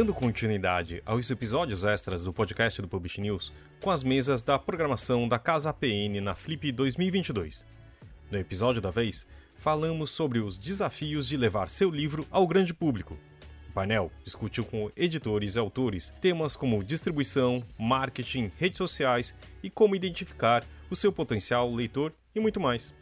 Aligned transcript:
dando 0.00 0.14
continuidade 0.14 1.02
aos 1.04 1.30
episódios 1.30 1.84
extras 1.84 2.24
do 2.24 2.32
podcast 2.32 2.80
do 2.80 2.88
Publish 2.88 3.20
News 3.20 3.52
com 3.82 3.90
as 3.90 4.02
mesas 4.02 4.42
da 4.42 4.58
programação 4.58 5.28
da 5.28 5.38
Casa 5.38 5.68
APN 5.68 6.22
na 6.22 6.34
Flip 6.34 6.72
2022. 6.72 7.66
No 8.30 8.38
episódio 8.38 8.80
da 8.80 8.88
vez, 8.88 9.28
falamos 9.58 10.10
sobre 10.10 10.38
os 10.38 10.56
desafios 10.56 11.28
de 11.28 11.36
levar 11.36 11.68
seu 11.68 11.90
livro 11.90 12.26
ao 12.30 12.46
grande 12.46 12.72
público. 12.72 13.18
O 13.68 13.74
painel 13.74 14.10
discutiu 14.24 14.64
com 14.64 14.88
editores 14.96 15.56
e 15.56 15.58
autores 15.58 16.08
temas 16.18 16.56
como 16.56 16.82
distribuição, 16.82 17.62
marketing, 17.78 18.50
redes 18.56 18.78
sociais 18.78 19.34
e 19.62 19.68
como 19.68 19.94
identificar 19.94 20.64
o 20.88 20.96
seu 20.96 21.12
potencial 21.12 21.70
leitor 21.70 22.10
e 22.34 22.40
muito 22.40 22.58
mais. 22.58 22.94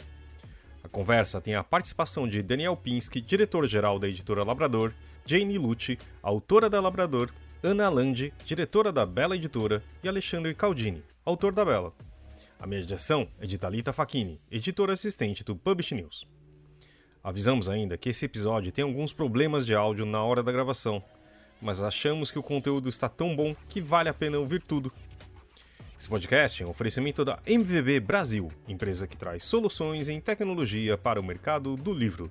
A 0.82 0.88
conversa 0.88 1.40
tem 1.40 1.54
a 1.54 1.62
participação 1.62 2.26
de 2.26 2.42
Daniel 2.42 2.76
Pinsky, 2.76 3.20
diretor-geral 3.20 4.00
da 4.00 4.08
editora 4.08 4.42
Labrador, 4.42 4.92
Jane 5.28 5.58
Lucci, 5.58 5.98
autora 6.22 6.70
da 6.70 6.80
Labrador, 6.80 7.30
Ana 7.62 7.90
Landi, 7.90 8.32
diretora 8.46 8.90
da 8.90 9.04
Bela 9.04 9.36
Editora, 9.36 9.82
e 10.02 10.08
Alexandre 10.08 10.54
Caldini, 10.54 11.04
autor 11.22 11.52
da 11.52 11.66
Bela. 11.66 11.92
A 12.58 12.66
mediação 12.66 13.28
é 13.38 13.46
de 13.46 13.58
Talita 13.58 13.92
Facchini, 13.92 14.40
editora 14.50 14.94
assistente 14.94 15.44
do 15.44 15.54
Publish 15.54 15.94
News. 15.94 16.26
Avisamos 17.22 17.68
ainda 17.68 17.98
que 17.98 18.08
esse 18.08 18.24
episódio 18.24 18.72
tem 18.72 18.82
alguns 18.82 19.12
problemas 19.12 19.66
de 19.66 19.74
áudio 19.74 20.06
na 20.06 20.22
hora 20.22 20.42
da 20.42 20.50
gravação, 20.50 20.98
mas 21.60 21.82
achamos 21.82 22.30
que 22.30 22.38
o 22.38 22.42
conteúdo 22.42 22.88
está 22.88 23.06
tão 23.06 23.36
bom 23.36 23.54
que 23.68 23.82
vale 23.82 24.08
a 24.08 24.14
pena 24.14 24.38
ouvir 24.38 24.62
tudo 24.62 24.90
esse 25.98 26.08
podcast 26.08 26.62
é 26.62 26.66
um 26.66 26.70
oferecimento 26.70 27.24
da 27.24 27.40
MVB 27.44 27.98
Brasil, 27.98 28.46
empresa 28.68 29.04
que 29.04 29.16
traz 29.16 29.42
soluções 29.42 30.08
em 30.08 30.20
tecnologia 30.20 30.96
para 30.96 31.20
o 31.20 31.24
mercado 31.24 31.74
do 31.74 31.92
livro. 31.92 32.30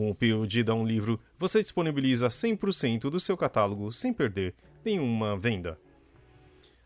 Com 0.00 0.10
o 0.10 0.14
POD 0.14 0.62
da 0.64 0.72
Um 0.72 0.86
Livro, 0.86 1.20
você 1.38 1.62
disponibiliza 1.62 2.28
100% 2.28 3.10
do 3.10 3.20
seu 3.20 3.36
catálogo 3.36 3.92
sem 3.92 4.14
perder 4.14 4.54
nenhuma 4.82 5.36
venda. 5.36 5.78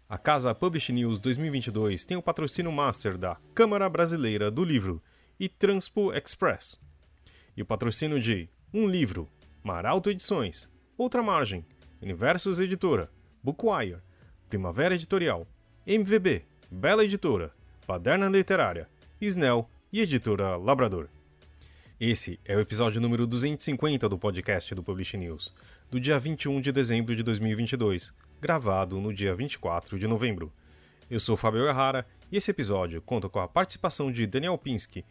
A 0.08 0.18
Casa 0.18 0.52
Publish 0.52 0.92
News 0.92 1.20
2022 1.20 2.04
tem 2.04 2.16
o 2.16 2.22
patrocínio 2.22 2.72
master 2.72 3.16
da 3.16 3.36
Câmara 3.54 3.88
Brasileira 3.88 4.50
do 4.50 4.64
Livro 4.64 5.00
e 5.38 5.48
Transpo 5.48 6.12
Express. 6.12 6.80
E 7.56 7.62
o 7.62 7.64
patrocínio 7.64 8.18
de 8.18 8.48
Um 8.72 8.88
Livro, 8.88 9.28
Maralto 9.62 10.10
Edições, 10.10 10.68
Outra 10.98 11.22
Margem, 11.22 11.64
Universos 12.02 12.58
Editora, 12.58 13.08
Bookwire, 13.44 13.98
Primavera 14.48 14.96
Editorial, 14.96 15.46
MVB, 15.86 16.42
Bela 16.68 17.04
Editora, 17.04 17.52
Paderna 17.86 18.28
Literária, 18.28 18.88
Snell 19.20 19.70
e 19.92 20.00
Editora 20.00 20.56
Labrador. 20.56 21.08
Esse 22.06 22.38
é 22.44 22.54
o 22.54 22.60
episódio 22.60 23.00
número 23.00 23.26
250 23.26 24.10
do 24.10 24.18
podcast 24.18 24.74
do 24.74 24.82
Publish 24.82 25.16
News, 25.16 25.54
do 25.90 25.98
dia 25.98 26.18
21 26.18 26.60
de 26.60 26.70
dezembro 26.70 27.16
de 27.16 27.22
2022, 27.22 28.12
gravado 28.42 29.00
no 29.00 29.10
dia 29.10 29.34
24 29.34 29.98
de 29.98 30.06
novembro. 30.06 30.52
Eu 31.10 31.18
sou 31.18 31.34
Fabio 31.34 31.66
Errara 31.66 32.06
e 32.30 32.36
esse 32.36 32.50
episódio 32.50 33.00
conta 33.00 33.26
com 33.26 33.40
a 33.40 33.48
participação 33.48 34.12
de 34.12 34.26
Daniel 34.26 34.58
Pinsky, 34.58 35.02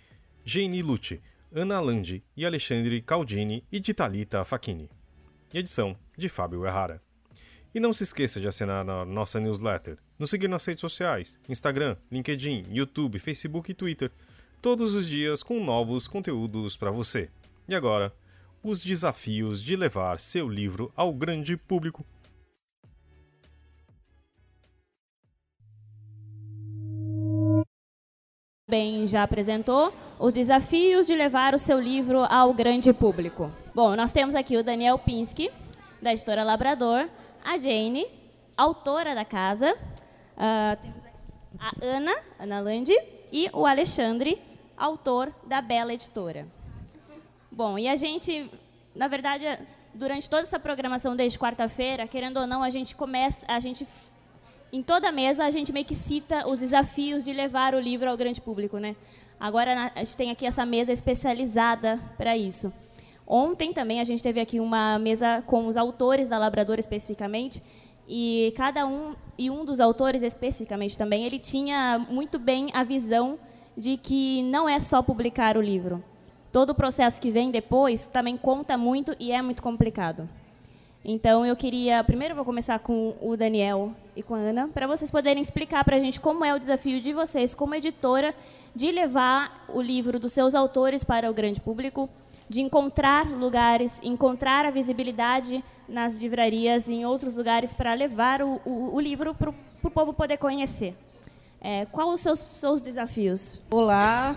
Jane 0.46 0.84
Lucci, 0.84 1.20
Ana 1.52 1.80
Landi 1.80 2.22
e 2.38 2.46
Alexandre 2.46 3.02
Caldini 3.02 3.64
e 3.72 3.80
de 3.80 3.92
Talita 3.92 4.46
Facchini. 4.46 4.88
E 5.52 5.58
edição 5.58 5.98
de 6.16 6.30
Fábio 6.30 6.64
Errara. 6.64 7.02
E 7.74 7.80
não 7.80 7.92
se 7.92 8.04
esqueça 8.04 8.40
de 8.40 8.48
assinar 8.48 8.88
a 8.88 9.04
nossa 9.04 9.40
newsletter, 9.40 9.98
nos 10.20 10.30
seguir 10.30 10.48
nas 10.48 10.64
redes 10.64 10.82
sociais, 10.82 11.40
Instagram, 11.50 11.98
LinkedIn, 12.12 12.68
YouTube, 12.70 13.18
Facebook 13.18 13.72
e 13.72 13.74
Twitter, 13.74 14.12
todos 14.64 14.96
os 14.96 15.10
dias 15.10 15.44
com 15.44 15.62
novos 15.62 16.08
conteúdos 16.08 16.78
para 16.78 16.90
você. 16.90 17.30
E 17.68 17.76
agora, 17.76 18.14
os 18.64 18.82
desafios 18.82 19.62
de 19.62 19.76
levar 19.76 20.22
seu 20.22 20.48
livro 20.48 20.90
ao 20.96 21.12
grande 21.12 21.58
público. 21.58 22.06
Bem, 28.70 29.06
já 29.06 29.24
apresentou 29.24 29.94
os 30.18 30.32
desafios 30.32 31.06
de 31.06 31.14
levar 31.14 31.54
o 31.54 31.60
seu 31.60 31.78
livro 31.78 32.20
ao 32.20 32.54
grande 32.54 32.94
público. 32.94 33.52
Bom, 33.76 33.98
nós 33.98 34.14
temos 34.14 34.34
aqui 34.34 34.56
o 34.56 34.64
Daniel 34.64 34.98
Pinsky, 34.98 35.52
da 36.02 36.14
editora 36.14 36.42
Labrador, 36.42 37.10
a 37.44 37.58
Jane, 37.58 38.08
autora 38.56 39.14
da 39.14 39.26
casa, 39.26 39.76
uh, 40.38 41.04
a 41.60 41.74
Ana, 41.82 42.16
Ana 42.40 42.62
Landi, 42.62 42.96
e 43.30 43.50
o 43.52 43.66
Alexandre, 43.66 44.42
autor 44.78 45.34
da 45.46 45.62
Bela 45.62 45.94
Editora. 45.94 46.48
Bom, 47.52 47.78
e 47.78 47.88
a 47.88 47.96
gente, 47.96 48.50
na 48.96 49.08
verdade, 49.08 49.46
durante 49.94 50.30
toda 50.30 50.42
essa 50.42 50.60
programação 50.60 51.16
desde 51.16 51.38
quarta-feira, 51.38 52.08
querendo 52.08 52.38
ou 52.38 52.48
não, 52.48 52.64
a 52.64 52.70
gente 52.70 52.96
começa, 52.96 53.46
a 53.48 53.60
gente 53.60 53.88
em 54.72 54.82
toda 54.82 55.12
mesa 55.12 55.46
a 55.46 55.52
gente 55.52 55.72
meio 55.72 55.86
que 55.86 55.94
cita 55.94 56.50
os 56.50 56.60
desafios 56.60 57.24
de 57.24 57.32
levar 57.32 57.76
o 57.76 57.80
livro 57.80 58.10
ao 58.10 58.18
grande 58.18 58.42
público, 58.42 58.78
né? 58.80 58.96
Agora 59.40 59.92
a 59.94 60.04
gente 60.04 60.18
tem 60.18 60.32
aqui 60.32 60.48
essa 60.48 60.66
mesa 60.66 60.92
especializada 60.92 62.00
para 62.18 62.36
isso. 62.36 62.74
Ontem 63.28 63.72
também 63.72 64.00
a 64.00 64.04
gente 64.04 64.24
teve 64.24 64.40
aqui 64.40 64.60
uma 64.60 64.98
mesa 64.98 65.44
com 65.44 65.68
os 65.68 65.78
autores 65.78 66.28
da 66.28 66.40
Labrador 66.40 66.80
especificamente, 66.80 67.62
e 68.08 68.54
cada 68.58 68.86
um 68.86 69.16
e 69.38 69.50
um 69.50 69.64
dos 69.64 69.80
autores 69.80 70.24
especificamente 70.24 70.98
também, 70.98 71.24
ele 71.24 71.40
tinha 71.40 72.00
muito 72.10 72.38
bem 72.38 72.70
a 72.74 72.84
visão 72.84 73.40
de 73.78 73.98
que 73.98 74.44
não 74.44 74.68
é 74.68 74.80
só 74.80 75.02
publicar 75.02 75.58
o 75.58 75.62
livro. 75.62 76.04
Todo 76.52 76.72
o 76.72 76.76
processo 76.76 77.20
que 77.20 77.32
vem 77.32 77.50
depois 77.50 78.08
também 78.08 78.38
conta 78.38 78.78
muito 78.78 79.16
e 79.20 79.32
é 79.32 79.42
muito 79.42 79.62
complicado. 79.62 80.30
Então 81.06 81.46
eu 81.46 81.56
queria, 81.56 82.04
primeiro 82.04 82.32
eu 82.32 82.36
vou 82.36 82.46
começar 82.46 82.80
com 82.80 83.14
o 83.22 83.36
Daniel 83.36 83.92
e 84.16 84.24
com 84.24 84.36
a 84.36 84.38
Ana, 84.38 84.70
para 84.70 84.88
vocês 84.88 85.12
poderem 85.12 85.42
explicar 85.42 85.84
para 85.84 85.98
a 85.98 86.00
gente 86.00 86.20
como 86.20 86.46
é 86.46 86.56
o 86.56 86.60
desafio 86.60 87.02
de 87.02 87.12
vocês 87.12 87.54
como 87.54 87.76
editora 87.76 88.34
de 88.74 88.90
levar 88.90 89.66
o 89.68 89.82
livro 89.82 90.18
dos 90.18 90.32
seus 90.32 90.56
autores 90.56 91.04
para 91.04 91.30
o 91.30 91.34
grande 91.34 91.60
público, 91.60 92.10
de 92.48 92.62
encontrar 92.62 93.28
lugares, 93.30 94.00
encontrar 94.02 94.66
a 94.66 94.72
visibilidade 94.72 95.64
nas 95.90 96.16
livrarias 96.16 96.88
e 96.88 96.94
em 96.94 97.06
outros 97.06 97.36
lugares 97.36 97.74
para 97.74 97.94
levar 97.94 98.42
o, 98.42 98.62
o, 98.64 98.96
o 98.96 99.00
livro 99.00 99.34
para 99.36 99.50
o 99.50 99.92
povo 99.92 100.14
poder 100.14 100.38
conhecer. 100.38 100.96
É, 101.66 101.86
quais 101.86 102.16
os 102.16 102.20
seus, 102.20 102.40
seus 102.40 102.82
desafios? 102.82 103.58
Olá, 103.72 104.36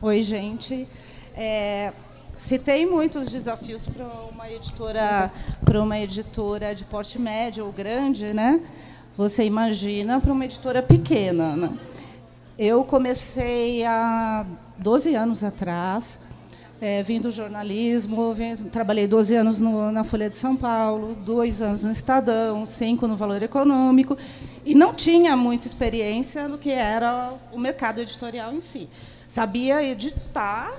oi 0.00 0.22
gente. 0.22 0.86
É, 1.34 1.92
citei 2.36 2.86
muitos 2.86 3.32
desafios 3.32 3.88
para 3.88 4.04
uma 4.30 4.48
editora, 4.48 5.28
para 5.64 5.82
uma 5.82 5.98
editora 5.98 6.76
de 6.76 6.84
porte 6.84 7.18
médio 7.18 7.66
ou 7.66 7.72
grande, 7.72 8.32
né? 8.32 8.62
Você 9.16 9.44
imagina 9.44 10.20
para 10.20 10.32
uma 10.32 10.44
editora 10.44 10.80
pequena. 10.80 11.56
Né? 11.56 11.76
Eu 12.56 12.84
comecei 12.84 13.84
há 13.84 14.46
12 14.78 15.16
anos 15.16 15.42
atrás 15.42 16.20
é, 16.80 17.02
vim 17.02 17.20
do 17.20 17.32
jornalismo, 17.32 18.32
vim, 18.32 18.56
trabalhei 18.56 19.06
12 19.06 19.34
anos 19.34 19.60
no, 19.60 19.90
na 19.90 20.04
Folha 20.04 20.30
de 20.30 20.36
São 20.36 20.54
Paulo, 20.54 21.14
dois 21.14 21.60
anos 21.60 21.82
no 21.84 21.90
Estadão, 21.90 22.64
cinco 22.64 23.08
no 23.08 23.16
Valor 23.16 23.42
Econômico, 23.42 24.16
e 24.64 24.74
não 24.74 24.94
tinha 24.94 25.36
muita 25.36 25.66
experiência 25.66 26.46
no 26.46 26.56
que 26.56 26.70
era 26.70 27.32
o 27.52 27.58
mercado 27.58 28.00
editorial 28.00 28.52
em 28.52 28.60
si. 28.60 28.88
Sabia 29.26 29.82
editar, 29.82 30.72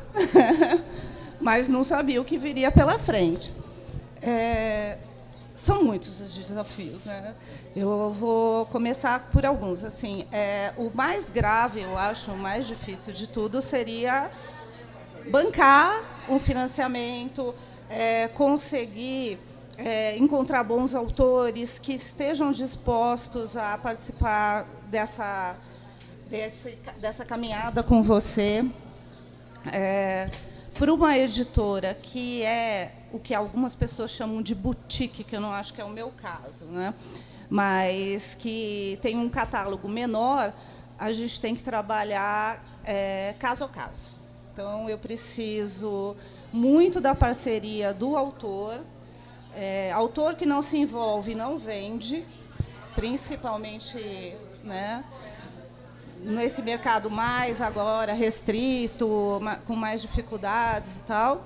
mas 1.39 1.67
não 1.67 1.83
sabia 1.83 2.21
o 2.21 2.25
que 2.25 2.37
viria 2.37 2.71
pela 2.71 2.97
frente. 2.97 3.53
É, 4.21 4.97
são 5.53 5.83
muitos 5.83 6.21
os 6.21 6.33
desafios, 6.33 7.03
né? 7.03 7.35
Eu 7.75 8.15
vou 8.17 8.65
começar 8.67 9.29
por 9.29 9.45
alguns. 9.45 9.83
Assim, 9.83 10.25
é, 10.31 10.71
o 10.77 10.89
mais 10.93 11.27
grave, 11.27 11.81
eu 11.81 11.97
acho, 11.97 12.31
o 12.31 12.37
mais 12.37 12.65
difícil 12.65 13.13
de 13.13 13.27
tudo 13.27 13.61
seria 13.61 14.31
bancar 15.29 16.25
um 16.27 16.39
financiamento, 16.39 17.53
é, 17.89 18.27
conseguir 18.29 19.39
é, 19.77 20.17
encontrar 20.17 20.63
bons 20.63 20.93
autores 20.93 21.79
que 21.79 21.93
estejam 21.93 22.51
dispostos 22.51 23.55
a 23.55 23.77
participar 23.77 24.65
dessa, 24.87 25.55
desse, 26.29 26.77
dessa 26.99 27.23
caminhada 27.23 27.81
com 27.81 28.03
você. 28.03 28.65
É, 29.71 30.29
para 30.73 30.93
uma 30.93 31.17
editora 31.17 31.93
que 31.93 32.43
é 32.43 32.93
o 33.11 33.19
que 33.19 33.33
algumas 33.33 33.75
pessoas 33.75 34.11
chamam 34.11 34.41
de 34.41 34.55
boutique, 34.55 35.23
que 35.23 35.35
eu 35.35 35.41
não 35.41 35.51
acho 35.51 35.73
que 35.73 35.81
é 35.81 35.83
o 35.85 35.89
meu 35.89 36.09
caso, 36.11 36.65
né? 36.65 36.93
mas 37.49 38.35
que 38.35 38.99
tem 39.01 39.17
um 39.17 39.27
catálogo 39.27 39.89
menor, 39.89 40.53
a 40.97 41.11
gente 41.11 41.41
tem 41.41 41.55
que 41.55 41.63
trabalhar 41.63 42.63
é, 42.85 43.33
caso 43.39 43.65
a 43.65 43.69
caso. 43.69 44.18
Então, 44.59 44.89
eu 44.89 44.97
preciso 44.97 46.17
muito 46.51 46.99
da 46.99 47.15
parceria 47.15 47.93
do 47.93 48.17
autor. 48.17 48.77
É, 49.55 49.89
autor 49.93 50.35
que 50.35 50.45
não 50.45 50.61
se 50.61 50.75
envolve 50.75 51.33
não 51.33 51.57
vende, 51.57 52.25
principalmente 52.93 54.35
né, 54.65 55.01
nesse 56.21 56.61
mercado 56.61 57.09
mais 57.09 57.61
agora 57.61 58.11
restrito, 58.11 59.39
com 59.65 59.77
mais 59.77 60.01
dificuldades 60.01 60.97
e 60.97 61.03
tal. 61.03 61.41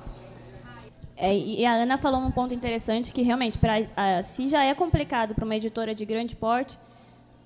É, 1.15 1.37
e 1.37 1.63
a 1.67 1.73
Ana 1.73 1.99
falou 1.99 2.19
um 2.19 2.31
ponto 2.31 2.51
interessante 2.51 3.13
que 3.13 3.21
realmente, 3.21 3.59
pra, 3.59 3.79
uh, 3.79 4.23
se 4.23 4.49
já 4.49 4.63
é 4.63 4.73
complicado 4.73 5.35
para 5.35 5.45
uma 5.45 5.55
editora 5.55 5.93
de 5.93 6.03
grande 6.03 6.35
porte, 6.35 6.79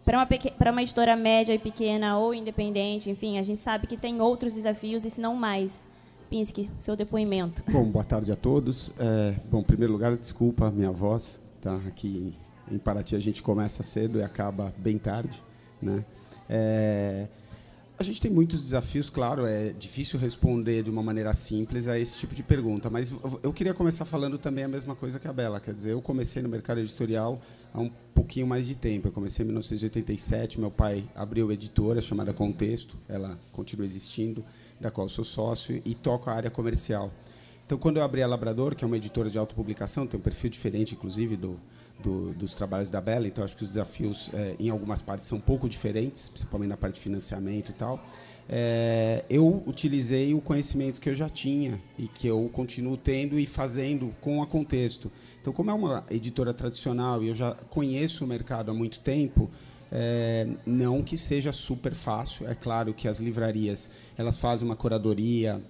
para 0.07 0.19
uma, 0.19 0.27
para 0.57 0.71
uma 0.71 0.81
editora 0.81 1.18
média 1.18 1.54
e 1.54 1.59
pequena 1.59 2.18
ou 2.18 2.33
independente, 2.33 3.09
enfim, 3.09 3.38
a 3.38 3.44
gente 3.44 3.59
sabe 3.59 3.88
que 3.88 3.98
tem 3.98 4.21
outros 4.21 4.56
desafios 4.56 5.04
e 5.04 5.09
se 5.09 5.19
não 5.19 5.36
mais. 5.36 5.86
Pinsky, 6.30 6.69
seu 6.80 6.95
depoimento. 6.95 7.62
Bom, 7.69 7.83
boa 7.83 8.06
tarde 8.06 8.31
a 8.31 8.36
todos. 8.36 8.92
É, 8.98 9.36
bom, 9.51 9.59
em 9.59 9.63
primeiro 9.63 9.92
lugar, 9.92 10.15
desculpa 10.15 10.68
a 10.68 10.71
minha 10.71 10.92
voz, 10.92 11.42
tá? 11.62 11.75
Aqui 11.88 12.33
em 12.71 12.77
Paraty 12.77 13.15
a 13.15 13.19
gente 13.19 13.42
começa 13.42 13.83
cedo 13.83 14.19
e 14.19 14.24
acaba 14.24 14.74
bem 14.77 14.98
tarde, 14.98 15.42
né? 15.81 16.04
É, 16.50 17.27
a 17.99 18.03
gente 18.03 18.21
tem 18.21 18.29
muitos 18.29 18.61
desafios, 18.61 19.09
claro, 19.09 19.45
é 19.47 19.71
difícil 19.71 20.19
responder 20.19 20.83
de 20.83 20.89
uma 20.89 21.01
maneira 21.01 21.33
simples 21.33 21.88
a 21.88 21.97
esse 21.97 22.15
tipo 22.17 22.35
de 22.35 22.44
pergunta, 22.44 22.91
mas 22.91 23.11
eu 23.41 23.51
queria 23.51 23.73
começar 23.73 24.05
falando 24.05 24.38
também 24.38 24.63
a 24.63 24.67
mesma 24.67 24.95
coisa 24.95 25.19
que 25.19 25.27
a 25.27 25.33
Bela, 25.33 25.59
quer 25.59 25.73
dizer, 25.73 25.94
eu 25.94 26.01
comecei 26.01 26.44
no 26.44 26.47
mercado 26.47 26.79
editorial 26.79 27.41
há 27.73 27.81
um 27.81 27.89
pouquinho 28.13 28.45
mais 28.45 28.67
de 28.67 28.75
tempo, 28.75 29.07
eu 29.07 29.11
comecei 29.11 29.44
em 29.44 29.47
1987, 29.47 30.59
meu 30.59 30.69
pai 30.69 31.09
abriu 31.15 31.51
editora 31.51 31.99
chamada 31.99 32.31
Contexto, 32.31 32.95
ela 33.09 33.35
continua 33.51 33.85
existindo, 33.85 34.45
da 34.79 34.91
qual 34.91 35.09
sou 35.09 35.25
sócio 35.25 35.81
e 35.83 35.95
toco 35.95 36.29
a 36.29 36.33
área 36.33 36.51
comercial. 36.51 37.11
Então, 37.65 37.79
quando 37.79 37.97
eu 37.97 38.03
abri 38.03 38.21
a 38.21 38.27
Labrador, 38.27 38.75
que 38.75 38.83
é 38.83 38.88
uma 38.88 38.95
editora 38.95 39.29
de 39.29 39.39
autopublicação, 39.39 40.05
tem 40.05 40.19
um 40.19 40.23
perfil 40.23 40.50
diferente, 40.51 40.93
inclusive, 40.93 41.35
do, 41.35 41.59
do, 42.01 42.31
dos 42.33 42.55
trabalhos 42.55 42.89
da 42.89 43.01
Bela, 43.01 43.27
então 43.27 43.44
acho 43.44 43.55
que 43.55 43.63
os 43.63 43.69
desafios 43.69 44.29
é, 44.33 44.55
em 44.59 44.69
algumas 44.69 45.01
partes 45.01 45.27
são 45.27 45.38
um 45.38 45.41
pouco 45.41 45.67
diferentes, 45.67 46.29
principalmente 46.29 46.69
na 46.69 46.77
parte 46.77 46.95
de 46.95 47.01
financiamento 47.01 47.71
e 47.71 47.73
tal. 47.73 47.99
É, 48.49 49.25
eu 49.29 49.61
utilizei 49.67 50.33
o 50.33 50.39
conhecimento 50.39 51.01
que 51.01 51.09
eu 51.09 51.15
já 51.15 51.27
tinha 51.27 51.81
e 51.99 52.07
que 52.07 52.27
eu 52.27 52.49
continuo 52.53 52.95
tendo 52.95 53.38
e 53.38 53.45
fazendo 53.45 54.13
com 54.21 54.41
a 54.41 54.47
Contexto. 54.47 55.11
Então, 55.41 55.51
como 55.51 55.69
é 55.69 55.73
uma 55.73 56.05
editora 56.09 56.53
tradicional 56.53 57.21
e 57.21 57.27
eu 57.27 57.35
já 57.35 57.51
conheço 57.69 58.23
o 58.23 58.27
mercado 58.27 58.71
há 58.71 58.73
muito 58.73 59.00
tempo, 59.00 59.50
é, 59.91 60.47
não 60.65 61.01
que 61.01 61.17
seja 61.17 61.51
super 61.51 61.93
fácil. 61.93 62.47
É 62.47 62.55
claro 62.55 62.93
que 62.93 63.07
as 63.07 63.19
livrarias 63.19 63.89
elas 64.17 64.38
fazem 64.38 64.65
uma 64.65 64.75
curadoria, 64.75 65.61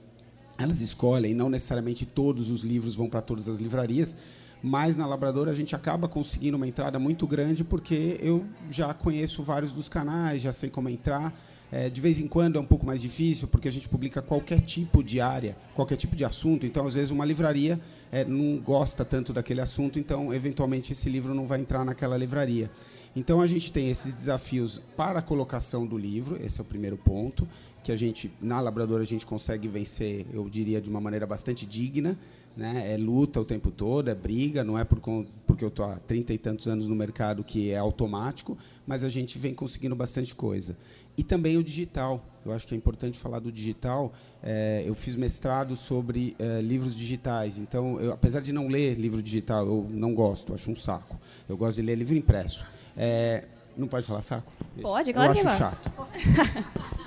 elas 0.57 0.81
escolhem, 0.81 1.33
não 1.33 1.49
necessariamente 1.49 2.05
todos 2.05 2.49
os 2.49 2.63
livros 2.63 2.95
vão 2.95 3.09
para 3.09 3.21
todas 3.21 3.47
as 3.47 3.59
livrarias, 3.59 4.17
mas 4.61 4.97
na 4.97 5.05
Labrador 5.05 5.47
a 5.47 5.53
gente 5.53 5.75
acaba 5.75 6.07
conseguindo 6.07 6.57
uma 6.57 6.67
entrada 6.67 6.97
muito 6.97 7.27
grande 7.27 7.63
porque 7.63 8.17
eu 8.21 8.45
já 8.69 8.93
conheço 8.93 9.43
vários 9.43 9.71
dos 9.71 9.87
canais, 9.87 10.41
já 10.41 10.51
sei 10.51 10.69
como 10.69 10.89
entrar. 10.89 11.33
É, 11.69 11.89
de 11.89 11.99
vez 11.99 12.17
em 12.19 12.29
quando 12.29 12.57
é 12.57 12.61
um 12.61 12.65
pouco 12.65 12.85
mais 12.85 13.01
difícil 13.01 13.47
porque 13.49 13.67
a 13.67 13.71
gente 13.71 13.89
publica 13.89 14.21
qualquer 14.21 14.61
tipo 14.61 15.03
de 15.03 15.19
área, 15.19 15.57
qualquer 15.75 15.97
tipo 15.97 16.15
de 16.15 16.23
assunto. 16.23 16.65
Então, 16.65 16.87
às 16.87 16.93
vezes, 16.93 17.11
uma 17.11 17.25
livraria 17.25 17.79
é, 18.11 18.23
não 18.23 18.57
gosta 18.57 19.03
tanto 19.03 19.33
daquele 19.33 19.59
assunto, 19.59 19.99
então, 19.99 20.33
eventualmente, 20.33 20.93
esse 20.93 21.09
livro 21.09 21.33
não 21.33 21.45
vai 21.45 21.59
entrar 21.59 21.83
naquela 21.83 22.15
livraria. 22.17 22.71
Então, 23.15 23.41
a 23.41 23.47
gente 23.47 23.71
tem 23.71 23.89
esses 23.89 24.15
desafios 24.15 24.81
para 24.95 25.19
a 25.19 25.21
colocação 25.21 25.85
do 25.85 25.97
livro, 25.97 26.39
esse 26.41 26.59
é 26.59 26.61
o 26.61 26.65
primeiro 26.65 26.95
ponto, 26.95 27.47
que 27.83 27.91
a 27.91 27.95
gente, 27.95 28.31
na 28.41 28.61
Labrador, 28.61 29.01
a 29.01 29.05
gente 29.05 29.25
consegue 29.25 29.67
vencer, 29.67 30.25
eu 30.31 30.47
diria, 30.47 30.79
de 30.79 30.89
uma 30.89 31.01
maneira 31.01 31.25
bastante 31.25 31.65
digna, 31.65 32.17
né? 32.57 32.91
É 32.93 32.97
luta 32.97 33.39
o 33.39 33.45
tempo 33.45 33.69
todo, 33.69 34.09
é 34.09 34.15
briga, 34.15 34.63
não 34.63 34.77
é 34.77 34.83
por, 34.83 34.99
porque 35.45 35.63
eu 35.63 35.69
estou 35.69 35.85
há 35.85 35.95
trinta 35.95 36.33
e 36.33 36.37
tantos 36.37 36.67
anos 36.67 36.87
no 36.87 36.95
mercado 36.95 37.43
que 37.43 37.69
é 37.69 37.77
automático, 37.77 38.57
mas 38.85 39.03
a 39.03 39.09
gente 39.09 39.37
vem 39.37 39.53
conseguindo 39.53 39.95
bastante 39.95 40.33
coisa. 40.33 40.75
E 41.15 41.23
também 41.23 41.57
o 41.57 41.63
digital. 41.63 42.23
Eu 42.45 42.53
acho 42.53 42.65
que 42.67 42.73
é 42.73 42.77
importante 42.77 43.17
falar 43.17 43.39
do 43.39 43.51
digital. 43.51 44.13
É, 44.43 44.83
eu 44.85 44.93
fiz 44.93 45.15
mestrado 45.15 45.75
sobre 45.75 46.35
é, 46.37 46.61
livros 46.61 46.95
digitais. 46.95 47.57
Então, 47.57 47.99
eu, 47.99 48.11
apesar 48.11 48.39
de 48.41 48.53
não 48.53 48.67
ler 48.67 48.95
livro 48.95 49.21
digital, 49.21 49.65
eu 49.65 49.87
não 49.89 50.13
gosto, 50.13 50.53
acho 50.53 50.69
um 50.69 50.75
saco. 50.75 51.19
Eu 51.49 51.57
gosto 51.57 51.77
de 51.77 51.83
ler 51.83 51.95
livro 51.95 52.15
impresso. 52.15 52.65
É, 52.95 53.45
não 53.75 53.87
pode 53.87 54.05
falar 54.05 54.21
saco? 54.21 54.51
Pode, 54.81 55.11
claro 55.11 55.31
eu 55.31 55.41
que 55.41 55.47
acho 55.47 55.57
chato. 55.57 55.91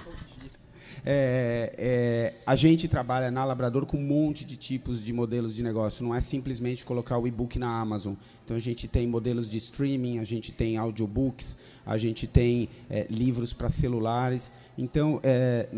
É, 1.05 1.75
é, 1.79 2.35
a 2.47 2.55
gente 2.56 2.88
trabalha 2.88 3.31
na 3.31 3.44
Labrador 3.44 3.87
com 3.87 3.97
um 3.97 4.02
monte 4.02 4.44
de 4.44 4.56
tipos 4.56 5.02
de 5.02 5.12
modelos 5.12 5.55
de 5.55 5.62
negócio. 5.62 6.05
Não 6.05 6.14
é 6.14 6.20
simplesmente 6.20 6.85
colocar 6.85 7.19
o 7.19 7.26
e-book 7.26 7.58
na 7.58 7.81
Amazon. 7.81 8.14
Então 8.44 8.56
a 8.56 8.61
gente 8.61 8.88
tem 8.88 9.06
modelos 9.06 9.49
de 9.49 9.58
streaming, 9.58 10.19
a 10.19 10.25
gente 10.25 10.52
tem 10.52 10.76
audiobooks, 10.76 11.56
a 11.87 11.97
gente 11.97 12.26
tem 12.26 12.69
é, 12.88 13.06
livros 13.08 13.52
para 13.52 13.70
celulares. 13.70 14.52
Então, 14.76 15.20
é, 15.23 15.69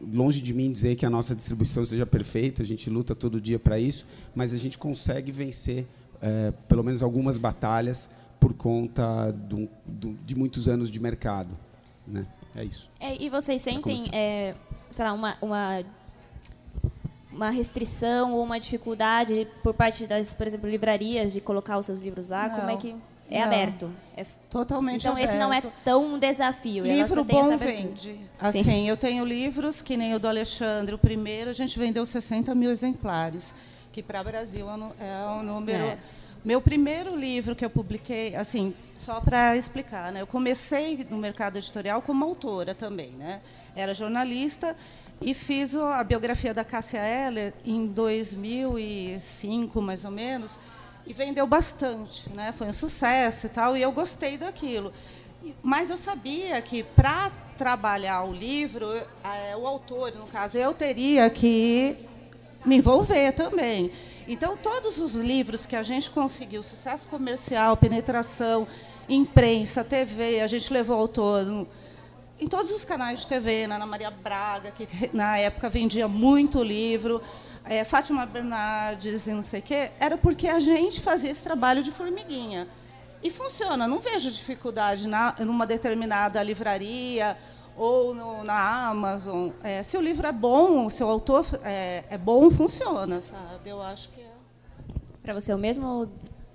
longe 0.00 0.40
de 0.40 0.54
mim 0.54 0.72
dizer 0.72 0.96
que 0.96 1.04
a 1.04 1.10
nossa 1.10 1.34
distribuição 1.34 1.84
seja 1.84 2.06
perfeita, 2.06 2.62
a 2.62 2.66
gente 2.66 2.88
luta 2.88 3.14
todo 3.14 3.40
dia 3.40 3.58
para 3.58 3.78
isso, 3.78 4.06
mas 4.34 4.52
a 4.52 4.56
gente 4.56 4.78
consegue 4.78 5.30
vencer 5.32 5.86
é, 6.20 6.52
pelo 6.68 6.82
menos 6.82 7.02
algumas 7.02 7.36
batalhas 7.36 8.10
por 8.38 8.54
conta 8.54 9.30
do, 9.32 9.68
do, 9.86 10.14
de 10.24 10.34
muitos 10.34 10.68
anos 10.68 10.90
de 10.90 10.98
mercado. 10.98 11.50
Né? 12.06 12.26
É 12.54 12.64
isso. 12.64 12.90
É, 12.98 13.16
e 13.20 13.28
vocês 13.28 13.62
sentem, 13.62 14.08
é, 14.12 14.54
sei 14.90 15.04
lá, 15.04 15.12
uma, 15.12 15.36
uma, 15.40 15.80
uma 17.32 17.50
restrição 17.50 18.32
ou 18.32 18.42
uma 18.42 18.58
dificuldade 18.58 19.46
por 19.62 19.74
parte 19.74 20.06
das, 20.06 20.34
por 20.34 20.46
exemplo, 20.46 20.68
livrarias 20.68 21.32
de 21.32 21.40
colocar 21.40 21.78
os 21.78 21.86
seus 21.86 22.00
livros 22.00 22.28
lá? 22.28 22.48
Não. 22.48 22.56
Como 22.56 22.70
é 22.70 22.76
que 22.76 22.94
é 23.30 23.38
não. 23.38 23.46
aberto? 23.46 23.90
É... 24.16 24.24
Totalmente 24.50 25.02
então, 25.02 25.12
aberto. 25.12 25.28
esse 25.28 25.38
não 25.38 25.52
é 25.52 25.60
tão 25.84 26.14
um 26.14 26.18
desafio. 26.18 26.84
Livro 26.84 27.22
bom 27.24 27.56
vende. 27.56 28.20
Assim, 28.38 28.64
Sim. 28.64 28.88
eu 28.88 28.96
tenho 28.96 29.24
livros 29.24 29.80
que 29.80 29.96
nem 29.96 30.14
o 30.14 30.18
do 30.18 30.26
Alexandre. 30.26 30.94
O 30.94 30.98
primeiro, 30.98 31.50
a 31.50 31.54
gente 31.54 31.78
vendeu 31.78 32.04
60 32.04 32.54
mil 32.54 32.70
exemplares, 32.70 33.54
que 33.92 34.02
para 34.02 34.20
o 34.20 34.24
Brasil 34.24 34.66
é 34.68 35.26
um 35.28 35.42
número... 35.42 35.84
É 35.84 35.98
meu 36.44 36.60
primeiro 36.60 37.14
livro 37.14 37.54
que 37.54 37.64
eu 37.64 37.70
publiquei, 37.70 38.34
assim, 38.34 38.74
só 38.96 39.20
para 39.20 39.56
explicar, 39.56 40.10
né? 40.10 40.22
Eu 40.22 40.26
comecei 40.26 41.06
no 41.10 41.18
mercado 41.18 41.58
editorial 41.58 42.00
como 42.00 42.24
autora 42.24 42.74
também, 42.74 43.10
né? 43.10 43.40
Era 43.76 43.92
jornalista 43.92 44.74
e 45.20 45.34
fiz 45.34 45.74
a 45.74 46.02
biografia 46.02 46.54
da 46.54 46.64
Cássia 46.64 47.00
Eller 47.00 47.52
em 47.64 47.86
2005, 47.86 49.82
mais 49.82 50.04
ou 50.04 50.10
menos, 50.10 50.58
e 51.06 51.12
vendeu 51.12 51.46
bastante, 51.46 52.30
né? 52.30 52.52
Foi 52.52 52.68
um 52.68 52.72
sucesso 52.72 53.46
e 53.46 53.50
tal, 53.50 53.76
e 53.76 53.82
eu 53.82 53.92
gostei 53.92 54.38
daquilo. 54.38 54.92
Mas 55.62 55.90
eu 55.90 55.96
sabia 55.96 56.60
que 56.62 56.82
para 56.82 57.30
trabalhar 57.58 58.22
o 58.24 58.32
livro, 58.32 58.86
o 59.58 59.66
autor, 59.66 60.12
no 60.14 60.26
caso, 60.26 60.56
eu 60.56 60.72
teria 60.72 61.28
que 61.28 61.96
me 62.64 62.76
envolver 62.76 63.32
também. 63.32 63.90
Então, 64.32 64.56
todos 64.56 64.98
os 64.98 65.12
livros 65.12 65.66
que 65.66 65.74
a 65.74 65.82
gente 65.82 66.08
conseguiu, 66.08 66.62
sucesso 66.62 67.08
comercial, 67.08 67.76
penetração, 67.76 68.64
imprensa, 69.08 69.82
TV, 69.82 70.40
a 70.40 70.46
gente 70.46 70.72
levou 70.72 70.96
ao 70.96 71.08
todo 71.08 71.66
em 72.38 72.46
todos 72.46 72.70
os 72.70 72.84
canais 72.84 73.18
de 73.20 73.26
TV, 73.26 73.66
na 73.66 73.74
Ana 73.74 73.86
Maria 73.86 74.10
Braga, 74.10 74.70
que 74.70 74.88
na 75.12 75.36
época 75.36 75.68
vendia 75.68 76.06
muito 76.06 76.62
livro, 76.62 77.20
é, 77.64 77.82
Fátima 77.82 78.24
Bernardes 78.24 79.26
e 79.26 79.32
não 79.32 79.42
sei 79.42 79.58
o 79.58 79.62
quê, 79.64 79.90
era 79.98 80.16
porque 80.16 80.46
a 80.46 80.60
gente 80.60 81.00
fazia 81.00 81.30
esse 81.32 81.42
trabalho 81.42 81.82
de 81.82 81.90
formiguinha. 81.90 82.68
E 83.24 83.30
funciona, 83.30 83.88
não 83.88 83.98
vejo 83.98 84.30
dificuldade 84.30 85.08
na, 85.08 85.34
numa 85.40 85.66
determinada 85.66 86.40
livraria 86.40 87.36
ou 87.80 88.14
no, 88.14 88.44
na 88.44 88.88
Amazon. 88.88 89.48
É, 89.62 89.82
se 89.82 89.96
o 89.96 90.02
livro 90.02 90.26
é 90.26 90.32
bom, 90.32 90.90
se 90.90 91.02
o 91.02 91.06
autor 91.06 91.46
é, 91.64 92.04
é 92.10 92.18
bom, 92.18 92.50
funciona, 92.50 93.22
sabe? 93.22 93.70
Eu 93.70 93.80
acho 93.80 94.10
que 94.10 94.20
é. 94.20 94.30
Para 95.22 95.32
você 95.32 95.50
é 95.50 95.54
o 95.54 95.58
mesmo? 95.58 96.06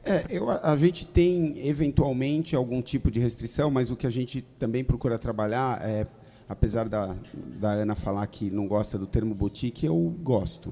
É, 0.04 0.24
eu, 0.30 0.52
a 0.52 0.78
gente 0.78 1.04
tem 1.04 1.68
eventualmente 1.68 2.56
algum 2.56 2.80
tipo 2.80 3.10
de 3.10 3.20
restrição, 3.20 3.72
mas 3.72 3.90
o 3.90 3.96
que 3.96 4.06
a 4.06 4.10
gente 4.12 4.44
também 4.60 4.84
procura 4.84 5.18
trabalhar 5.18 5.82
é, 5.82 6.06
apesar 6.48 6.88
da, 6.88 7.16
da 7.34 7.72
Ana 7.72 7.96
falar 7.96 8.28
que 8.28 8.52
não 8.52 8.68
gosta 8.68 8.96
do 8.98 9.08
termo 9.08 9.34
boutique, 9.34 9.84
eu 9.84 10.16
gosto. 10.22 10.72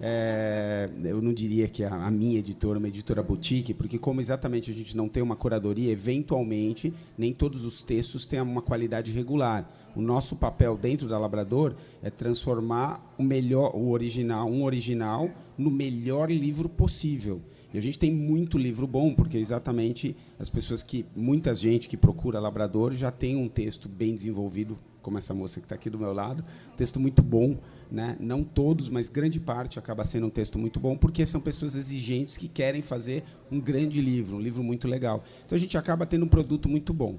É, 0.00 0.90
eu 1.02 1.22
não 1.22 1.32
diria 1.32 1.66
que 1.66 1.82
a, 1.82 1.94
a, 1.94 2.10
minha 2.10 2.38
editora 2.38 2.76
é 2.76 2.80
uma 2.80 2.88
editora 2.88 3.22
boutique, 3.22 3.72
porque 3.72 3.98
como 3.98 4.20
exatamente 4.20 4.70
a 4.70 4.74
gente 4.74 4.94
não 4.94 5.08
tem 5.08 5.22
uma 5.22 5.36
curadoria, 5.36 5.90
eventualmente 5.90 6.92
nem 7.16 7.32
todos 7.32 7.64
os 7.64 7.82
textos 7.82 8.26
têm 8.26 8.40
uma 8.42 8.60
qualidade 8.60 9.12
regular. 9.12 9.66
O 9.94 10.02
nosso 10.02 10.36
papel 10.36 10.76
dentro 10.76 11.08
da 11.08 11.18
Labrador 11.18 11.74
é 12.02 12.10
transformar 12.10 13.14
o 13.16 13.22
melhor, 13.22 13.74
o 13.76 13.90
original, 13.90 14.48
um 14.48 14.64
original 14.64 15.30
no 15.56 15.70
melhor 15.70 16.30
livro 16.30 16.68
possível. 16.68 17.40
E 17.72 17.78
a 17.78 17.80
gente 17.80 17.98
tem 17.98 18.12
muito 18.12 18.56
livro 18.56 18.86
bom, 18.86 19.12
porque 19.12 19.36
exatamente 19.36 20.16
as 20.38 20.48
pessoas 20.48 20.80
que, 20.80 21.04
muita 21.16 21.54
gente 21.54 21.88
que 21.88 21.96
procura 21.96 22.38
Labrador 22.38 22.92
já 22.92 23.10
tem 23.10 23.34
um 23.34 23.48
texto 23.48 23.88
bem 23.88 24.14
desenvolvido, 24.14 24.78
como 25.02 25.18
essa 25.18 25.34
moça 25.34 25.60
que 25.60 25.66
está 25.66 25.74
aqui 25.74 25.90
do 25.90 25.98
meu 25.98 26.12
lado, 26.12 26.44
um 26.72 26.76
texto 26.76 27.00
muito 27.00 27.20
bom, 27.20 27.58
né? 27.90 28.16
Não 28.20 28.44
todos, 28.44 28.88
mas 28.88 29.08
grande 29.08 29.40
parte 29.40 29.78
acaba 29.78 30.04
sendo 30.04 30.28
um 30.28 30.30
texto 30.30 30.58
muito 30.58 30.78
bom, 30.78 30.96
porque 30.96 31.26
são 31.26 31.40
pessoas 31.40 31.74
exigentes 31.74 32.36
que 32.36 32.48
querem 32.48 32.80
fazer 32.80 33.24
um 33.50 33.60
grande 33.60 34.00
livro, 34.00 34.36
um 34.36 34.40
livro 34.40 34.62
muito 34.62 34.86
legal. 34.86 35.24
Então 35.44 35.56
a 35.56 35.58
gente 35.58 35.76
acaba 35.76 36.06
tendo 36.06 36.24
um 36.24 36.28
produto 36.28 36.68
muito 36.68 36.94
bom. 36.94 37.16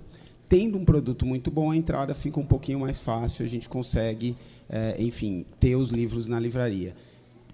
Tendo 0.48 0.78
um 0.78 0.86
produto 0.86 1.26
muito 1.26 1.50
bom, 1.50 1.72
a 1.72 1.76
entrada 1.76 2.14
fica 2.14 2.40
um 2.40 2.46
pouquinho 2.46 2.80
mais 2.80 3.02
fácil, 3.02 3.44
a 3.46 3.48
gente 3.48 3.68
consegue, 3.68 4.36
é, 4.70 4.96
enfim, 5.00 5.46
ter 5.60 5.76
os 5.76 5.90
livros 5.90 6.28
na 6.28 6.40
livraria 6.40 6.94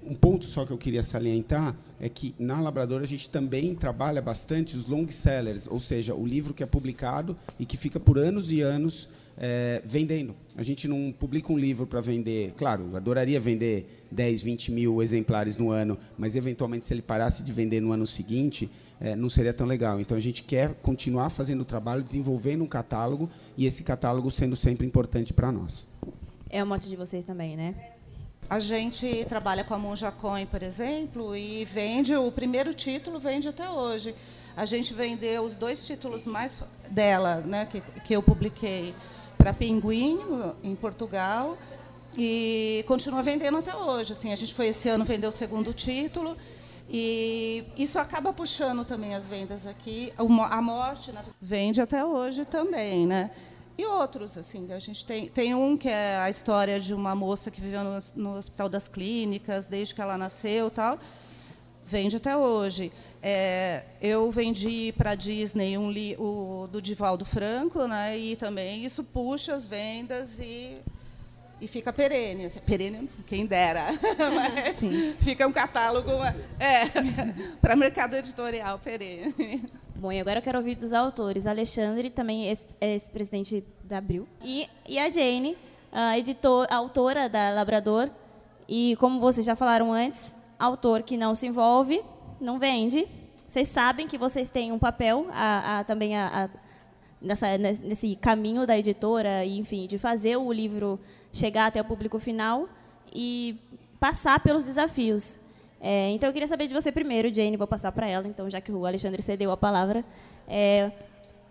um 0.04 0.16
ponto 0.16 0.46
só 0.46 0.66
que 0.66 0.72
eu 0.72 0.78
queria 0.78 1.04
salientar 1.04 1.76
é 2.00 2.10
que 2.10 2.34
na 2.40 2.60
Labrador 2.60 3.02
a 3.02 3.06
gente 3.06 3.30
também 3.30 3.76
trabalha 3.76 4.22
bastante 4.22 4.76
os 4.76 4.86
long 4.86 5.08
sellers, 5.10 5.68
ou 5.68 5.80
seja, 5.80 6.16
o 6.16 6.26
livro 6.26 6.54
que 6.54 6.64
é 6.64 6.66
publicado 6.66 7.38
e 7.60 7.66
que 7.66 7.78
fica 7.78 8.00
por 8.00 8.18
anos 8.18 8.52
e 8.52 8.62
anos 8.62 9.08
é, 9.38 9.82
vendendo. 9.86 10.36
A 10.56 10.64
gente 10.64 10.88
não 10.88 11.14
publica 11.18 11.54
um 11.54 11.58
livro 11.58 11.86
para 11.86 12.02
vender, 12.02 12.54
claro, 12.58 12.96
adoraria 12.96 13.40
vender 13.40 14.06
10, 14.12 14.42
20 14.42 14.72
mil 14.72 15.02
exemplares 15.02 15.58
no 15.58 15.70
ano, 15.70 15.98
mas 16.18 16.36
eventualmente 16.36 16.88
se 16.88 16.94
ele 16.94 17.02
parasse 17.02 17.44
de 17.44 17.54
vender 17.54 17.80
no 17.80 17.92
ano 17.92 18.08
seguinte, 18.08 18.70
é, 19.02 19.16
não 19.16 19.30
seria 19.30 19.54
tão 19.54 19.66
legal. 19.66 20.00
Então 20.00 20.16
a 20.16 20.22
gente 20.22 20.44
quer 20.44 20.74
continuar 20.76 21.30
fazendo 21.30 21.62
o 21.62 21.66
trabalho, 21.66 22.04
desenvolvendo 22.04 22.64
um 22.64 22.68
catálogo 22.68 23.30
e 23.58 23.66
esse 23.66 23.84
catálogo 23.84 24.30
sendo 24.30 24.56
sempre 24.56 24.86
importante 24.86 25.34
para 25.34 25.52
nós. 25.52 25.88
É 26.50 26.64
o 26.64 26.68
mote 26.68 26.88
de 26.88 26.96
vocês 26.96 27.26
também, 27.26 27.58
né? 27.58 27.74
A 28.50 28.60
gente 28.60 29.26
trabalha 29.30 29.64
com 29.64 29.74
a 29.74 29.80
Monja 29.80 30.12
Coin, 30.12 30.46
por 30.46 30.62
exemplo, 30.62 31.36
e 31.36 31.64
vende 31.66 32.14
o 32.16 32.32
primeiro 32.32 32.74
título, 32.74 33.18
vende 33.18 33.48
até 33.48 33.70
hoje. 33.70 34.14
A 34.56 34.66
gente 34.66 34.94
vendeu 34.94 35.44
os 35.44 35.56
dois 35.56 35.86
títulos 35.86 36.26
mais 36.26 36.62
dela, 36.90 37.38
né, 37.38 37.66
que, 37.72 37.82
que 38.02 38.14
eu 38.14 38.22
publiquei 38.22 38.94
para 39.38 39.54
Pinguim, 39.54 40.20
em 40.62 40.76
Portugal, 40.76 41.58
e 42.18 42.84
continua 42.86 43.24
vendendo 43.24 43.58
até 43.58 43.74
hoje. 43.74 44.12
Assim, 44.12 44.34
a 44.34 44.36
gente 44.36 44.54
foi 44.54 44.68
esse 44.68 44.90
ano 44.90 45.06
vender 45.06 45.28
o 45.28 45.32
segundo 45.32 45.74
título, 45.74 46.36
e 46.94 47.64
isso 47.78 47.98
acaba 47.98 48.34
puxando 48.34 48.84
também 48.84 49.16
as 49.16 49.26
vendas 49.26 49.66
aqui. 49.66 50.12
A 50.18 50.62
morte 50.62 51.14
né, 51.14 51.24
vende 51.40 51.82
até 51.82 52.04
hoje 52.04 52.44
também, 52.44 53.08
né? 53.08 53.32
e 53.78 53.86
outros 53.86 54.38
assim 54.38 54.72
a 54.72 54.80
gente 54.80 55.04
tem 55.06 55.30
tem 55.30 55.56
um 55.56 55.78
que 55.78 55.90
é 55.90 56.18
a 56.18 56.30
história 56.30 56.80
de 56.80 56.94
uma 56.94 57.16
moça 57.16 57.50
que 57.50 57.60
viveu 57.60 57.84
no, 57.84 57.98
no 58.16 58.38
hospital 58.38 58.70
das 58.70 58.88
clínicas 58.88 59.68
desde 59.68 59.96
que 59.96 60.02
ela 60.02 60.18
nasceu 60.18 60.70
tal 60.70 61.00
vende 61.86 62.16
até 62.18 62.36
hoje 62.36 62.92
é, 63.24 63.84
eu 64.02 64.30
vendi 64.30 64.94
para 64.98 65.12
a 65.12 65.16
Disney 65.16 65.78
um 65.78 65.90
li, 65.90 66.16
o 66.20 66.68
do 66.72 66.82
Divaldo 66.82 67.26
Franco 67.26 67.88
né 67.88 68.18
e 68.18 68.36
também 68.36 68.86
isso 68.86 69.04
puxa 69.04 69.56
as 69.56 69.68
vendas 69.68 70.40
e 70.40 70.78
e 71.62 71.68
fica 71.68 71.94
perene, 71.94 72.46
assim, 72.46 72.60
perene, 72.60 73.08
quem 73.28 73.46
dera, 73.46 73.90
mas 74.34 74.78
Sim. 74.78 75.16
fica 75.22 75.48
um 75.48 75.52
catálogo 75.52 76.10
é, 76.60 76.86
para 77.62 77.76
mercado 77.76 78.16
editorial 78.16 78.80
perene. 78.80 79.64
Bom, 79.96 80.12
e 80.12 80.20
agora 80.20 80.40
eu 80.40 80.42
quero 80.42 80.58
ouvir 80.58 80.74
dos 80.74 80.92
autores. 80.92 81.46
Alexandre, 81.46 82.10
também 82.10 82.52
ex-presidente 82.82 83.64
da 83.84 84.00
Abril. 84.00 84.28
E, 84.44 84.68
e 84.90 84.98
a 84.98 85.12
Jane, 85.12 85.56
a, 85.92 86.18
editor, 86.18 86.66
a 86.72 86.76
autora 86.78 87.30
da 87.30 87.52
Labrador. 87.52 88.10
E, 88.68 88.96
como 89.00 89.20
vocês 89.20 89.46
já 89.46 89.56
falaram 89.56 89.94
antes, 89.94 90.34
autor 90.58 91.04
que 91.04 91.16
não 91.16 91.36
se 91.36 91.46
envolve, 91.46 92.02
não 92.40 92.58
vende. 92.58 93.08
Vocês 93.48 93.68
sabem 93.68 94.08
que 94.08 94.18
vocês 94.18 94.50
têm 94.50 94.72
um 94.72 94.80
papel 94.80 95.28
a, 95.32 95.80
a, 95.80 95.84
também 95.84 96.18
a, 96.18 96.50
nessa, 97.22 97.56
nesse 97.60 98.16
caminho 98.16 98.66
da 98.66 98.76
editora, 98.76 99.46
enfim, 99.46 99.86
de 99.86 100.00
fazer 100.00 100.36
o 100.38 100.52
livro 100.52 101.00
chegar 101.32 101.68
até 101.68 101.82
o 101.82 101.86
público 101.86 102.20
final 102.20 102.68
e 103.14 103.58
passar 104.00 104.40
pelos 104.40 104.66
desafios. 104.66 105.40
É, 105.80 106.10
então, 106.12 106.30
eu 106.30 106.34
queria 106.34 106.48
saber 106.48 106.68
de 106.68 106.74
você 106.74 106.92
primeiro, 106.92 107.34
Jane, 107.34 107.58
vou 107.58 107.68
passar 107.68 107.92
para 107.92 108.08
ela, 108.08 108.28
então, 108.28 108.50
já 108.50 108.62
que 108.62 108.72
o 108.72 108.86
Alexandre 108.86 109.22
cedeu 109.22 109.52
a 109.52 109.58
palavra. 109.58 110.06
É, 110.48 110.92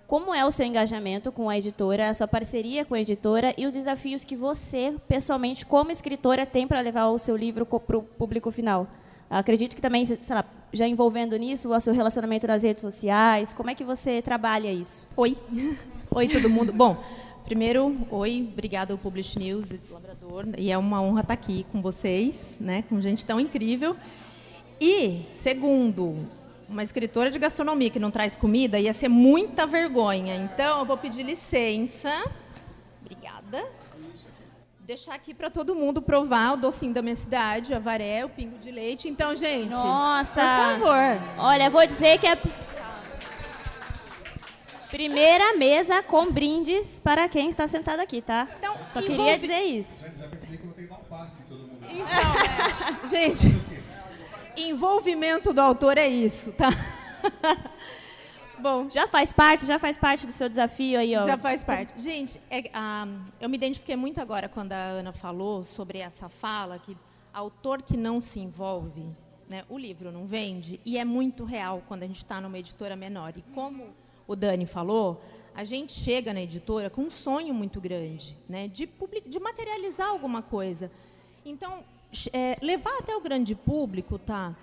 como 0.07 0.35
é 0.35 0.45
o 0.45 0.51
seu 0.51 0.67
engajamento 0.67 1.31
com 1.31 1.49
a 1.49 1.57
editora, 1.57 2.11
a 2.11 2.15
sua 2.15 2.27
parceria 2.27 2.85
com 2.85 2.95
a 2.95 3.01
editora 3.01 3.55
e 3.57 3.67
os 3.67 3.75
desafios 3.75 4.25
que 4.25 4.35
você, 4.35 4.95
pessoalmente, 5.07 5.65
como 5.65 5.91
escritora, 5.93 6.45
tem 6.45 6.67
para 6.67 6.81
levar 6.81 7.09
o 7.09 7.19
seu 7.19 7.37
livro 7.37 7.65
para 7.65 7.97
o 7.97 8.03
público 8.03 8.51
final? 8.51 8.89
Acredito 9.31 9.77
que 9.77 9.81
também, 9.81 10.05
sei 10.05 10.19
lá, 10.29 10.45
já 10.73 10.87
envolvendo 10.87 11.37
nisso, 11.37 11.73
o 11.73 11.81
seu 11.81 11.95
relacionamento 11.95 12.47
nas 12.47 12.65
redes 12.65 12.83
sociais, 12.83 13.53
como 13.53 13.71
é 13.71 13.75
que 13.77 13.85
você 13.85 14.21
trabalha 14.21 14.73
isso? 14.73 15.07
Oi. 15.17 15.37
Oi, 16.11 16.27
todo 16.27 16.51
mundo. 16.51 16.73
Bom, 16.73 16.97
primeiro, 17.51 18.07
oi, 18.13 18.49
obrigado 18.53 18.93
ao 18.93 18.99
Publish 18.99 19.37
News 19.37 19.73
e 19.73 19.81
Labrador, 19.91 20.45
e 20.57 20.71
é 20.71 20.79
uma 20.79 21.03
honra 21.03 21.23
estar 21.23 21.35
aqui 21.35 21.67
com 21.73 21.83
vocês, 21.83 22.57
né, 22.61 22.85
com 22.89 23.01
gente 23.01 23.27
tão 23.27 23.41
incrível. 23.41 23.97
E, 24.81 25.27
segundo, 25.33 26.29
uma 26.69 26.85
escritora 26.85 27.29
de 27.29 27.41
gastronomia 27.41 27.91
que 27.91 27.99
não 27.99 28.13
traz 28.13 28.37
comida 28.37 28.79
ia 28.79 28.93
ser 28.93 29.09
muita 29.09 29.67
vergonha. 29.67 30.37
Então, 30.37 30.79
eu 30.79 30.85
vou 30.85 30.97
pedir 30.97 31.25
licença. 31.25 32.13
Obrigada. 33.01 33.67
Deixar 34.87 35.15
aqui 35.17 35.35
para 35.35 35.51
todo 35.51 35.75
mundo 35.75 36.01
provar 36.01 36.53
o 36.53 36.57
docinho 36.57 36.95
da 36.95 37.03
minha 37.03 37.17
cidade, 37.17 37.75
a 37.75 37.81
varé, 37.81 38.25
o 38.25 38.29
pingo 38.29 38.59
de 38.59 38.71
leite. 38.71 39.09
Então, 39.09 39.35
gente, 39.35 39.71
Nossa. 39.71 40.41
por 40.41 40.81
favor. 40.81 41.21
Olha, 41.37 41.69
vou 41.69 41.85
dizer 41.85 42.21
que 42.21 42.29
é 42.29 42.39
primeira 44.91 45.57
mesa 45.57 46.03
com 46.03 46.31
brindes 46.31 47.01
para 47.01 47.29
quem 47.29 47.49
está 47.49 47.67
sentado 47.69 48.01
aqui, 48.01 48.21
tá? 48.21 48.49
Então, 48.59 48.75
Só 48.93 49.01
envolve... 49.01 49.07
queria 49.07 49.39
dizer 49.39 49.61
isso. 49.61 50.05
Já 50.19 50.29
percebi 50.29 50.59
que 50.59 50.67
eu 50.67 50.73
tenho 50.73 50.89
que 50.89 50.95
dar 50.95 51.01
um 51.01 51.05
passe 51.05 51.43
em 51.43 51.45
todo 51.47 51.61
mundo. 51.61 51.79
Então, 51.83 52.07
é. 53.05 53.07
gente 53.07 53.47
envolvimento 54.57 55.53
do 55.53 55.61
autor 55.61 55.99
é 55.99 56.09
isso, 56.09 56.53
tá? 56.53 56.69
Bom, 58.61 58.91
já 58.91 59.09
faz 59.09 59.33
parte, 59.33 59.65
já 59.65 59.79
faz 59.79 59.97
parte 59.97 60.27
do 60.27 60.33
seu 60.33 60.49
desafio 60.49 60.99
aí, 60.99 61.17
ó. 61.17 61.23
Já 61.23 61.39
faz 61.39 61.63
parte. 61.63 61.95
Gente, 62.01 62.39
é, 62.51 62.71
eu 63.41 63.49
me 63.49 63.57
identifiquei 63.57 63.97
muito 63.97 64.21
agora 64.21 64.49
quando 64.49 64.73
a 64.73 64.77
Ana 64.77 65.13
falou 65.13 65.65
sobre 65.65 65.99
essa 65.99 66.29
fala 66.29 66.79
que 66.79 66.97
autor 67.33 67.81
que 67.81 67.97
não 67.97 68.21
se 68.21 68.39
envolve, 68.39 69.17
né, 69.49 69.65
o 69.69 69.79
livro 69.79 70.13
não 70.13 70.27
vende 70.27 70.79
e 70.85 70.99
é 70.99 71.05
muito 71.05 71.45
real 71.45 71.83
quando 71.89 72.03
a 72.03 72.07
gente 72.07 72.19
está 72.19 72.41
numa 72.41 72.59
editora 72.59 72.95
menor. 72.95 73.33
E 73.37 73.43
como 73.55 73.95
o 74.31 74.37
Dani 74.37 74.65
falou, 74.65 75.21
a 75.53 75.65
gente 75.65 75.93
chega 75.93 76.33
na 76.33 76.41
editora 76.41 76.89
com 76.89 77.03
um 77.03 77.11
sonho 77.11 77.53
muito 77.53 77.81
grande, 77.81 78.37
né, 78.49 78.69
de, 78.69 78.89
de 79.27 79.41
materializar 79.41 80.09
alguma 80.09 80.41
coisa. 80.41 80.89
Então, 81.45 81.83
é, 82.33 82.57
levar 82.63 82.97
até 82.99 83.17
o 83.17 83.21
grande 83.21 83.57
público, 83.57 84.21
tá? 84.21 84.57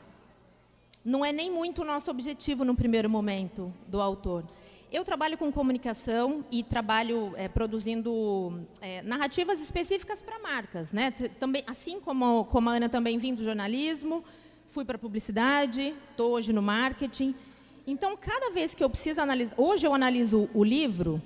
Não 1.04 1.24
é 1.26 1.34
nem 1.34 1.52
muito 1.52 1.82
o 1.82 1.86
nosso 1.86 2.10
objetivo 2.10 2.64
no 2.64 2.76
primeiro 2.76 3.10
momento 3.10 3.74
do 3.88 4.02
autor. 4.02 4.46
Eu 4.90 5.04
trabalho 5.04 5.38
com 5.38 5.52
comunicação 5.52 6.46
e 6.50 6.64
trabalho 6.64 7.34
é, 7.36 7.50
produzindo 7.50 8.66
é, 8.80 9.02
narrativas 9.02 9.60
específicas 9.60 10.22
para 10.22 10.40
marcas, 10.40 10.94
né? 10.94 11.12
Também, 11.42 11.62
assim 11.68 12.00
como, 12.00 12.46
como 12.46 12.70
a 12.70 12.74
Ana 12.74 12.88
também 12.88 13.18
vim 13.18 13.36
do 13.36 13.44
jornalismo, 13.44 14.24
fui 14.70 14.86
para 14.86 14.98
publicidade, 14.98 15.94
estou 16.12 16.32
hoje 16.32 16.54
no 16.54 16.62
marketing. 16.62 17.36
Então, 17.90 18.18
cada 18.18 18.50
vez 18.50 18.76
que 18.76 18.84
eu 18.84 18.90
preciso 18.90 19.22
analisar, 19.22 19.56
hoje 19.58 19.88
eu 19.88 19.94
analiso 19.94 20.50
o 20.54 20.62
livro, 20.62 21.22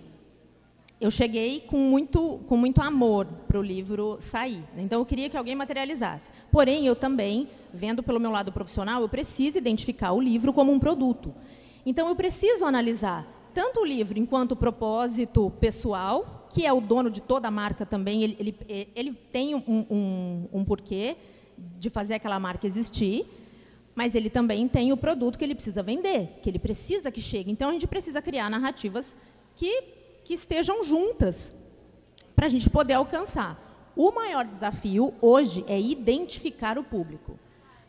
eu 0.99 1.09
cheguei 1.09 1.61
com 1.61 1.77
muito, 1.77 2.39
com 2.47 2.55
muito 2.55 2.79
amor 2.79 3.25
para 3.47 3.57
o 3.57 3.63
livro 3.63 4.17
sair. 4.19 4.63
Então, 4.77 5.01
eu 5.01 5.05
queria 5.05 5.27
que 5.27 5.35
alguém 5.35 5.55
materializasse. 5.55 6.31
Porém, 6.51 6.85
eu 6.85 6.95
também, 6.95 7.47
vendo 7.73 8.03
pelo 8.03 8.19
meu 8.19 8.29
lado 8.29 8.51
profissional, 8.51 9.01
eu 9.01 9.09
preciso 9.09 9.57
identificar 9.57 10.11
o 10.11 10.21
livro 10.21 10.53
como 10.53 10.71
um 10.71 10.77
produto. 10.77 11.33
Então, 11.83 12.07
eu 12.07 12.15
preciso 12.15 12.63
analisar 12.63 13.27
tanto 13.55 13.79
o 13.79 13.85
livro 13.85 14.19
enquanto 14.19 14.55
propósito 14.55 15.51
pessoal, 15.59 16.45
que 16.47 16.63
é 16.63 16.71
o 16.71 16.79
dono 16.79 17.09
de 17.09 17.21
toda 17.21 17.47
a 17.47 17.51
marca 17.51 17.87
também, 17.87 18.23
ele, 18.23 18.37
ele, 18.39 18.87
ele 18.95 19.13
tem 19.13 19.55
um, 19.55 19.63
um, 19.67 20.47
um 20.53 20.63
porquê 20.63 21.17
de 21.57 21.89
fazer 21.89 22.13
aquela 22.13 22.39
marca 22.39 22.67
existir, 22.67 23.25
mas 23.95 24.15
ele 24.15 24.29
também 24.29 24.67
tem 24.67 24.91
o 24.91 24.97
produto 24.97 25.37
que 25.37 25.43
ele 25.43 25.55
precisa 25.55 25.83
vender, 25.83 26.39
que 26.41 26.49
ele 26.49 26.59
precisa 26.59 27.11
que 27.11 27.21
chegue. 27.21 27.51
Então, 27.51 27.69
a 27.69 27.73
gente 27.73 27.87
precisa 27.87 28.21
criar 28.21 28.49
narrativas 28.49 29.15
que 29.55 29.99
que 30.23 30.35
estejam 30.35 30.83
juntas 30.83 31.51
para 32.35 32.45
a 32.45 32.49
gente 32.49 32.69
poder 32.69 32.93
alcançar. 32.93 33.91
O 33.95 34.11
maior 34.11 34.45
desafio 34.45 35.13
hoje 35.19 35.65
é 35.67 35.79
identificar 35.81 36.77
o 36.77 36.83
público. 36.83 37.39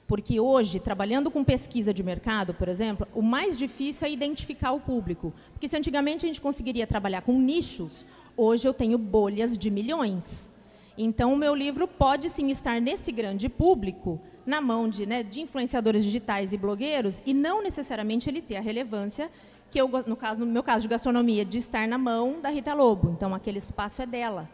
Porque 0.06 0.40
hoje, 0.40 0.80
trabalhando 0.80 1.30
com 1.30 1.44
pesquisa 1.44 1.92
de 1.92 2.02
mercado, 2.02 2.54
por 2.54 2.68
exemplo, 2.68 3.06
o 3.14 3.20
mais 3.20 3.56
difícil 3.56 4.08
é 4.08 4.10
identificar 4.10 4.72
o 4.72 4.80
público. 4.80 5.32
Porque 5.52 5.68
se 5.68 5.76
antigamente 5.76 6.24
a 6.24 6.28
gente 6.28 6.40
conseguiria 6.40 6.86
trabalhar 6.86 7.20
com 7.20 7.38
nichos, 7.38 8.04
Hoje 8.36 8.66
eu 8.66 8.72
tenho 8.72 8.96
bolhas 8.96 9.58
de 9.58 9.70
milhões. 9.70 10.50
Então, 10.96 11.32
o 11.32 11.36
meu 11.36 11.54
livro 11.54 11.86
pode 11.86 12.30
sim 12.30 12.50
estar 12.50 12.80
nesse 12.80 13.12
grande 13.12 13.48
público, 13.48 14.20
na 14.44 14.60
mão 14.60 14.88
de, 14.88 15.06
né, 15.06 15.22
de 15.22 15.40
influenciadores 15.40 16.04
digitais 16.04 16.52
e 16.52 16.56
blogueiros, 16.56 17.22
e 17.24 17.32
não 17.32 17.62
necessariamente 17.62 18.28
ele 18.28 18.42
ter 18.42 18.56
a 18.56 18.60
relevância 18.60 19.30
que 19.70 19.80
eu, 19.80 19.88
no, 20.06 20.16
caso, 20.16 20.40
no 20.40 20.46
meu 20.46 20.62
caso 20.62 20.82
de 20.82 20.88
gastronomia, 20.88 21.44
de 21.44 21.58
estar 21.58 21.88
na 21.88 21.96
mão 21.96 22.40
da 22.40 22.50
Rita 22.50 22.74
Lobo. 22.74 23.10
Então, 23.10 23.34
aquele 23.34 23.58
espaço 23.58 24.02
é 24.02 24.06
dela. 24.06 24.48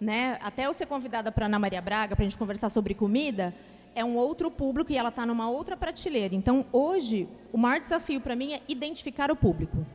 Né? 0.00 0.38
Até 0.42 0.66
eu 0.66 0.74
ser 0.74 0.86
convidada 0.86 1.30
para 1.30 1.46
Ana 1.46 1.58
Maria 1.58 1.80
Braga 1.80 2.16
para 2.16 2.24
a 2.24 2.28
gente 2.28 2.36
conversar 2.36 2.68
sobre 2.68 2.92
comida, 2.92 3.54
é 3.94 4.04
um 4.04 4.16
outro 4.16 4.50
público 4.50 4.92
e 4.92 4.96
ela 4.96 5.08
está 5.08 5.24
numa 5.24 5.48
outra 5.48 5.76
prateleira. 5.76 6.34
Então, 6.34 6.66
hoje, 6.72 7.28
o 7.52 7.56
maior 7.56 7.80
desafio 7.80 8.20
para 8.20 8.36
mim 8.36 8.52
é 8.52 8.60
identificar 8.68 9.30
o 9.30 9.36
público, 9.36 9.86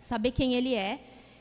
saber 0.00 0.32
quem 0.32 0.54
ele 0.54 0.74
é, 0.74 0.98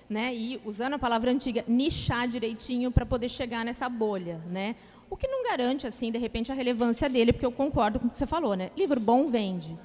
né? 0.10 0.34
E 0.34 0.62
usando 0.64 0.94
a 0.94 1.00
palavra 1.00 1.32
antiga, 1.32 1.66
nichar 1.68 2.28
direitinho 2.28 2.92
para 2.92 3.06
poder 3.06 3.30
chegar 3.30 3.66
nessa 3.66 3.90
bolha, 3.90 4.40
né? 4.50 4.76
O 5.10 5.16
que 5.16 5.28
não 5.28 5.44
garante 5.44 5.88
assim, 5.88 6.12
de 6.12 6.18
repente, 6.18 6.52
a 6.52 6.56
relevância 6.56 7.08
dele, 7.08 7.32
porque 7.32 7.46
eu 7.46 7.52
concordo 7.52 8.00
com 8.00 8.08
o 8.08 8.10
que 8.10 8.18
você 8.18 8.26
falou, 8.26 8.56
né? 8.56 8.72
Livro 8.76 9.00
bom 9.00 9.28
vende, 9.28 9.78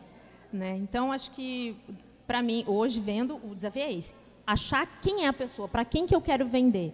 né? 0.52 0.76
Então, 0.76 1.12
acho 1.12 1.31
que 1.31 1.76
para 2.26 2.43
mim, 2.43 2.64
hoje, 2.67 3.00
vendo, 3.00 3.37
o 3.45 3.55
desafio 3.55 3.83
é 3.83 3.93
esse. 3.93 4.14
Achar 4.47 4.87
quem 5.00 5.25
é 5.25 5.29
a 5.29 5.33
pessoa, 5.33 5.69
para 5.69 5.85
quem 5.85 6.07
que 6.07 6.14
eu 6.14 6.21
quero 6.21 6.47
vender. 6.47 6.93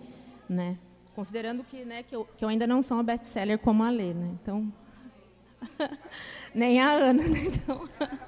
Né? 0.48 0.76
Considerando 1.14 1.62
que, 1.62 1.84
né, 1.84 2.02
que, 2.02 2.14
eu, 2.14 2.26
que 2.36 2.44
eu 2.44 2.48
ainda 2.48 2.66
não 2.66 2.82
sou 2.82 2.96
uma 2.96 3.02
best-seller 3.02 3.58
como 3.58 3.82
a 3.82 3.90
Lê. 3.90 4.14
Né? 4.14 4.30
Então, 4.42 4.72
nem 6.54 6.80
a 6.80 6.90
Ana. 6.90 7.22
Né? 7.22 7.44
Então... 7.46 7.88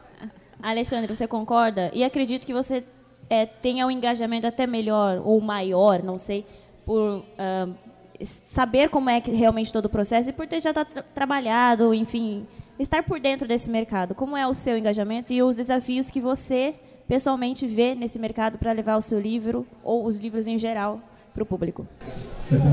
Alexandre, 0.62 1.14
você 1.14 1.26
concorda? 1.26 1.90
E 1.95 2.04
acredito 2.04 2.47
que 2.47 2.52
você 2.52 2.85
é, 3.30 3.47
tenha 3.47 3.87
um 3.87 3.90
engajamento 3.90 4.47
até 4.47 4.66
melhor 4.66 5.23
ou 5.25 5.40
maior, 5.40 6.02
não 6.02 6.19
sei, 6.19 6.45
por 6.85 7.19
uh, 7.19 7.75
saber 8.23 8.89
como 8.89 9.09
é 9.11 9.21
que 9.21 9.31
realmente 9.31 9.73
todo 9.73 9.87
o 9.87 9.89
processo 9.89 10.31
e 10.31 10.33
por 10.33 10.47
ter 10.47 10.61
já 10.61 10.73
tra 10.73 10.85
trabalhado, 10.85 11.95
enfim, 11.95 12.47
estar 12.79 13.03
por 13.03 13.21
dentro 13.21 13.47
desse 13.47 13.71
mercado. 13.71 14.15
Como 14.15 14.37
é 14.37 14.47
o 14.47 14.55
seu 14.55 14.77
engajamento 14.77 15.33
e 15.33 15.43
os 15.43 15.57
desafios 15.57 16.11
que 16.11 16.21
você 16.21 16.75
pessoalmente 17.07 17.67
vê 17.67 17.95
nesse 17.95 18.19
mercado 18.19 18.59
para 18.59 18.73
levar 18.73 18.97
o 18.97 19.03
seu 19.03 19.21
livro 19.21 19.67
ou 19.83 20.07
os 20.07 20.19
livros 20.19 20.47
em 20.47 20.59
geral 20.59 21.00
para 21.35 21.43
o 21.43 21.47
público? 21.47 21.87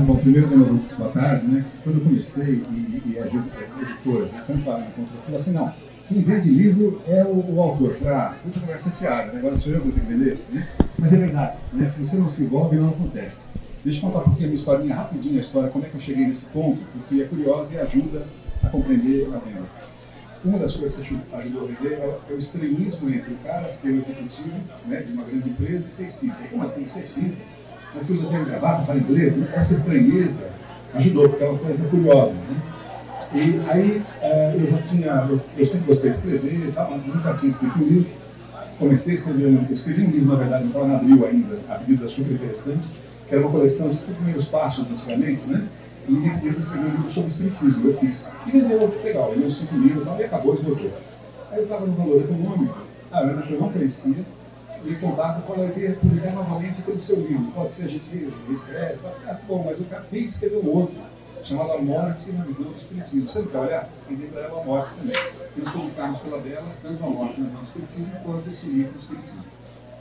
Bom, 0.06 0.16
primeiro, 0.16 0.48
boa 0.96 1.10
tarde. 1.10 1.46
Né? 1.46 1.64
Quando 1.84 1.98
eu 1.98 2.04
comecei, 2.04 2.62
e, 2.70 3.02
e 3.06 3.18
as 3.18 3.34
editoras, 3.34 4.32
né, 4.32 4.42
tanto 4.46 4.70
a 4.70 4.74
quanto 4.74 5.14
a 5.16 5.20
falaram 5.20 5.36
assim, 5.36 5.52
não, 5.52 5.72
quem 6.08 6.22
vende 6.22 6.50
livro 6.50 7.02
é 7.06 7.24
o, 7.24 7.54
o 7.54 7.60
autor. 7.60 7.94
Falei, 7.94 8.14
ah, 8.14 8.36
puta 8.42 8.60
conversa 8.60 8.90
fiada, 8.90 9.32
né? 9.32 9.38
agora 9.38 9.56
sou 9.56 9.72
eu 9.72 9.80
que 9.80 9.88
vou 9.88 9.94
ter 9.94 10.00
que 10.00 10.06
vender. 10.06 10.44
Né? 10.50 10.68
Mas 10.98 11.12
é 11.12 11.18
verdade, 11.18 11.58
né? 11.72 11.86
se 11.86 12.04
você 12.04 12.16
não 12.16 12.28
se 12.28 12.44
envolve, 12.44 12.76
não 12.76 12.88
acontece. 12.88 13.58
Deixa 13.84 13.98
eu 13.98 14.02
contar 14.02 14.20
um 14.20 14.24
pouquinho 14.24 14.46
a 14.46 14.48
minha 14.48 14.54
historinha, 14.54 14.94
rapidinho 14.94 15.36
a 15.36 15.40
história, 15.40 15.68
como 15.70 15.84
é 15.84 15.88
que 15.88 15.94
eu 15.94 16.00
cheguei 16.00 16.26
nesse 16.26 16.46
ponto, 16.46 16.80
porque 16.92 17.22
é 17.22 17.24
curiosa 17.26 17.74
e 17.74 17.78
ajuda 17.78 18.26
a 18.62 18.68
compreender 18.68 19.26
a 19.26 19.38
venda 19.38 19.68
uma 20.44 20.58
das 20.58 20.76
coisas 20.76 20.94
que 20.94 21.18
ajudou 21.34 21.64
a 21.64 21.66
vender 21.66 21.94
é 21.94 22.18
o 22.30 22.36
estranhismo 22.36 23.10
entre 23.10 23.32
o 23.32 23.36
cara 23.38 23.68
ser 23.70 23.92
o 23.92 23.98
executivo 23.98 24.54
né, 24.86 25.00
de 25.00 25.12
uma 25.12 25.24
grande 25.24 25.50
empresa 25.50 25.88
e 25.88 25.92
ser 25.92 26.04
espírita. 26.04 26.38
Como 26.50 26.62
assim, 26.62 26.86
ser 26.86 27.00
espírita? 27.00 27.42
Mas 27.94 28.06
você 28.06 28.12
usa 28.14 28.28
bem 28.28 28.44
gravata, 28.44 28.84
fala 28.84 28.98
inglês? 28.98 29.36
Né? 29.36 29.48
Essa 29.54 29.74
estranheza 29.74 30.52
ajudou, 30.94 31.28
porque 31.28 31.44
é 31.44 31.48
uma 31.48 31.58
coisa 31.58 31.88
curiosa. 31.88 32.36
Né? 32.36 32.62
E 33.34 33.70
aí 33.70 34.02
eh, 34.22 34.56
eu 34.58 34.66
já 34.70 34.82
tinha, 34.82 35.26
eu, 35.28 35.40
eu, 35.56 35.66
sempre 35.66 35.86
gostei 35.86 36.10
de 36.10 36.16
escrever 36.16 36.68
e 36.68 36.72
tal, 36.72 36.96
nunca 36.98 37.34
tinha 37.34 37.50
escrito 37.50 37.78
um 37.78 37.86
livro. 37.86 38.10
Comecei 38.78 39.14
a 39.14 39.16
escrever, 39.16 39.66
eu 39.68 39.74
escrevi 39.74 40.02
um 40.02 40.10
livro, 40.10 40.28
na 40.28 40.36
verdade, 40.36 40.62
não 40.62 40.70
estava 40.70 40.86
na 40.86 40.96
abril 40.96 41.26
ainda, 41.26 41.58
a 41.68 41.74
pedido 41.74 42.02
da 42.02 42.08
super 42.08 42.32
interessante, 42.32 42.92
que 43.28 43.34
era 43.34 43.44
uma 43.44 43.52
coleção 43.52 43.90
de 43.90 43.98
primeiros 43.98 44.46
passos 44.46 44.90
antigamente, 44.90 45.46
né? 45.48 45.68
e 46.08 46.46
ele 46.46 46.58
escreveu 46.58 46.88
um 46.88 46.92
livro 46.92 47.10
sobre 47.10 47.28
espiritismo, 47.28 47.88
eu 47.88 47.98
fiz. 47.98 48.32
E 48.46 48.50
vendeu, 48.50 49.00
legal, 49.04 49.30
vendeu 49.32 49.50
5 49.50 49.74
mil 49.74 50.00
e 50.00 50.04
tal, 50.04 50.18
e 50.18 50.24
acabou, 50.24 50.54
esgotou. 50.54 50.90
Aí 51.50 51.58
eu 51.58 51.64
estava 51.64 51.86
no 51.86 51.92
valor 51.92 52.22
econômico, 52.22 52.78
a 53.12 53.20
Ana, 53.20 53.42
que 53.42 53.52
eu 53.52 53.60
não 53.60 53.70
conhecia, 53.70 54.24
me 54.84 54.94
contata 54.96 55.40
falou, 55.42 55.64
eu 55.64 55.72
queria 55.72 55.92
publicar 55.92 56.32
novamente 56.32 56.80
aquele 56.80 56.98
seu 56.98 57.20
livro, 57.20 57.50
pode 57.52 57.72
ser 57.72 57.86
a 57.86 57.88
gente 57.88 58.32
escreve? 58.50 58.94
Eu 58.94 59.10
falei, 59.10 59.28
ah, 59.28 59.38
bom, 59.46 59.64
mas 59.66 59.80
eu 59.80 59.86
acabei 59.86 60.22
de 60.22 60.28
escrever 60.28 60.58
um 60.58 60.70
outro, 60.70 60.96
chamado 61.42 61.72
A 61.72 61.78
Morte 61.78 62.32
na 62.32 62.44
Visão 62.44 62.70
do 62.70 62.78
Espiritismo. 62.78 63.28
Você 63.28 63.40
não 63.40 63.48
quer 63.48 63.58
olhar? 63.58 63.88
Vendei 64.08 64.28
para 64.28 64.42
ela 64.42 64.60
a 64.60 64.64
morte 64.64 64.94
também. 64.96 65.16
E 65.56 65.60
nós 65.60 65.72
publicamos 65.72 66.18
pela 66.20 66.38
dela 66.40 66.68
tanto 66.82 67.04
A 67.04 67.08
Morte 67.08 67.40
na 67.40 67.46
Visão 67.46 67.60
do 67.60 67.66
Espiritismo 67.66 68.12
quanto 68.22 68.50
esse 68.50 68.70
livro 68.70 68.92
do 68.92 68.98
Espiritismo. 68.98 69.44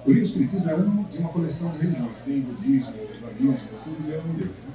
O 0.08 0.10
livro 0.10 0.22
do 0.22 0.26
Espiritismo 0.26 0.70
é 0.72 0.76
um 0.76 1.04
de 1.04 1.18
uma 1.18 1.28
coleção 1.28 1.70
de 1.74 1.80
religiões, 1.80 2.22
tem 2.22 2.40
budismo, 2.40 2.96
islamismo, 3.14 3.70
tudo 3.84 4.14
é 4.14 4.18
um 4.18 4.36
deles. 4.36 4.68
Né? 4.68 4.74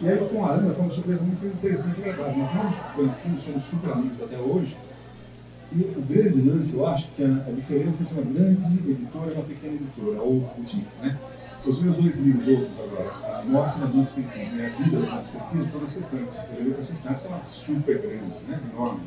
E 0.00 0.08
aí 0.08 0.26
com 0.26 0.46
a 0.46 0.52
Ana 0.52 0.72
foi 0.72 0.84
uma 0.84 0.90
surpresa 0.90 1.24
muito 1.26 1.44
interessante 1.44 2.00
e 2.00 2.08
agradável. 2.08 2.38
Nós 2.38 2.54
não 2.54 2.64
nos 2.64 2.78
conhecemos, 2.96 3.42
somos 3.42 3.62
super 3.62 3.92
amigos 3.92 4.22
até 4.22 4.38
hoje. 4.38 4.74
E 5.70 5.82
o 5.82 6.00
grande 6.00 6.40
lance, 6.48 6.74
eu 6.78 6.86
acho, 6.86 7.08
que 7.08 7.12
tinha 7.12 7.44
a 7.46 7.50
diferença 7.50 8.04
entre 8.04 8.14
uma 8.14 8.32
grande 8.32 8.90
editora 8.90 9.32
e 9.32 9.34
uma 9.34 9.44
pequena 9.44 9.74
editora, 9.74 10.22
ou 10.22 10.40
boutique, 10.56 10.88
né? 11.02 11.18
Os 11.66 11.82
meus 11.82 11.96
dois 11.96 12.18
livros, 12.20 12.48
outros 12.48 12.80
agora, 12.80 13.38
A 13.38 13.44
Morte 13.44 13.80
na 13.80 13.86
do 13.86 14.02
Espiritismo 14.02 14.56
e 14.56 14.64
A 14.64 14.68
Vida 14.70 14.98
na 14.98 15.06
do 15.06 15.24
Espiritismo, 15.24 15.64
estão 15.64 15.84
estante. 15.84 16.38
Eu 16.58 16.70
para 16.70 16.80
essa 16.80 16.92
estante, 16.94 17.26
é 17.26 17.28
uma 17.28 17.44
super 17.44 17.98
grande, 17.98 18.38
né? 18.48 18.58
enorme. 18.72 19.00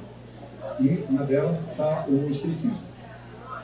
E 0.80 1.12
na 1.12 1.24
dela 1.24 1.60
está 1.72 2.06
o 2.08 2.30
Espiritismo. 2.30 2.95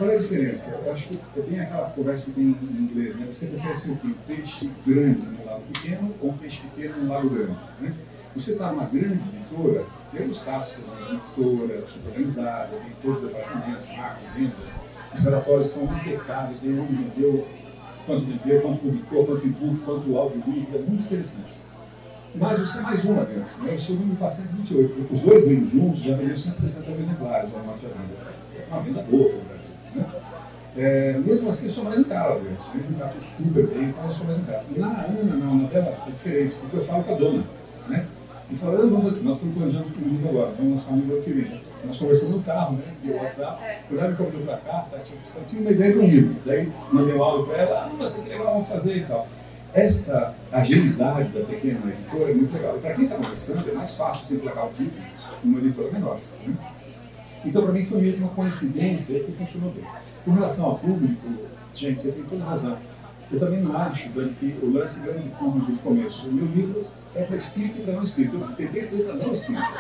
Qual 0.02 0.10
é 0.10 0.16
a 0.16 0.18
diferença? 0.18 0.82
Eu 0.84 0.94
acho 0.94 1.10
que 1.10 1.20
é 1.38 1.42
bem 1.44 1.60
aquela 1.60 1.92
conversa 1.92 2.32
que 2.32 2.32
tem 2.32 2.46
em 2.46 2.82
inglês, 2.82 3.18
né? 3.18 3.28
Você 3.32 3.46
prefere 3.46 3.78
ser 3.78 3.92
o 3.92 3.98
quê? 3.98 4.08
Um 4.08 4.14
peixe 4.26 4.72
grande 4.84 5.30
num 5.30 5.46
lago 5.46 5.62
pequeno 5.72 6.16
ou 6.20 6.32
um 6.32 6.38
peixe 6.38 6.62
pequeno 6.62 7.04
num 7.04 7.08
lago 7.08 7.30
grande? 7.30 7.60
Né? 7.80 7.94
Você 8.36 8.54
está 8.54 8.72
numa 8.72 8.86
grande 8.86 9.22
editora, 9.30 9.86
tem 10.12 10.28
um 10.28 10.32
status 10.32 10.86
uma 10.86 11.14
editora 11.14 11.88
super 11.88 12.10
organizada, 12.10 12.70
tem 12.78 12.94
todos 13.00 13.22
os 13.22 13.30
departamentos, 13.30 13.96
marketing, 13.96 14.28
vendas, 14.40 14.82
os 15.14 15.24
relatórios 15.24 15.68
são 15.68 15.84
impecáveis, 15.84 16.64
onde 16.64 16.96
vendeu, 16.96 17.48
quanto 18.08 18.26
vendeu, 18.26 18.62
quanto 18.64 18.80
publicou, 18.80 19.26
quanto 19.28 19.46
e-book, 19.46 19.86
quanto 19.86 20.18
audiolivro, 20.18 20.78
é 20.78 20.80
muito 20.80 21.04
interessante. 21.04 21.60
Mas 22.34 22.60
você 22.60 22.80
é 22.80 22.82
mais 22.82 23.06
um 23.06 23.18
lá 23.18 23.24
dentro, 23.24 23.64
né? 23.64 23.76
eu 23.76 23.78
sou 23.78 23.98
número 23.98 24.18
428, 24.18 25.14
os 25.14 25.22
dois 25.22 25.48
livros 25.48 25.72
juntos 25.72 26.00
já 26.00 26.16
venderam 26.16 26.38
160 26.38 26.90
mil 26.90 27.00
exemplares 27.00 27.54
ao 27.54 27.64
Norte 27.64 27.86
Vida. 27.86 28.42
É 28.72 28.74
uma 28.74 28.84
venda 28.84 29.02
boa 29.02 29.30
para 29.30 29.38
o 29.38 29.42
Brasil. 29.42 29.76
Né? 29.94 30.06
É, 30.78 31.14
mesmo 31.18 31.50
assim, 31.50 31.66
eu 31.66 31.72
sou 31.74 31.84
mais 31.84 32.00
um 32.00 32.04
cara, 32.06 32.40
mesmo 32.40 32.92
me 32.92 32.96
trato 32.96 33.22
super 33.22 33.68
bem, 33.68 33.90
então 33.90 34.06
eu 34.06 34.12
sou 34.12 34.26
mais 34.26 34.40
um 34.40 34.44
cara. 34.46 34.64
Na 34.78 34.88
Ana, 34.88 35.36
não, 35.36 35.56
na 35.56 35.68
dela 35.68 35.98
é 36.08 36.12
diferente, 36.12 36.56
porque 36.62 36.78
eu 36.78 36.82
falo 36.82 37.04
com 37.04 37.14
a 37.14 37.18
dona. 37.18 37.44
Né? 37.90 38.08
E 38.50 38.56
fala, 38.56 38.80
ah, 38.80 38.86
nós 38.86 39.08
estamos 39.08 39.40
planejando 39.40 39.88
o 39.88 40.10
livro 40.10 40.30
agora, 40.30 40.52
vamos 40.58 40.72
lançar 40.72 40.94
um 40.94 41.00
livro 41.00 41.20
aqui 41.20 41.34
mesmo. 41.34 41.60
Nós 41.84 41.98
conversamos 41.98 42.36
no 42.38 42.44
carro, 42.44 42.78
né, 42.78 42.84
via 43.04 43.16
WhatsApp, 43.16 43.62
quando 43.90 44.00
ela 44.00 44.10
me 44.10 44.16
convidou 44.16 44.42
para 44.46 44.58
cá, 44.58 44.88
tá, 44.90 45.00
tinha, 45.00 45.20
tinha 45.46 45.62
uma 45.64 45.72
ideia 45.72 45.92
de 45.92 46.00
um 46.00 46.08
livro. 46.08 46.36
Daí 46.46 46.72
mandei 46.94 47.16
um 47.16 47.24
áudio 47.24 47.48
para 47.48 47.58
ela, 47.58 47.86
ah, 47.86 47.92
mas 47.98 48.16
que 48.16 48.30
legal, 48.30 48.54
vamos 48.54 48.70
fazer 48.70 48.98
e 48.98 49.04
tal. 49.04 49.28
Essa 49.74 50.34
agilidade 50.52 51.30
da 51.30 51.46
pequena 51.46 51.92
editora 51.92 52.32
é 52.32 52.34
muito 52.34 52.54
legal. 52.54 52.78
E 52.78 52.80
para 52.80 52.94
quem 52.94 53.06
está 53.06 53.18
começando, 53.18 53.70
é 53.70 53.74
mais 53.74 53.94
fácil 53.96 54.26
você 54.26 54.36
emplacar 54.36 54.68
o 54.68 54.70
título 54.70 55.04
numa 55.44 55.60
editora 55.60 55.92
menor. 55.92 56.20
Né? 56.46 56.54
Então, 57.46 57.64
para 57.64 57.74
mim, 57.74 57.86
foi 57.86 58.02
meio 58.02 58.14
que 58.14 58.20
uma 58.20 58.30
coincidência 58.30 59.20
que 59.24 59.32
funcionou 59.32 59.72
bem. 59.72 59.84
Com 60.24 60.32
relação 60.32 60.66
ao 60.66 60.80
público, 60.80 61.28
gente, 61.74 62.00
você 62.00 62.12
tem 62.12 62.24
toda 62.24 62.44
razão. 62.44 62.78
Eu 63.32 63.40
também 63.40 63.62
não 63.62 63.76
acho, 63.76 64.10
Dani, 64.10 64.34
que 64.34 64.58
o 64.62 64.72
lance 64.72 65.06
grande 65.06 65.30
público 65.30 65.72
do 65.72 65.78
começo. 65.80 66.30
O 66.30 66.34
meu 66.34 66.46
livro 66.46 66.86
é 67.16 67.24
para 67.24 67.38
espírito 67.38 67.80
e 67.80 67.84
para 67.84 67.94
não 67.94 68.04
espírito. 68.04 68.36
Eu 68.38 68.48
tentei 68.56 68.80
escrever 68.80 69.06
para 69.06 69.16
não 69.16 69.32
espírito. 69.32 69.74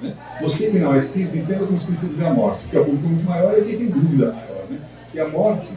Né? 0.00 0.16
Você 0.40 0.70
que 0.70 0.78
não 0.78 0.94
é 0.94 0.98
espírito, 0.98 1.36
entenda 1.36 1.60
como 1.60 1.72
o 1.72 1.76
espírito 1.76 2.06
vê 2.08 2.26
a 2.26 2.32
morte, 2.32 2.62
porque 2.62 2.76
é 2.76 2.80
o 2.80 2.84
público 2.84 3.08
muito 3.08 3.24
maior 3.24 3.58
e 3.58 3.64
quem 3.64 3.78
tem 3.78 3.90
dúvida 3.90 4.32
maior. 4.32 4.64
Né? 4.70 4.78
E 5.12 5.20
a 5.20 5.28
morte, 5.28 5.74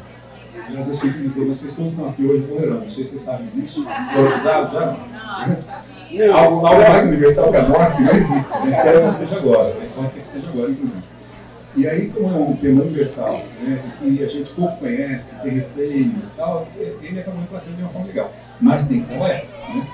aliás, 0.67 0.88
eu 0.88 0.95
sei 0.95 1.12
que 1.12 1.19
dizer, 1.19 1.47
vocês 1.47 1.76
todos 1.76 1.91
estão 1.91 2.10
aqui 2.10 2.26
hoje 2.26 2.45
morrerão. 2.45 2.80
Não 2.80 2.89
sei 2.89 3.04
se 3.04 3.12
vocês 3.12 3.23
sabem 3.23 3.47
disso. 3.47 3.84
Já? 4.73 4.97
Não, 6.10 6.38
algo, 6.38 6.65
algo 6.65 6.82
mais 6.82 7.06
universal 7.06 7.52
que 7.52 7.58
a 7.58 7.67
morte 7.67 8.02
não 8.02 8.13
existe. 8.13 8.50
Né? 8.60 8.71
Espero 8.71 9.00
que 9.00 9.06
não 9.06 9.13
seja 9.13 9.36
agora, 9.36 9.76
mas 9.78 9.89
pode 9.89 10.12
ser 10.12 10.21
que 10.21 10.30
seja 10.30 10.47
agora, 10.47 10.71
inclusive. 10.71 11.04
E 11.78 11.88
aí, 11.88 12.10
como 12.10 12.28
é 12.28 12.40
um 12.40 12.56
tema 12.56 12.82
universal, 12.82 13.46
né, 13.62 13.80
que 14.00 14.24
a 14.24 14.28
gente 14.28 14.52
pouco 14.54 14.78
conhece, 14.78 15.44
tem 15.44 15.52
receio 15.52 16.08
e 16.08 16.22
tal, 16.36 16.68
ele 16.76 17.20
acaba 17.20 17.38
impactando 17.38 17.76
de 17.76 17.84
uma 17.84 17.92
forma 17.92 18.08
legal. 18.08 18.34
Mas 18.60 18.88
tem 18.88 19.04
como 19.04 19.24
é. 19.24 19.46
Né? 19.76 19.88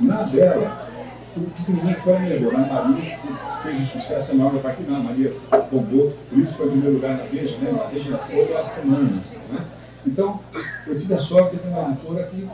Na 0.00 0.22
dela, 0.22 0.88
o 1.36 1.42
que 1.42 1.72
ninguém 1.72 1.94
foi 1.96 2.18
me 2.20 2.28
levou. 2.30 2.56
A 2.56 2.58
Maria 2.58 3.18
fez 3.62 3.78
um 3.78 3.86
sucesso 3.86 4.32
enorme 4.32 4.60
a 4.60 4.62
partir 4.62 4.84
da 4.84 4.98
Maria 4.98 5.30
bombou, 5.70 6.16
por 6.30 6.38
isso 6.38 6.54
foi 6.54 6.68
em 6.68 6.70
primeiro 6.70 6.94
lugar 6.94 7.18
na 7.18 7.24
Veja, 7.24 7.58
né? 7.58 7.70
na 7.70 7.84
Veja 7.84 8.16
foi 8.16 8.56
há 8.56 8.64
semanas. 8.64 9.44
Né? 9.52 9.62
Então, 10.06 10.40
eu 10.86 10.96
tive 10.96 11.12
a 11.12 11.18
sorte 11.18 11.56
de 11.56 11.62
ter 11.62 11.68
uma 11.68 11.90
editora 11.90 12.24
que 12.24 12.48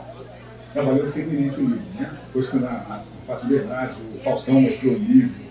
trabalhou 0.73 1.07
firmemente 1.07 1.55
o 1.57 1.61
livro. 1.61 1.83
Né? 1.97 2.11
Depois 2.25 2.47
foi 2.47 2.59
na, 2.59 2.71
na 2.71 3.01
Fato 3.25 3.47
de 3.47 3.53
Verdade, 3.53 3.93
o 4.13 4.19
Faustão 4.19 4.59
mostrou 4.59 4.93
o 4.93 4.97
livro, 4.97 5.42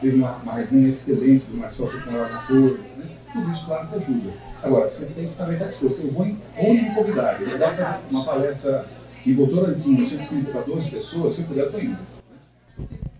teve 0.00 0.16
uma, 0.16 0.36
uma 0.36 0.54
resenha 0.54 0.88
excelente 0.88 1.46
do 1.46 1.58
Marcel 1.58 1.86
Socorro 1.86 2.28
na 2.28 2.40
Folha, 2.40 2.78
né? 2.96 3.10
tudo 3.32 3.50
isso 3.50 3.66
claro 3.66 3.88
que 3.88 3.96
ajuda. 3.96 4.30
Agora, 4.62 4.88
você 4.88 5.14
tem 5.14 5.28
que 5.28 5.34
também 5.36 5.54
estar 5.54 5.66
disposto. 5.66 6.02
Eu 6.02 6.12
vou 6.12 6.26
em, 6.26 6.38
onde 6.58 6.82
me 6.82 6.94
convidar. 6.94 7.40
Eu 7.40 7.58
vou 7.58 7.58
fazer 7.58 7.98
uma 8.10 8.24
palestra 8.24 8.86
E 9.24 9.32
a 9.32 9.74
tinha 9.74 10.00
930 10.00 10.50
para 10.50 10.60
12 10.62 10.90
pessoas, 10.90 11.32
se 11.32 11.42
eu 11.42 11.48
puder, 11.48 11.60
eu 11.62 11.66
estou 11.66 11.80
indo. 11.80 11.98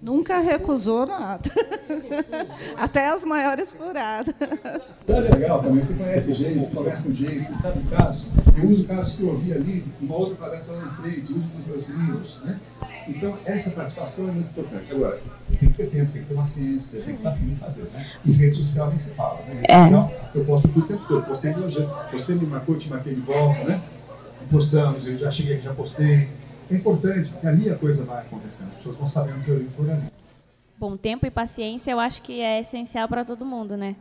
Nunca 0.02 0.38
recusou 0.38 1.06
nada. 1.06 1.50
Até 2.76 3.08
as 3.08 3.22
maiores 3.22 3.70
furadas. 3.70 4.34
É 5.06 5.20
legal 5.20 5.62
também, 5.62 5.82
você 5.82 5.94
conhece 5.94 6.32
gente, 6.32 6.58
você 6.58 6.74
conversa 6.74 7.02
com 7.02 7.14
gente, 7.14 7.44
você 7.44 7.54
sabe 7.54 7.82
casos. 7.90 8.32
Eu 8.56 8.70
uso 8.70 8.86
casos 8.86 9.16
que 9.16 9.22
eu 9.22 9.28
ouvi 9.28 9.52
ali, 9.52 9.84
uma 10.00 10.16
outra 10.16 10.36
palestra 10.36 10.76
lá 10.76 10.86
em 10.86 11.02
frente, 11.02 11.32
uso 11.32 11.44
nos 11.54 11.66
meus 11.66 11.88
livros. 11.88 12.40
Né? 12.44 12.58
Então, 13.08 13.36
essa 13.44 13.70
participação 13.72 14.28
é 14.28 14.32
muito 14.32 14.48
importante. 14.48 14.92
Agora, 14.92 15.20
tem 15.58 15.68
que 15.68 15.74
ter 15.76 15.90
tempo, 15.90 16.12
tem 16.12 16.22
que 16.22 16.28
ter 16.28 16.34
uma 16.34 16.44
ciência, 16.44 17.02
tem 17.02 17.14
que 17.14 17.20
estar 17.20 17.30
afim 17.30 17.46
de 17.46 17.56
fazer. 17.56 17.84
Né? 17.92 18.06
E 18.24 18.32
rede 18.32 18.56
social 18.56 18.88
nem 18.88 18.98
se 18.98 19.10
fala. 19.14 19.40
Né? 19.42 19.54
Rede 19.54 19.72
É. 19.72 19.82
social, 19.82 20.12
eu 20.34 20.44
posto 20.44 20.68
tudo 20.68 20.84
o 20.84 20.88
tempo 20.88 21.04
todo. 21.08 21.26
Postei 21.26 21.52
duas 21.52 21.74
vezes. 21.74 21.92
Você 22.12 22.34
me 22.34 22.46
marcou, 22.46 22.76
te 22.76 22.88
marquei 22.90 23.14
de 23.14 23.20
volta, 23.20 23.64
né? 23.64 23.82
Postamos, 24.50 25.06
eu 25.06 25.18
já 25.18 25.30
cheguei 25.30 25.54
aqui, 25.54 25.64
já 25.64 25.74
postei. 25.74 26.28
É 26.70 26.74
importante, 26.74 27.30
porque 27.30 27.46
ali 27.46 27.68
a 27.70 27.76
coisa 27.76 28.04
vai 28.04 28.20
acontecendo. 28.20 28.68
As 28.68 28.74
pessoas 28.76 28.96
vão 28.96 29.06
sabendo 29.06 29.42
que 29.44 29.50
eu 29.50 29.58
li 29.58 29.64
por 29.76 29.88
ali. 29.90 30.02
Bom, 30.78 30.96
tempo 30.96 31.26
e 31.26 31.30
paciência 31.30 31.90
eu 31.90 32.00
acho 32.00 32.22
que 32.22 32.40
é 32.40 32.60
essencial 32.60 33.06
para 33.06 33.24
todo 33.24 33.44
mundo, 33.44 33.76
né? 33.76 33.94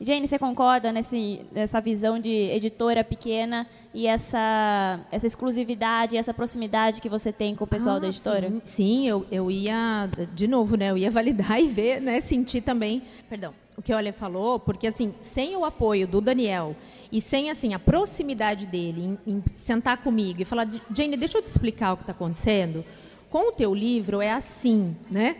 Jane, 0.00 0.26
você 0.26 0.38
concorda 0.38 0.90
nesse, 0.92 1.42
nessa 1.52 1.80
visão 1.80 2.18
de 2.18 2.30
editora 2.30 3.04
pequena 3.04 3.66
e 3.94 4.06
essa, 4.08 5.00
essa 5.10 5.26
exclusividade, 5.26 6.16
essa 6.16 6.34
proximidade 6.34 7.00
que 7.00 7.08
você 7.08 7.32
tem 7.32 7.54
com 7.54 7.64
o 7.64 7.66
pessoal 7.66 7.96
Ah, 7.96 8.00
da 8.00 8.08
editora? 8.08 8.50
Sim, 8.50 8.62
sim, 8.64 9.08
eu, 9.08 9.24
eu 9.30 9.50
ia, 9.50 10.10
de 10.34 10.48
novo, 10.48 10.76
né? 10.76 10.90
Eu 10.90 10.98
ia 10.98 11.10
validar 11.10 11.58
e 11.62 11.66
ver, 11.68 12.00
né? 12.00 12.20
Sentir 12.20 12.60
também, 12.60 13.02
perdão, 13.28 13.54
o 13.76 13.82
que 13.82 13.92
o 13.92 13.96
Ale 13.96 14.10
falou, 14.10 14.58
porque 14.58 14.88
assim, 14.88 15.14
sem 15.20 15.56
o 15.56 15.64
apoio 15.64 16.08
do 16.08 16.20
Daniel 16.20 16.74
e 17.12 17.20
sem 17.20 17.48
assim 17.48 17.72
a 17.72 17.78
proximidade 17.78 18.66
dele 18.66 19.18
em, 19.26 19.34
em 19.34 19.42
sentar 19.64 19.98
comigo 19.98 20.42
e 20.42 20.44
falar, 20.44 20.68
Jane, 20.94 21.16
deixa 21.16 21.38
eu 21.38 21.42
te 21.42 21.46
explicar 21.46 21.92
o 21.92 21.96
que 21.96 22.02
está 22.02 22.12
acontecendo. 22.12 22.84
Com 23.30 23.48
o 23.48 23.52
teu 23.52 23.72
livro 23.72 24.20
é 24.20 24.32
assim, 24.32 24.96
né? 25.08 25.36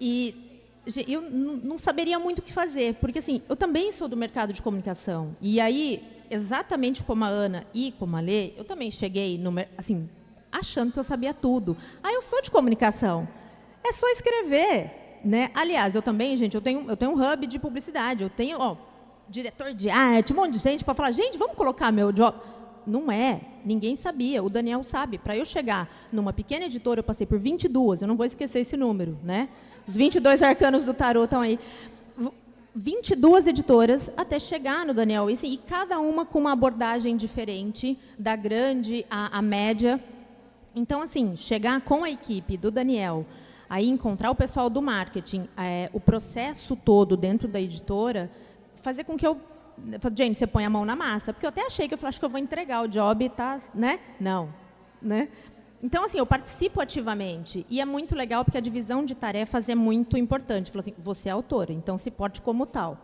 E 0.00 0.49
eu 1.06 1.22
não 1.22 1.78
saberia 1.78 2.18
muito 2.18 2.38
o 2.38 2.42
que 2.42 2.52
fazer, 2.52 2.94
porque 2.94 3.18
assim, 3.18 3.42
eu 3.48 3.56
também 3.56 3.92
sou 3.92 4.08
do 4.08 4.16
mercado 4.16 4.52
de 4.52 4.62
comunicação. 4.62 5.36
E 5.40 5.60
aí, 5.60 6.02
exatamente 6.30 7.02
como 7.02 7.24
a 7.24 7.28
Ana 7.28 7.66
e 7.74 7.92
como 7.98 8.16
a 8.16 8.20
Lê, 8.20 8.52
eu 8.56 8.64
também 8.64 8.90
cheguei 8.90 9.38
no 9.38 9.52
assim, 9.76 10.08
achando 10.50 10.92
que 10.92 10.98
eu 10.98 11.04
sabia 11.04 11.34
tudo. 11.34 11.76
Ah, 12.02 12.12
eu 12.12 12.22
sou 12.22 12.40
de 12.42 12.50
comunicação. 12.50 13.28
É 13.82 13.92
só 13.92 14.06
escrever, 14.08 15.20
né? 15.24 15.50
Aliás, 15.54 15.94
eu 15.94 16.02
também, 16.02 16.36
gente, 16.36 16.54
eu 16.54 16.60
tenho 16.60 16.88
eu 16.88 16.96
tenho 16.96 17.12
um 17.12 17.32
hub 17.32 17.46
de 17.46 17.58
publicidade, 17.58 18.22
eu 18.22 18.30
tenho, 18.30 18.58
ó, 18.58 18.76
diretor 19.28 19.72
de 19.72 19.88
arte, 19.88 20.32
um 20.32 20.36
monte 20.36 20.54
de 20.54 20.58
gente 20.58 20.84
para 20.84 20.94
falar, 20.94 21.12
gente, 21.12 21.38
vamos 21.38 21.56
colocar 21.56 21.90
meu 21.92 22.12
job. 22.12 22.36
Não 22.86 23.12
é, 23.12 23.40
ninguém 23.64 23.94
sabia, 23.94 24.42
o 24.42 24.50
Daniel 24.50 24.82
sabe. 24.82 25.18
Para 25.18 25.36
eu 25.36 25.44
chegar 25.44 25.88
numa 26.10 26.32
pequena 26.32 26.64
editora, 26.64 27.00
eu 27.00 27.04
passei 27.04 27.26
por 27.26 27.38
22, 27.38 28.02
eu 28.02 28.08
não 28.08 28.16
vou 28.16 28.26
esquecer 28.26 28.60
esse 28.60 28.76
número, 28.76 29.18
né? 29.22 29.48
Os 29.90 29.96
22 29.96 30.40
arcanos 30.40 30.84
do 30.84 30.94
tarot 30.94 31.24
estão 31.24 31.40
aí. 31.40 31.58
V- 32.16 32.30
22 32.76 33.48
editoras 33.48 34.08
até 34.16 34.38
chegar 34.38 34.86
no 34.86 34.94
Daniel, 34.94 35.28
e, 35.28 35.56
cada 35.56 35.98
uma 35.98 36.24
com 36.24 36.38
uma 36.38 36.52
abordagem 36.52 37.16
diferente, 37.16 37.98
da 38.16 38.36
grande 38.36 39.04
à, 39.10 39.36
à 39.36 39.42
média. 39.42 39.98
Então, 40.76 41.02
assim, 41.02 41.36
chegar 41.36 41.80
com 41.80 42.04
a 42.04 42.10
equipe 42.10 42.56
do 42.56 42.70
Daniel, 42.70 43.26
aí 43.68 43.88
encontrar 43.88 44.30
o 44.30 44.34
pessoal 44.36 44.70
do 44.70 44.80
marketing, 44.80 45.48
é, 45.56 45.90
o 45.92 45.98
processo 45.98 46.76
todo 46.76 47.16
dentro 47.16 47.48
da 47.48 47.60
editora, 47.60 48.30
fazer 48.76 49.02
com 49.02 49.16
que 49.16 49.26
eu. 49.26 49.40
Jane, 50.16 50.36
você 50.36 50.46
põe 50.46 50.64
a 50.64 50.70
mão 50.70 50.84
na 50.84 50.94
massa. 50.94 51.32
Porque 51.32 51.46
eu 51.46 51.48
até 51.48 51.66
achei 51.66 51.88
que 51.88 51.94
eu 51.94 51.98
falei, 51.98 52.10
acho 52.10 52.20
que 52.20 52.24
eu 52.24 52.30
vou 52.30 52.38
entregar 52.38 52.84
o 52.84 52.86
job, 52.86 53.28
tá? 53.30 53.58
Né? 53.74 53.98
Não. 54.20 54.54
Né? 55.02 55.28
Então, 55.82 56.04
assim, 56.04 56.18
eu 56.18 56.26
participo 56.26 56.80
ativamente. 56.80 57.64
E 57.70 57.80
é 57.80 57.84
muito 57.84 58.14
legal 58.14 58.44
porque 58.44 58.58
a 58.58 58.60
divisão 58.60 59.04
de 59.04 59.14
tarefas 59.14 59.68
é 59.68 59.74
muito 59.74 60.16
importante. 60.16 60.70
Assim, 60.76 60.94
você 60.98 61.28
é 61.28 61.32
autora, 61.32 61.72
então 61.72 61.96
se 61.96 62.10
porte 62.10 62.42
como 62.42 62.66
tal. 62.66 62.98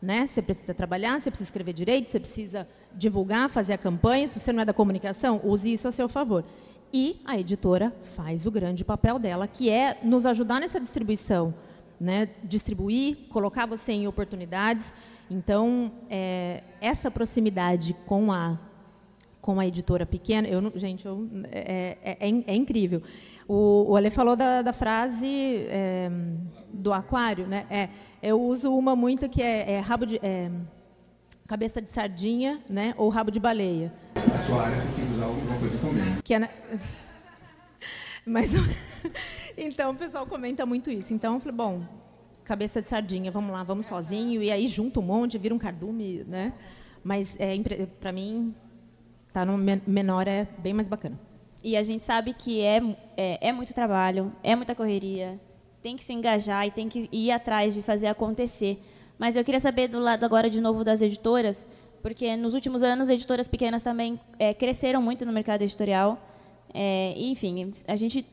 Né? 0.00 0.26
Você 0.26 0.42
precisa 0.42 0.74
trabalhar, 0.74 1.20
você 1.20 1.30
precisa 1.30 1.48
escrever 1.48 1.72
direito, 1.72 2.10
você 2.10 2.20
precisa 2.20 2.68
divulgar, 2.94 3.48
fazer 3.48 3.72
a 3.72 3.78
campanha. 3.78 4.28
Se 4.28 4.38
você 4.38 4.52
não 4.52 4.62
é 4.62 4.64
da 4.64 4.72
comunicação, 4.72 5.40
use 5.42 5.72
isso 5.72 5.88
a 5.88 5.92
seu 5.92 6.08
favor. 6.08 6.44
E 6.92 7.20
a 7.24 7.36
editora 7.38 7.92
faz 8.14 8.46
o 8.46 8.50
grande 8.50 8.84
papel 8.84 9.18
dela, 9.18 9.48
que 9.48 9.68
é 9.68 9.98
nos 10.02 10.24
ajudar 10.24 10.60
nessa 10.60 10.78
distribuição, 10.78 11.52
né? 11.98 12.28
distribuir, 12.44 13.16
colocar 13.28 13.66
você 13.66 13.92
em 13.92 14.06
oportunidades. 14.06 14.94
Então, 15.28 15.90
é, 16.08 16.62
essa 16.80 17.10
proximidade 17.10 17.96
com 18.06 18.30
a 18.30 18.58
com 19.44 19.60
a 19.60 19.66
editora 19.66 20.06
pequena, 20.06 20.48
eu 20.48 20.58
não- 20.62 20.72
gente, 20.74 21.04
eu- 21.04 21.28
é, 21.52 21.98
é- 22.02 22.16
é 22.30 22.44
é 22.46 22.54
incrível. 22.54 23.02
O, 23.46 23.90
o 23.90 23.94
Ale 23.94 24.08
falou 24.10 24.34
da, 24.34 24.62
da 24.62 24.72
frase 24.72 25.66
é, 25.68 26.10
do 26.72 26.90
aquário, 26.94 27.46
né? 27.46 27.66
É, 27.68 27.90
eu 28.22 28.40
uso 28.40 28.74
uma 28.74 28.96
muito 28.96 29.28
que 29.28 29.42
é, 29.42 29.72
é 29.72 29.80
rabo 29.80 30.06
de 30.06 30.16
é, 30.22 30.50
cabeça 31.46 31.82
de 31.82 31.90
sardinha, 31.90 32.62
né? 32.70 32.94
Ou 32.96 33.10
rabo 33.10 33.30
de 33.30 33.38
baleia. 33.38 33.92
Na 34.14 34.38
sua 34.38 34.62
área, 34.62 34.78
você 34.78 34.94
tinha 34.94 35.06
que 35.08 35.12
usar 35.12 35.26
alguma 35.26 35.58
coisa 35.58 35.78
também. 35.78 36.22
Que 36.24 36.32
é 36.32 36.38
na... 36.38 36.48
Mas 38.24 38.54
então 39.58 39.90
o 39.90 39.94
pessoal 39.94 40.26
comenta 40.26 40.64
muito 40.64 40.90
isso. 40.90 41.12
Então 41.12 41.34
eu 41.34 41.40
falei, 41.40 41.54
bom, 41.54 41.82
cabeça 42.44 42.80
de 42.80 42.88
sardinha, 42.88 43.30
vamos 43.30 43.52
lá, 43.52 43.62
vamos 43.62 43.84
sozinho 43.84 44.42
e 44.42 44.50
aí 44.50 44.66
junta 44.66 45.00
um 45.00 45.02
monte, 45.02 45.36
vira 45.36 45.54
um 45.54 45.58
cardume, 45.58 46.24
né? 46.26 46.54
Mas 47.02 47.36
é 47.38 47.54
para 48.00 48.10
mim 48.10 48.54
tá 49.34 49.44
no 49.44 49.58
men- 49.58 49.82
menor 49.86 50.26
é 50.28 50.46
bem 50.58 50.72
mais 50.72 50.88
bacana. 50.88 51.18
E 51.62 51.76
a 51.76 51.82
gente 51.82 52.04
sabe 52.04 52.32
que 52.32 52.60
é, 52.62 52.80
é, 53.16 53.48
é 53.48 53.52
muito 53.52 53.74
trabalho, 53.74 54.32
é 54.42 54.54
muita 54.54 54.74
correria, 54.74 55.40
tem 55.82 55.96
que 55.96 56.04
se 56.04 56.12
engajar 56.12 56.66
e 56.66 56.70
tem 56.70 56.88
que 56.88 57.08
ir 57.10 57.30
atrás 57.30 57.74
de 57.74 57.82
fazer 57.82 58.06
acontecer. 58.06 58.80
Mas 59.18 59.34
eu 59.34 59.44
queria 59.44 59.60
saber 59.60 59.88
do 59.88 59.98
lado 59.98 60.24
agora 60.24 60.48
de 60.48 60.60
novo 60.60 60.84
das 60.84 61.02
editoras, 61.02 61.66
porque 62.00 62.36
nos 62.36 62.54
últimos 62.54 62.82
anos 62.82 63.10
editoras 63.10 63.48
pequenas 63.48 63.82
também 63.82 64.20
é, 64.38 64.54
cresceram 64.54 65.02
muito 65.02 65.26
no 65.26 65.32
mercado 65.32 65.62
editorial. 65.62 66.18
É, 66.72 67.14
enfim, 67.16 67.72
a 67.88 67.96
gente 67.96 68.24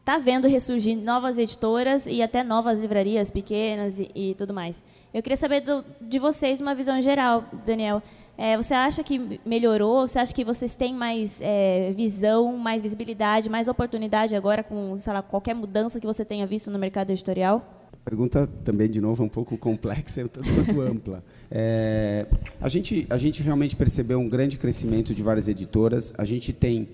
está 0.00 0.18
vendo 0.18 0.46
ressurgir 0.46 0.96
novas 0.96 1.38
editoras 1.38 2.06
e 2.06 2.22
até 2.22 2.42
novas 2.42 2.80
livrarias 2.80 3.30
pequenas 3.30 3.98
e, 3.98 4.10
e 4.14 4.34
tudo 4.34 4.52
mais. 4.52 4.82
Eu 5.12 5.22
queria 5.22 5.36
saber 5.36 5.60
do, 5.60 5.84
de 6.00 6.18
vocês 6.18 6.60
uma 6.60 6.74
visão 6.74 7.00
geral, 7.00 7.44
Daniel. 7.64 8.02
É, 8.36 8.56
você 8.56 8.74
acha 8.74 9.04
que 9.04 9.40
melhorou? 9.46 10.06
Você 10.06 10.18
acha 10.18 10.34
que 10.34 10.44
vocês 10.44 10.74
têm 10.74 10.92
mais 10.92 11.40
é, 11.40 11.92
visão, 11.96 12.56
mais 12.56 12.82
visibilidade, 12.82 13.48
mais 13.48 13.68
oportunidade 13.68 14.34
agora 14.34 14.62
com, 14.62 14.96
lá, 15.06 15.22
qualquer 15.22 15.54
mudança 15.54 16.00
que 16.00 16.06
você 16.06 16.24
tenha 16.24 16.46
visto 16.46 16.70
no 16.70 16.78
mercado 16.78 17.10
editorial? 17.10 17.80
Pergunta 18.04 18.46
também, 18.64 18.90
de 18.90 19.00
novo, 19.00 19.22
é 19.22 19.26
um 19.26 19.30
pouco 19.30 19.56
complexa 19.56 20.20
e 20.20 20.24
um 20.24 20.28
tanto 20.28 20.48
quanto 20.52 20.80
ampla. 20.82 21.24
É, 21.50 22.26
a, 22.60 22.68
gente, 22.68 23.06
a 23.08 23.16
gente 23.16 23.42
realmente 23.42 23.76
percebeu 23.76 24.18
um 24.18 24.28
grande 24.28 24.58
crescimento 24.58 25.14
de 25.14 25.22
várias 25.22 25.46
editoras. 25.48 26.12
A 26.18 26.24
gente 26.24 26.52
tem 26.52 26.88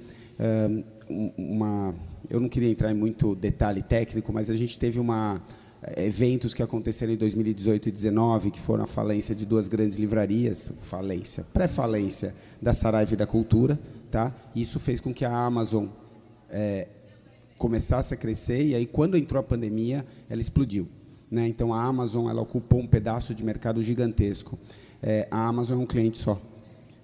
um- 1.08 1.32
uma... 1.36 1.94
Eu 2.28 2.38
não 2.38 2.48
queria 2.48 2.68
entrar 2.70 2.92
em 2.92 2.94
muito 2.94 3.34
detalhe 3.34 3.82
técnico, 3.82 4.32
mas 4.32 4.48
a 4.50 4.54
gente 4.54 4.78
teve 4.78 5.00
uma 5.00 5.42
eventos 5.96 6.52
que 6.52 6.62
aconteceram 6.62 7.12
em 7.12 7.16
2018 7.16 7.88
e 7.88 7.92
2019, 7.92 8.50
que 8.50 8.60
foram 8.60 8.84
a 8.84 8.86
falência 8.86 9.34
de 9.34 9.46
duas 9.46 9.68
grandes 9.68 9.98
livrarias, 9.98 10.72
falência, 10.82 11.44
pré-falência 11.52 12.34
da 12.60 12.72
Saraiva 12.72 13.14
e 13.14 13.16
da 13.16 13.26
Cultura, 13.26 13.78
tá? 14.10 14.34
Isso 14.54 14.78
fez 14.78 15.00
com 15.00 15.12
que 15.14 15.24
a 15.24 15.34
Amazon 15.34 15.86
eh, 16.50 16.86
começasse 17.56 18.12
a 18.12 18.16
crescer 18.16 18.62
e 18.62 18.74
aí 18.74 18.86
quando 18.86 19.16
entrou 19.16 19.40
a 19.40 19.42
pandemia 19.42 20.04
ela 20.28 20.40
explodiu 20.40 20.88
né? 21.30 21.46
Então 21.46 21.72
a 21.72 21.82
Amazon 21.82 22.28
ela 22.28 22.42
ocupou 22.42 22.80
um 22.80 22.86
pedaço 22.86 23.34
de 23.34 23.44
mercado 23.44 23.82
gigantesco. 23.82 24.58
É, 25.02 25.28
a 25.30 25.46
Amazon 25.46 25.78
é 25.78 25.82
um 25.82 25.86
cliente 25.86 26.18
só. 26.18 26.40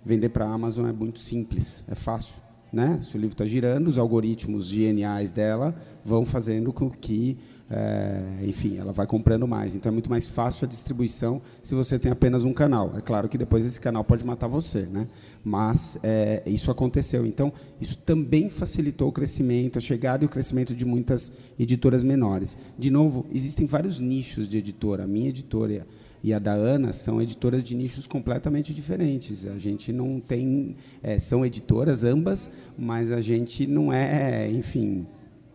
Vender 0.04 0.30
para 0.30 0.44
a 0.44 0.52
Amazon 0.52 0.88
é 0.88 0.92
muito 0.92 1.18
simples 1.18 1.84
é 1.88 1.94
fácil 1.94 2.34
né? 2.72 2.98
Se 3.00 3.16
o 3.16 3.20
livro 3.20 3.34
está 3.34 3.44
girando 3.44 3.88
os 3.88 3.98
algoritmos 3.98 4.66
geniais 4.66 5.30
dela 5.32 5.74
vão 6.04 6.26
fazendo 6.26 6.72
com 6.72 6.90
que 6.90 7.38
é, 7.68 8.22
enfim, 8.42 8.76
ela 8.78 8.92
vai 8.92 9.06
comprando 9.06 9.46
mais. 9.46 9.74
Então 9.74 9.90
é 9.90 9.92
muito 9.92 10.08
mais 10.08 10.28
fácil 10.28 10.66
a 10.66 10.68
distribuição 10.68 11.42
se 11.62 11.74
você 11.74 11.98
tem 11.98 12.12
apenas 12.12 12.44
um 12.44 12.52
canal. 12.52 12.94
É 12.96 13.00
claro 13.00 13.28
que 13.28 13.36
depois 13.36 13.64
esse 13.64 13.80
canal 13.80 14.04
pode 14.04 14.24
matar 14.24 14.46
você, 14.46 14.82
né? 14.82 15.08
Mas 15.44 15.98
é, 16.02 16.42
isso 16.46 16.70
aconteceu. 16.70 17.26
Então 17.26 17.52
isso 17.80 17.98
também 17.98 18.48
facilitou 18.48 19.08
o 19.08 19.12
crescimento, 19.12 19.78
a 19.78 19.80
chegada 19.80 20.24
e 20.24 20.26
o 20.26 20.30
crescimento 20.30 20.74
de 20.74 20.84
muitas 20.84 21.32
editoras 21.58 22.02
menores. 22.04 22.56
De 22.78 22.90
novo, 22.90 23.26
existem 23.32 23.66
vários 23.66 23.98
nichos 23.98 24.48
de 24.48 24.58
editora. 24.58 25.02
A 25.04 25.06
minha 25.06 25.28
editora 25.28 25.86
e 26.22 26.32
a 26.32 26.38
da 26.38 26.52
Ana 26.52 26.92
são 26.92 27.20
editoras 27.20 27.64
de 27.64 27.74
nichos 27.74 28.06
completamente 28.06 28.72
diferentes. 28.72 29.44
A 29.44 29.58
gente 29.58 29.92
não 29.92 30.20
tem, 30.20 30.76
é, 31.02 31.18
são 31.18 31.44
editoras 31.44 32.04
ambas, 32.04 32.50
mas 32.78 33.10
a 33.10 33.20
gente 33.20 33.66
não 33.66 33.92
é, 33.92 34.48
enfim, 34.50 35.04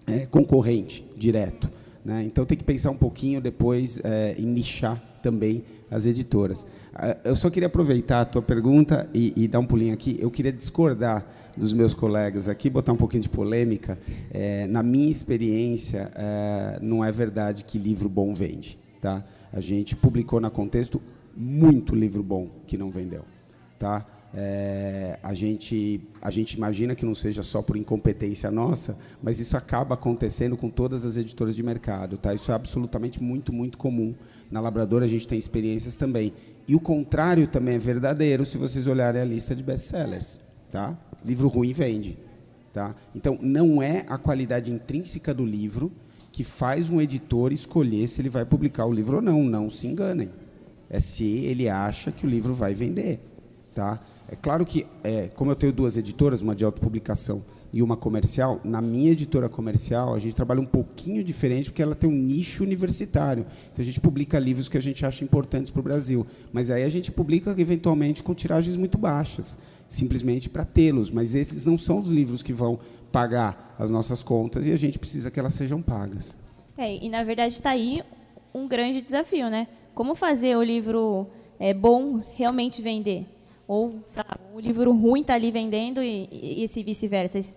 é, 0.05 0.25
concorrente 0.25 1.05
direto. 1.15 1.69
Né? 2.03 2.23
Então 2.23 2.45
tem 2.45 2.57
que 2.57 2.63
pensar 2.63 2.91
um 2.91 2.97
pouquinho 2.97 3.39
depois 3.39 3.99
é, 4.03 4.35
em 4.37 4.45
nichar 4.45 5.01
também 5.21 5.63
as 5.89 6.05
editoras. 6.05 6.65
Ah, 6.93 7.15
eu 7.23 7.35
só 7.35 7.49
queria 7.49 7.67
aproveitar 7.67 8.21
a 8.21 8.25
tua 8.25 8.41
pergunta 8.41 9.09
e, 9.13 9.33
e 9.35 9.47
dar 9.47 9.59
um 9.59 9.65
pulinho 9.65 9.93
aqui. 9.93 10.17
Eu 10.19 10.31
queria 10.31 10.51
discordar 10.51 11.25
dos 11.55 11.73
meus 11.73 11.93
colegas 11.93 12.47
aqui, 12.49 12.69
botar 12.69 12.93
um 12.93 12.97
pouquinho 12.97 13.23
de 13.23 13.29
polêmica. 13.29 13.97
É, 14.31 14.67
na 14.67 14.81
minha 14.81 15.09
experiência, 15.09 16.11
é, 16.15 16.79
não 16.81 17.03
é 17.03 17.11
verdade 17.11 17.63
que 17.63 17.77
livro 17.77 18.09
bom 18.09 18.33
vende. 18.33 18.79
Tá? 18.99 19.23
A 19.51 19.59
gente 19.59 19.95
publicou 19.95 20.39
na 20.39 20.49
Contexto 20.49 21.01
muito 21.35 21.95
livro 21.95 22.23
bom 22.23 22.49
que 22.67 22.77
não 22.77 22.89
vendeu. 22.89 23.23
Tá? 23.77 24.05
É, 24.33 25.19
a, 25.21 25.33
gente, 25.33 26.01
a 26.21 26.31
gente 26.31 26.53
imagina 26.53 26.95
que 26.95 27.05
não 27.05 27.13
seja 27.13 27.43
só 27.43 27.61
por 27.61 27.75
incompetência 27.75 28.49
nossa, 28.49 28.97
mas 29.21 29.39
isso 29.39 29.57
acaba 29.57 29.95
acontecendo 29.95 30.55
com 30.55 30.69
todas 30.69 31.03
as 31.03 31.17
editoras 31.17 31.55
de 31.55 31.63
mercado. 31.63 32.17
Tá? 32.17 32.33
Isso 32.33 32.51
é 32.51 32.55
absolutamente 32.55 33.21
muito, 33.21 33.51
muito 33.51 33.77
comum. 33.77 34.15
Na 34.49 34.59
Labrador 34.61 35.03
a 35.03 35.07
gente 35.07 35.27
tem 35.27 35.37
experiências 35.37 35.95
também. 35.95 36.33
E 36.67 36.75
o 36.75 36.79
contrário 36.79 37.47
também 37.47 37.75
é 37.75 37.79
verdadeiro 37.79 38.45
se 38.45 38.57
vocês 38.57 38.87
olharem 38.87 39.21
a 39.21 39.25
lista 39.25 39.55
de 39.55 39.63
best-sellers. 39.63 40.39
Tá? 40.71 40.97
Livro 41.25 41.47
ruim 41.47 41.73
vende. 41.73 42.17
Tá? 42.73 42.95
Então, 43.13 43.37
não 43.41 43.81
é 43.81 44.05
a 44.07 44.17
qualidade 44.17 44.71
intrínseca 44.71 45.33
do 45.33 45.45
livro 45.45 45.91
que 46.31 46.45
faz 46.45 46.89
um 46.89 47.01
editor 47.01 47.51
escolher 47.51 48.07
se 48.07 48.21
ele 48.21 48.29
vai 48.29 48.45
publicar 48.45 48.85
o 48.85 48.93
livro 48.93 49.17
ou 49.17 49.21
não. 49.21 49.43
Não 49.43 49.69
se 49.69 49.87
enganem. 49.87 50.29
É 50.89 50.99
se 50.99 51.25
ele 51.25 51.67
acha 51.67 52.11
que 52.11 52.25
o 52.25 52.29
livro 52.29 52.53
vai 52.53 52.73
vender. 52.73 53.19
Tá? 53.75 53.99
É 54.29 54.35
claro 54.35 54.65
que, 54.65 54.87
é, 55.03 55.29
como 55.35 55.51
eu 55.51 55.55
tenho 55.55 55.73
duas 55.73 55.97
editoras, 55.97 56.41
uma 56.41 56.55
de 56.55 56.63
autopublicação 56.63 57.43
e 57.73 57.81
uma 57.81 57.95
comercial, 57.95 58.59
na 58.63 58.81
minha 58.81 59.11
editora 59.11 59.47
comercial 59.47 60.13
a 60.13 60.19
gente 60.19 60.35
trabalha 60.35 60.59
um 60.59 60.65
pouquinho 60.65 61.23
diferente 61.23 61.69
porque 61.69 61.81
ela 61.81 61.95
tem 61.95 62.09
um 62.09 62.13
nicho 62.13 62.63
universitário. 62.63 63.45
Então 63.71 63.81
a 63.81 63.85
gente 63.85 63.99
publica 63.99 64.39
livros 64.39 64.67
que 64.67 64.77
a 64.77 64.81
gente 64.81 65.05
acha 65.05 65.23
importantes 65.23 65.69
para 65.69 65.79
o 65.79 65.83
Brasil, 65.83 66.25
mas 66.51 66.69
aí 66.69 66.83
a 66.83 66.89
gente 66.89 67.11
publica 67.11 67.53
eventualmente 67.57 68.23
com 68.23 68.33
tiragens 68.33 68.75
muito 68.75 68.97
baixas, 68.97 69.57
simplesmente 69.87 70.49
para 70.49 70.65
tê-los. 70.65 71.09
Mas 71.09 71.35
esses 71.35 71.65
não 71.65 71.77
são 71.77 71.99
os 71.99 72.07
livros 72.07 72.41
que 72.41 72.53
vão 72.53 72.79
pagar 73.11 73.75
as 73.77 73.89
nossas 73.89 74.23
contas 74.23 74.65
e 74.65 74.71
a 74.71 74.77
gente 74.77 74.97
precisa 74.97 75.29
que 75.29 75.39
elas 75.39 75.53
sejam 75.53 75.81
pagas. 75.81 76.37
É, 76.77 76.95
e 76.95 77.09
na 77.09 77.23
verdade 77.23 77.53
está 77.53 77.71
aí 77.71 78.01
um 78.53 78.67
grande 78.67 79.01
desafio, 79.01 79.49
né? 79.49 79.67
Como 79.93 80.15
fazer 80.15 80.55
o 80.55 80.63
livro 80.63 81.27
é, 81.59 81.73
bom 81.73 82.21
realmente 82.35 82.81
vender? 82.81 83.25
Ou 83.71 84.03
sabe, 84.05 84.27
o 84.53 84.59
livro 84.59 84.91
ruim 84.91 85.21
está 85.21 85.35
ali 85.35 85.49
vendendo 85.49 86.03
e, 86.03 86.27
e, 86.29 86.83
vice-versa. 86.83 87.55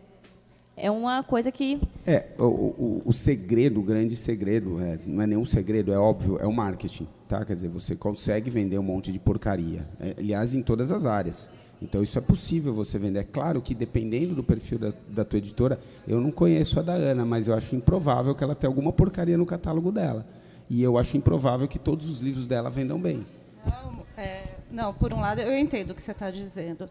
É 0.76 0.88
uma 0.88 1.24
coisa 1.24 1.50
que. 1.50 1.80
É, 2.06 2.26
o, 2.38 2.44
o, 2.44 3.02
o 3.04 3.12
segredo, 3.12 3.80
o 3.80 3.82
grande 3.82 4.14
segredo, 4.14 4.80
é, 4.80 4.96
não 5.04 5.24
é 5.24 5.26
nenhum 5.26 5.44
segredo, 5.44 5.92
é 5.92 5.98
óbvio, 5.98 6.38
é 6.40 6.46
o 6.46 6.52
marketing. 6.52 7.08
Tá? 7.28 7.44
Quer 7.44 7.56
dizer, 7.56 7.68
você 7.68 7.96
consegue 7.96 8.48
vender 8.48 8.78
um 8.78 8.82
monte 8.84 9.10
de 9.10 9.18
porcaria. 9.18 9.88
É, 9.98 10.14
aliás, 10.16 10.54
em 10.54 10.62
todas 10.62 10.92
as 10.92 11.04
áreas. 11.04 11.50
Então, 11.82 12.00
isso 12.00 12.16
é 12.16 12.20
possível 12.20 12.72
você 12.72 12.96
vender. 12.96 13.18
É 13.18 13.24
claro 13.24 13.60
que, 13.60 13.74
dependendo 13.74 14.36
do 14.36 14.44
perfil 14.44 14.78
da, 14.78 14.92
da 15.08 15.24
tua 15.24 15.38
editora, 15.38 15.80
eu 16.06 16.20
não 16.20 16.30
conheço 16.30 16.78
a 16.78 16.82
da 16.84 16.92
Ana, 16.92 17.24
mas 17.24 17.48
eu 17.48 17.56
acho 17.56 17.74
improvável 17.74 18.36
que 18.36 18.44
ela 18.44 18.54
tenha 18.54 18.70
alguma 18.70 18.92
porcaria 18.92 19.36
no 19.36 19.44
catálogo 19.44 19.90
dela. 19.90 20.24
E 20.70 20.80
eu 20.80 20.96
acho 20.96 21.16
improvável 21.16 21.66
que 21.66 21.76
todos 21.76 22.08
os 22.08 22.20
livros 22.20 22.46
dela 22.46 22.70
vendam 22.70 23.00
bem. 23.00 23.26
Não, 23.66 24.06
é, 24.16 24.44
não, 24.70 24.94
por 24.94 25.12
um 25.12 25.20
lado, 25.20 25.40
eu 25.40 25.56
entendo 25.56 25.90
o 25.90 25.94
que 25.94 26.02
você 26.02 26.12
está 26.12 26.30
dizendo. 26.30 26.88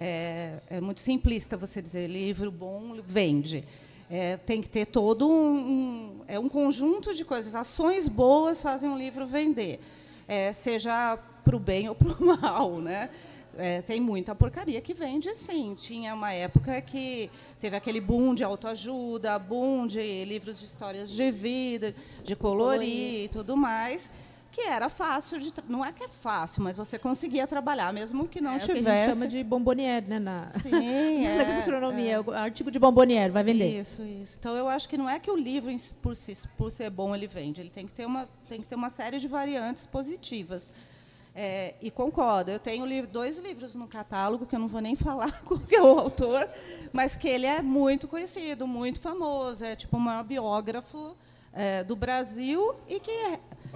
É, 0.00 0.60
é, 0.70 0.80
muito 0.80 1.00
simplista 1.00 1.56
você 1.56 1.80
dizer 1.80 2.08
livro 2.08 2.50
bom 2.50 2.96
vende. 3.06 3.64
É, 4.10 4.36
tem 4.36 4.60
que 4.60 4.68
ter 4.68 4.86
todo 4.86 5.28
um, 5.28 5.56
um, 5.56 6.20
é 6.26 6.38
um 6.38 6.48
conjunto 6.48 7.14
de 7.14 7.24
coisas. 7.24 7.54
Ações 7.54 8.08
boas 8.08 8.62
fazem 8.62 8.88
um 8.88 8.98
livro 8.98 9.26
vender, 9.26 9.80
é, 10.28 10.52
seja 10.52 11.18
para 11.44 11.56
o 11.56 11.58
bem 11.58 11.88
ou 11.88 11.94
para 11.94 12.08
o 12.08 12.24
mal, 12.40 12.80
né? 12.80 13.10
É, 13.56 13.82
tem 13.82 14.00
muita 14.00 14.34
porcaria 14.34 14.80
que 14.80 14.92
vende, 14.92 15.32
sim. 15.36 15.76
Tinha 15.78 16.12
uma 16.12 16.32
época 16.32 16.80
que 16.80 17.30
teve 17.60 17.76
aquele 17.76 18.00
boom 18.00 18.34
de 18.34 18.42
autoajuda, 18.42 19.38
boom 19.38 19.86
de 19.86 20.24
livros 20.24 20.58
de 20.58 20.66
histórias 20.66 21.08
de 21.10 21.30
vida, 21.30 21.94
de 22.24 22.34
colorir, 22.34 22.80
colorir. 22.80 23.24
e 23.24 23.28
tudo 23.28 23.56
mais 23.56 24.10
que 24.54 24.60
era 24.60 24.88
fácil 24.88 25.40
de 25.40 25.52
não 25.68 25.84
é 25.84 25.92
que 25.92 26.04
é 26.04 26.08
fácil, 26.08 26.62
mas 26.62 26.76
você 26.76 26.96
conseguia 26.96 27.44
trabalhar 27.44 27.92
mesmo 27.92 28.28
que 28.28 28.40
não 28.40 28.52
é 28.52 28.58
tivesse. 28.60 28.80
O 28.80 28.84
que 28.84 28.88
a 28.88 29.06
gente 29.06 29.12
chama 29.12 29.26
de 29.26 29.42
bombonier, 29.42 30.04
né, 30.06 30.20
na 30.20 30.48
Sim, 30.52 30.70
é, 31.26 31.38
na 31.38 31.44
gastronomia, 31.58 32.12
é. 32.12 32.20
o 32.20 32.30
artigo 32.30 32.70
de 32.70 32.78
bombonier 32.78 33.32
vai 33.32 33.42
vender. 33.42 33.80
Isso, 33.80 34.02
isso. 34.02 34.36
Então 34.38 34.56
eu 34.56 34.68
acho 34.68 34.88
que 34.88 34.96
não 34.96 35.10
é 35.10 35.18
que 35.18 35.28
o 35.28 35.36
livro 35.36 35.74
por 36.00 36.14
si, 36.14 36.38
por 36.56 36.70
ser 36.70 36.88
bom 36.88 37.12
ele 37.16 37.26
vende, 37.26 37.60
ele 37.60 37.70
tem 37.70 37.84
que 37.84 37.92
ter 37.92 38.06
uma 38.06 38.28
tem 38.48 38.60
que 38.60 38.66
ter 38.66 38.76
uma 38.76 38.90
série 38.90 39.18
de 39.18 39.26
variantes 39.26 39.86
positivas. 39.86 40.72
É, 41.34 41.74
e 41.82 41.90
concordo, 41.90 42.52
eu 42.52 42.60
tenho 42.60 42.86
livro, 42.86 43.10
dois 43.10 43.38
livros 43.38 43.74
no 43.74 43.88
catálogo, 43.88 44.46
que 44.46 44.54
eu 44.54 44.60
não 44.60 44.68
vou 44.68 44.80
nem 44.80 44.94
falar 44.96 45.42
qual 45.42 45.60
é 45.68 45.82
o 45.82 45.98
autor, 45.98 46.48
mas 46.92 47.16
que 47.16 47.26
ele 47.26 47.46
é 47.46 47.60
muito 47.60 48.06
conhecido, 48.06 48.68
muito 48.68 49.00
famoso, 49.00 49.64
é 49.64 49.74
tipo 49.74 49.96
o 49.96 50.00
maior 50.00 50.22
biógrafo 50.22 51.16
é, 51.52 51.82
do 51.82 51.96
Brasil 51.96 52.76
e 52.88 53.00
que 53.00 53.10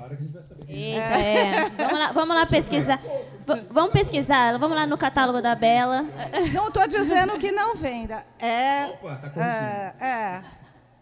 para 0.02 0.16
que 0.16 0.22
a 0.22 0.26
gente 0.26 0.32
vai 0.32 0.42
saber. 0.42 0.64
Eita, 0.68 1.00
é. 1.00 1.68
Vamos 1.70 1.98
lá, 1.98 2.12
vamos 2.12 2.36
lá 2.36 2.46
pesquisar. 2.46 3.00
V 3.46 3.66
vamos 3.70 3.92
pesquisar. 3.92 4.58
Vamos 4.58 4.76
lá 4.76 4.86
no 4.86 4.96
catálogo 4.96 5.42
da 5.42 5.54
Bela. 5.54 6.04
Não 6.52 6.68
estou 6.68 6.86
dizendo 6.86 7.38
que 7.38 7.50
não 7.50 7.74
venda. 7.74 8.24
É, 8.38 8.86
Opa, 8.86 9.16
tá 9.16 9.94
é, 10.00 10.04
é. 10.04 10.44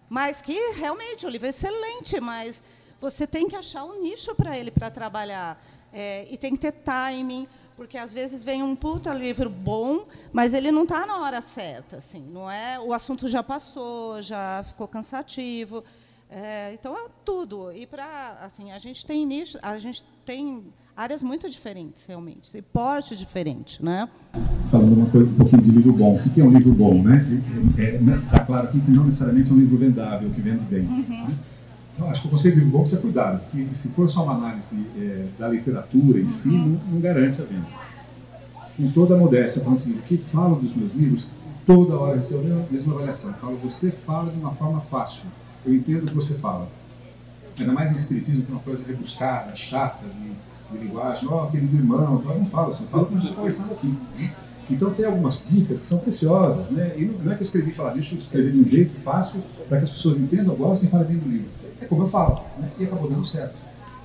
Mas 0.09 0.41
que 0.41 0.57
realmente 0.73 1.27
o 1.27 1.29
livro 1.29 1.47
é 1.47 1.51
excelente, 1.51 2.21
mas 2.21 2.63
você 3.01 3.27
tem 3.27 3.49
que 3.49 3.57
achar 3.57 3.85
um 3.85 4.03
nicho 4.03 4.35
para 4.35 4.57
ele 4.57 4.71
para 4.71 4.91
trabalhar. 4.91 5.61
É, 5.93 6.27
e 6.31 6.37
tem 6.37 6.53
que 6.53 6.59
ter 6.59 6.73
timing, 6.73 7.49
porque 7.77 7.97
às 7.97 8.13
vezes 8.13 8.45
vem 8.45 8.63
um 8.63 8.77
puta 8.77 9.13
livro 9.13 9.49
bom, 9.49 10.07
mas 10.33 10.53
ele 10.53 10.71
não 10.71 10.83
está 10.83 11.07
na 11.07 11.19
hora 11.19 11.41
certa, 11.41 11.97
assim, 11.97 12.21
não 12.21 12.51
é? 12.51 12.79
O 12.79 12.93
assunto 12.93 13.29
já 13.29 13.43
passou, 13.43 14.21
já 14.21 14.65
ficou 14.67 14.87
cansativo. 14.87 15.83
É, 16.31 16.75
então 16.75 16.95
é 16.95 17.09
tudo. 17.25 17.73
E 17.73 17.87
para 17.87 18.39
assim, 18.43 18.73
a 18.73 18.79
gente 18.79 19.07
tem 19.07 19.27
nicho, 19.27 19.59
a 19.63 19.79
gente 19.79 20.05
tem 20.25 20.65
áreas 20.97 21.23
muito 21.23 21.49
diferentes 21.49 22.07
realmente, 22.07 22.57
e 22.57 22.63
porte 22.63 23.15
diferente, 23.15 23.85
né? 23.85 24.09
Falando 24.71 24.95
uma 24.95 25.11
coisa, 25.11 25.31
um 25.31 25.35
pouquinho 25.35 25.63
de 25.63 25.71
livro 25.71 25.93
bom. 25.93 26.17
O 26.17 26.31
que 26.31 26.41
é 26.41 26.45
um 26.45 26.51
livro 26.51 26.73
bom, 26.73 27.03
né? 27.03 27.25
Está 27.71 27.83
é, 27.83 27.95
é, 27.95 28.31
tá 28.31 28.45
claro 28.45 28.69
aqui 28.69 28.81
que 28.81 28.91
não 28.91 29.05
necessariamente 29.05 29.51
é 29.51 29.55
um 29.55 29.59
livro 29.59 29.77
vendável, 29.77 30.31
que 30.31 30.41
vende 30.41 30.65
bem. 30.65 30.87
Uhum. 30.87 31.27
Né? 31.27 31.39
Então, 31.95 32.11
acho 32.11 32.23
que 32.23 32.29
o 32.29 32.31
conceito 32.31 32.55
de 32.55 32.61
livro 32.61 32.77
bom 32.77 32.83
precisa 32.83 33.01
cuidado, 33.01 33.41
porque 33.41 33.75
se 33.75 33.91
for 33.91 34.09
só 34.09 34.25
uma 34.25 34.35
análise 34.35 34.87
é, 34.99 35.27
da 35.39 35.49
literatura 35.49 36.21
em 36.21 36.29
si, 36.29 36.51
não, 36.51 36.81
não, 36.93 37.01
garante 37.01 37.41
a 37.41 37.45
venda. 37.45 37.67
Com 38.77 38.91
toda 38.91 39.15
a 39.15 39.19
modéstia, 39.19 39.63
falando 39.63 39.79
assim, 39.79 39.93
o 39.93 40.03
que 40.03 40.19
falo 40.19 40.57
dos 40.57 40.75
meus 40.75 40.95
livros, 40.95 41.31
toda 41.67 41.97
hora 41.97 42.19
recebo 42.19 42.41
a 42.53 42.71
mesma 42.71 42.95
avaliação. 42.95 43.33
Falo, 43.35 43.57
você 43.57 43.91
fala 43.91 44.31
de 44.31 44.39
uma 44.39 44.53
forma 44.53 44.81
fácil 44.81 45.29
eu 45.67 45.75
entendo 45.75 46.05
o 46.05 46.07
que 46.07 46.15
você 46.15 46.35
fala. 46.35 46.69
Ainda 47.59 47.73
mais 47.73 47.91
no 47.91 47.97
Espiritismo, 47.97 48.45
que 48.45 48.51
é 48.51 48.55
uma 48.55 48.63
coisa 48.63 48.87
rebuscada, 48.87 49.55
chata, 49.57 50.07
de, 50.07 50.79
de 50.79 50.85
linguagem. 50.85 51.29
Ó, 51.29 51.45
oh, 51.45 51.51
querido 51.51 51.77
irmão, 51.77 52.23
não 52.23 52.47
fala 52.47 52.71
assim, 52.71 52.87
fala 52.87 53.07
como 53.07 53.19
a 53.19 53.21
gente 53.21 53.35
conversando 53.35 53.73
aqui. 53.73 53.95
Então 54.69 54.93
tem 54.93 55.07
algumas 55.07 55.45
dicas 55.47 55.81
que 55.81 55.87
são 55.87 55.99
preciosas, 56.01 56.71
né? 56.71 56.93
E 56.97 57.05
não, 57.05 57.33
é 57.33 57.35
que 57.35 57.43
eu 57.43 57.45
escrevi 57.45 57.73
falar 57.73 57.93
disso, 57.93 58.17
eu 58.17 58.21
escrevi 58.21 58.51
de 58.51 58.61
um 58.61 58.65
jeito 58.65 59.01
fácil 59.01 59.41
para 59.69 59.79
que 59.79 59.85
as 59.85 59.91
pessoas 59.91 60.19
entendam, 60.21 60.55
gostem 60.55 60.89
e 60.89 60.91
falem 60.91 61.07
bem 61.07 61.19
do 61.19 61.29
livro. 61.29 61.47
É 61.81 61.85
como 61.85 62.03
eu 62.03 62.09
falo, 62.09 62.43
né? 62.59 62.69
e 62.79 62.85
acabou 62.85 63.09
dando 63.09 63.25
certo. 63.25 63.55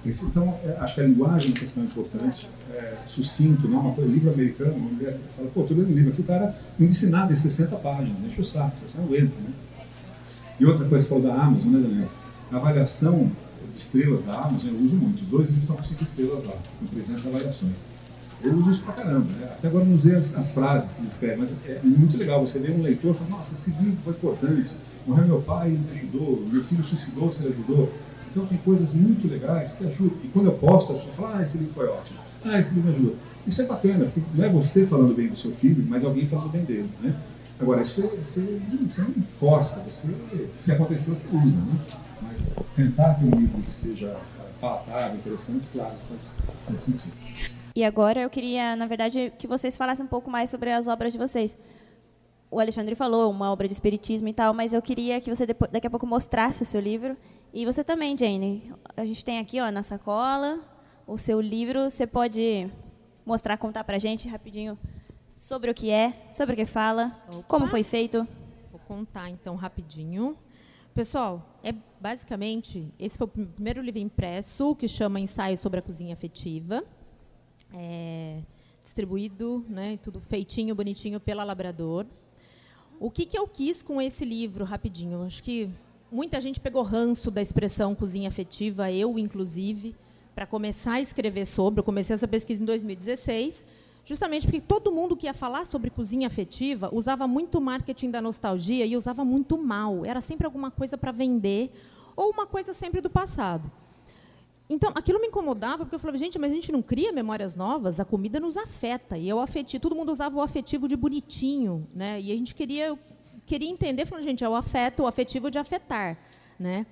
Então, 0.03 0.57
é, 0.63 0.77
acho 0.79 0.95
que 0.95 1.01
a 1.01 1.03
linguagem 1.03 1.49
é 1.49 1.51
uma 1.51 1.59
questão 1.59 1.83
importante, 1.83 2.49
é, 2.73 2.95
sucinto, 3.05 3.67
não 3.67 3.81
uma 3.81 3.93
coisa, 3.93 4.11
livro 4.11 4.31
americano, 4.31 4.73
uma 4.73 4.89
mulher 4.89 5.17
fala, 5.35 5.49
pô, 5.53 5.61
estou 5.61 5.77
lendo 5.77 5.91
um 5.91 5.93
livro 5.93 6.11
aqui, 6.11 6.21
o 6.21 6.25
cara 6.25 6.55
não 6.79 6.87
disse 6.87 7.07
nada 7.07 7.31
em 7.31 7.35
60 7.35 7.75
páginas, 7.77 8.23
enche 8.23 8.41
o 8.41 8.43
saco, 8.43 8.77
você 8.85 8.99
não 8.99 9.07
entra, 9.15 9.39
né? 9.39 9.51
E 10.61 10.65
outra 10.67 10.85
coisa, 10.85 11.03
você 11.03 11.09
falou 11.09 11.23
da 11.23 11.43
Amazon, 11.43 11.71
né, 11.71 11.79
Daniel? 11.79 12.09
A 12.51 12.57
avaliação 12.57 13.31
de 13.71 13.75
estrelas 13.75 14.23
da 14.25 14.41
Amazon 14.41 14.69
eu 14.69 14.79
uso 14.79 14.95
muito. 14.95 15.23
Dois 15.25 15.49
livros 15.49 15.63
estão 15.63 15.75
com 15.75 15.83
5 15.83 16.03
estrelas 16.03 16.45
lá, 16.45 16.53
com 16.79 16.85
300 16.85 17.25
avaliações. 17.25 17.85
Eu 18.43 18.53
uso 18.53 18.71
isso 18.71 18.83
pra 18.83 18.93
caramba. 18.93 19.25
Né? 19.25 19.45
Até 19.45 19.69
agora 19.69 19.85
não 19.85 19.95
usei 19.95 20.15
as, 20.15 20.37
as 20.37 20.51
frases 20.51 20.93
que 20.93 21.01
ele 21.01 21.07
escreve, 21.07 21.37
mas 21.37 21.55
é 21.65 21.79
muito 21.83 22.15
legal 22.15 22.45
você 22.45 22.59
ver 22.59 22.73
um 22.73 22.83
leitor 22.83 23.09
e 23.09 23.17
falar: 23.17 23.29
nossa, 23.31 23.55
esse 23.55 23.81
livro 23.81 23.97
foi 24.03 24.13
importante. 24.13 24.77
Morreu 25.07 25.25
meu 25.25 25.41
pai, 25.41 25.69
ele 25.69 25.79
me 25.79 25.91
ajudou. 25.93 26.45
Meu 26.51 26.63
filho 26.63 26.83
suicidou, 26.83 27.31
você 27.31 27.47
ajudou. 27.47 27.91
Então 28.29 28.45
tem 28.45 28.59
coisas 28.59 28.93
muito 28.93 29.27
legais 29.27 29.73
que 29.73 29.87
ajudam. 29.87 30.19
E 30.23 30.27
quando 30.27 30.45
eu 30.45 30.53
posto, 30.53 30.93
a 30.93 30.95
pessoa 30.97 31.13
fala: 31.13 31.37
ah, 31.39 31.43
esse 31.43 31.57
livro 31.57 31.73
foi 31.73 31.87
ótimo. 31.87 32.19
Ah, 32.45 32.59
esse 32.59 32.75
livro 32.75 32.91
me 32.91 32.95
ajudou. 32.95 33.15
Isso 33.47 33.63
é 33.63 33.65
bacana, 33.65 34.05
porque 34.05 34.21
não 34.35 34.45
é 34.45 34.49
você 34.49 34.85
falando 34.85 35.15
bem 35.15 35.27
do 35.27 35.35
seu 35.35 35.51
filho, 35.53 35.83
mas 35.89 36.05
alguém 36.05 36.27
falando 36.27 36.51
bem 36.51 36.63
dele. 36.63 36.89
Né? 37.01 37.15
Agora, 37.61 37.81
isso 37.81 38.01
você, 38.17 38.59
você 38.59 39.01
não 39.01 39.23
força, 39.39 39.89
você, 39.89 40.17
se 40.59 40.71
acontecer, 40.71 41.11
você 41.11 41.35
usa, 41.35 41.61
né? 41.61 41.79
Mas 42.23 42.55
tentar 42.75 43.13
ter 43.13 43.25
um 43.25 43.39
livro 43.39 43.61
que 43.61 43.71
seja 43.71 44.19
palatável, 44.59 45.17
interessante, 45.17 45.69
claro, 45.71 45.95
faz, 46.09 46.41
faz 46.65 46.83
sentido. 46.83 47.13
E 47.75 47.83
agora 47.83 48.21
eu 48.21 48.29
queria, 48.29 48.75
na 48.75 48.87
verdade, 48.87 49.31
que 49.37 49.47
vocês 49.47 49.77
falassem 49.77 50.03
um 50.03 50.09
pouco 50.09 50.29
mais 50.29 50.49
sobre 50.49 50.71
as 50.71 50.87
obras 50.87 51.13
de 51.13 51.19
vocês. 51.19 51.55
O 52.49 52.59
Alexandre 52.59 52.95
falou 52.95 53.29
uma 53.29 53.51
obra 53.51 53.67
de 53.67 53.73
espiritismo 53.73 54.27
e 54.27 54.33
tal, 54.33 54.53
mas 54.53 54.73
eu 54.73 54.81
queria 54.81 55.21
que 55.21 55.33
você 55.33 55.45
depois, 55.45 55.71
daqui 55.71 55.85
a 55.85 55.89
pouco 55.89 56.05
mostrasse 56.05 56.63
o 56.63 56.65
seu 56.65 56.81
livro 56.81 57.15
E 57.53 57.65
você 57.65 57.83
também, 57.83 58.17
Jane. 58.17 58.73
A 58.97 59.05
gente 59.05 59.23
tem 59.23 59.37
aqui, 59.37 59.61
ó, 59.61 59.69
na 59.69 59.83
sacola, 59.83 60.59
o 61.05 61.17
seu 61.17 61.39
livro. 61.39 61.89
Você 61.89 62.07
pode 62.07 62.69
mostrar, 63.25 63.57
contar 63.57 63.83
para 63.83 63.97
a 63.97 63.99
gente 63.99 64.27
rapidinho 64.27 64.77
sobre 65.41 65.71
o 65.71 65.73
que 65.73 65.89
é, 65.89 66.13
sobre 66.31 66.53
o 66.53 66.55
que 66.55 66.67
fala, 66.67 67.19
Opa. 67.27 67.43
como 67.47 67.65
foi 67.65 67.81
feito? 67.81 68.27
Vou 68.71 68.79
contar 68.81 69.27
então 69.27 69.55
rapidinho. 69.55 70.37
Pessoal, 70.93 71.57
é 71.63 71.73
basicamente 71.99 72.93
esse 72.99 73.17
foi 73.17 73.25
o 73.25 73.27
primeiro 73.27 73.81
livro 73.81 73.99
impresso 73.99 74.75
que 74.75 74.87
chama 74.87 75.19
Ensaio 75.19 75.57
sobre 75.57 75.79
a 75.79 75.81
Cozinha 75.81 76.13
Afetiva. 76.13 76.83
É, 77.73 78.41
distribuído, 78.83 79.65
né, 79.67 79.97
tudo 80.03 80.21
feitinho, 80.21 80.75
bonitinho 80.75 81.19
pela 81.19 81.43
Labrador. 81.43 82.05
O 82.99 83.09
que, 83.09 83.25
que 83.25 83.37
eu 83.37 83.47
quis 83.47 83.81
com 83.81 83.99
esse 83.99 84.23
livro, 84.23 84.63
rapidinho? 84.63 85.23
Acho 85.23 85.41
que 85.41 85.71
muita 86.11 86.39
gente 86.39 86.59
pegou 86.59 86.83
ranço 86.83 87.31
da 87.31 87.41
expressão 87.41 87.95
cozinha 87.95 88.29
afetiva, 88.29 88.91
eu 88.91 89.17
inclusive, 89.17 89.95
para 90.35 90.45
começar 90.45 90.93
a 90.93 91.01
escrever 91.01 91.47
sobre. 91.47 91.79
Eu 91.79 91.83
comecei 91.83 92.13
essa 92.13 92.27
pesquisa 92.27 92.61
em 92.61 92.65
2016, 92.65 93.65
justamente 94.05 94.45
porque 94.45 94.61
todo 94.61 94.91
mundo 94.91 95.15
que 95.15 95.25
ia 95.25 95.33
falar 95.33 95.65
sobre 95.65 95.89
cozinha 95.89 96.27
afetiva 96.27 96.89
usava 96.91 97.27
muito 97.27 97.61
marketing 97.61 98.11
da 98.11 98.21
nostalgia 98.21 98.85
e 98.85 98.97
usava 98.97 99.23
muito 99.23 99.57
mal. 99.57 100.05
Era 100.05 100.21
sempre 100.21 100.45
alguma 100.45 100.71
coisa 100.71 100.97
para 100.97 101.11
vender 101.11 101.71
ou 102.15 102.31
uma 102.31 102.45
coisa 102.45 102.73
sempre 102.73 103.01
do 103.01 103.09
passado. 103.09 103.71
Então, 104.69 104.91
aquilo 104.95 105.19
me 105.19 105.27
incomodava, 105.27 105.79
porque 105.79 105.95
eu 105.95 105.99
falava, 105.99 106.17
gente, 106.17 106.39
mas 106.39 106.51
a 106.51 106.55
gente 106.55 106.71
não 106.71 106.81
cria 106.81 107.11
memórias 107.11 107.57
novas, 107.57 107.99
a 107.99 108.05
comida 108.05 108.39
nos 108.39 108.55
afeta. 108.55 109.17
E 109.17 109.27
eu 109.27 109.37
afetivo, 109.39 109.81
todo 109.81 109.95
mundo 109.95 110.13
usava 110.13 110.37
o 110.37 110.41
afetivo 110.41 110.87
de 110.87 110.95
bonitinho, 110.95 111.85
né? 111.93 112.21
E 112.21 112.31
a 112.31 112.35
gente 112.37 112.55
queria, 112.55 112.97
queria 113.45 113.69
entender, 113.69 114.05
falando, 114.05 114.23
gente, 114.23 114.45
é 114.45 114.47
o 114.47 114.55
afeto, 114.55 115.03
o 115.03 115.07
afetivo 115.07 115.51
de 115.51 115.59
afetar, 115.59 116.17
né? 116.57 116.85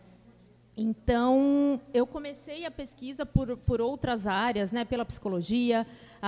Então, 0.76 1.82
eu 1.94 2.08
comecei 2.08 2.66
a 2.66 2.72
pesquisa 2.72 3.26
por, 3.26 3.58
por 3.58 3.82
outras 3.82 4.26
áreas, 4.26 4.72
né, 4.72 4.86
pela 4.86 5.04
psicologia, 5.04 5.86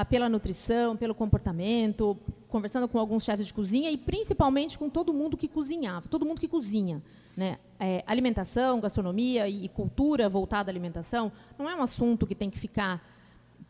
pela 0.10 0.28
nutrição, 0.28 0.98
pelo 0.98 1.16
comportamento, 1.16 2.18
conversando 2.50 2.88
com 2.88 3.00
alguns 3.00 3.24
chefes 3.24 3.48
de 3.48 3.54
cozinha 3.54 3.90
e 3.90 3.98
principalmente 3.98 4.78
com 4.78 4.90
todo 4.90 5.14
mundo 5.14 5.38
que 5.38 5.48
cozinhava, 5.48 6.10
todo 6.10 6.26
mundo 6.26 6.42
que 6.42 6.50
cozinha. 6.50 7.02
Né? 7.36 7.60
É, 7.80 8.04
alimentação, 8.06 8.82
gastronomia 8.82 9.48
e 9.48 9.70
cultura 9.70 10.28
voltada 10.28 10.70
à 10.70 10.72
alimentação 10.72 11.32
não 11.58 11.70
é 11.70 11.76
um 11.76 11.82
assunto 11.82 12.28
que 12.28 12.36
tem 12.36 12.50
que 12.50 12.60
ficar 12.60 13.02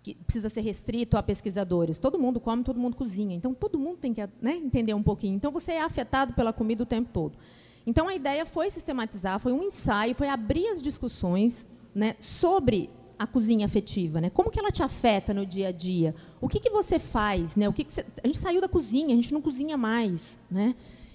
que 0.04 0.16
precisa 0.16 0.50
ser 0.50 0.62
restrito 0.62 1.16
a 1.16 1.22
pesquisadores. 1.22 2.00
Todo 2.00 2.18
mundo 2.18 2.40
come, 2.40 2.64
todo 2.64 2.80
mundo 2.80 2.96
cozinha. 2.96 3.36
Então, 3.36 3.54
todo 3.54 3.78
mundo 3.78 3.98
tem 3.98 4.14
que 4.14 4.22
né, 4.42 4.56
entender 4.56 4.96
um 4.96 5.04
pouquinho. 5.04 5.36
Então, 5.36 5.52
você 5.52 5.74
é 5.74 5.82
afetado 5.82 6.34
pela 6.34 6.52
comida 6.52 6.82
o 6.82 6.86
tempo 6.88 7.12
todo. 7.14 7.38
Então, 7.86 8.08
a 8.08 8.16
ideia 8.16 8.46
foi 8.46 8.70
sistematizar, 8.70 9.40
foi 9.40 9.54
um 9.54 9.64
ensaio, 9.64 10.14
foi 10.14 10.28
abrir 10.28 10.68
as 10.68 10.82
discussões 10.82 11.68
né, 11.94 12.16
sobre 12.20 12.90
a 13.22 13.28
cozinha 13.28 13.68
afetiva, 13.68 14.20
né? 14.20 14.32
Como 14.32 14.50
que 14.50 14.60
ela 14.60 14.72
te 14.72 14.82
afeta 14.82 15.32
no 15.32 15.46
dia 15.46 15.68
a 15.68 15.72
dia? 15.72 16.16
O 16.42 16.48
que, 16.48 16.60
que 16.60 16.72
você 16.72 16.98
faz, 16.98 17.56
né? 17.56 17.70
O 17.70 17.74
que, 17.74 17.84
que 17.84 17.94
você... 17.94 18.04
a 18.24 18.26
gente 18.26 18.40
saiu 18.40 18.60
da 18.60 18.68
cozinha, 18.68 19.14
a 19.14 19.16
gente 19.16 19.32
não 19.32 19.44
cozinha 19.44 19.78
mais, 19.78 20.40
né? 20.50 20.74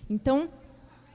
Então 0.08 0.48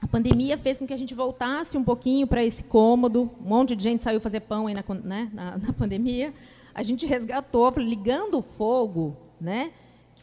a 0.02 0.06
pandemia 0.06 0.58
fez 0.58 0.78
com 0.78 0.86
que 0.86 0.92
a 0.92 0.96
gente 0.96 1.14
voltasse 1.14 1.78
um 1.78 1.82
pouquinho 1.82 2.26
para 2.26 2.44
esse 2.44 2.64
cômodo. 2.64 3.30
Um 3.40 3.48
monte 3.48 3.74
de 3.74 3.84
gente 3.84 4.02
saiu 4.02 4.20
fazer 4.20 4.40
pão 4.40 4.66
aí 4.66 4.74
na, 4.74 4.84
né, 5.02 5.30
na, 5.32 5.56
na 5.64 5.72
pandemia. 5.72 6.34
A 6.74 6.82
gente 6.82 7.06
resgatou, 7.06 7.72
ligando 7.78 8.38
o 8.38 8.42
fogo, 8.42 9.16
né? 9.40 9.72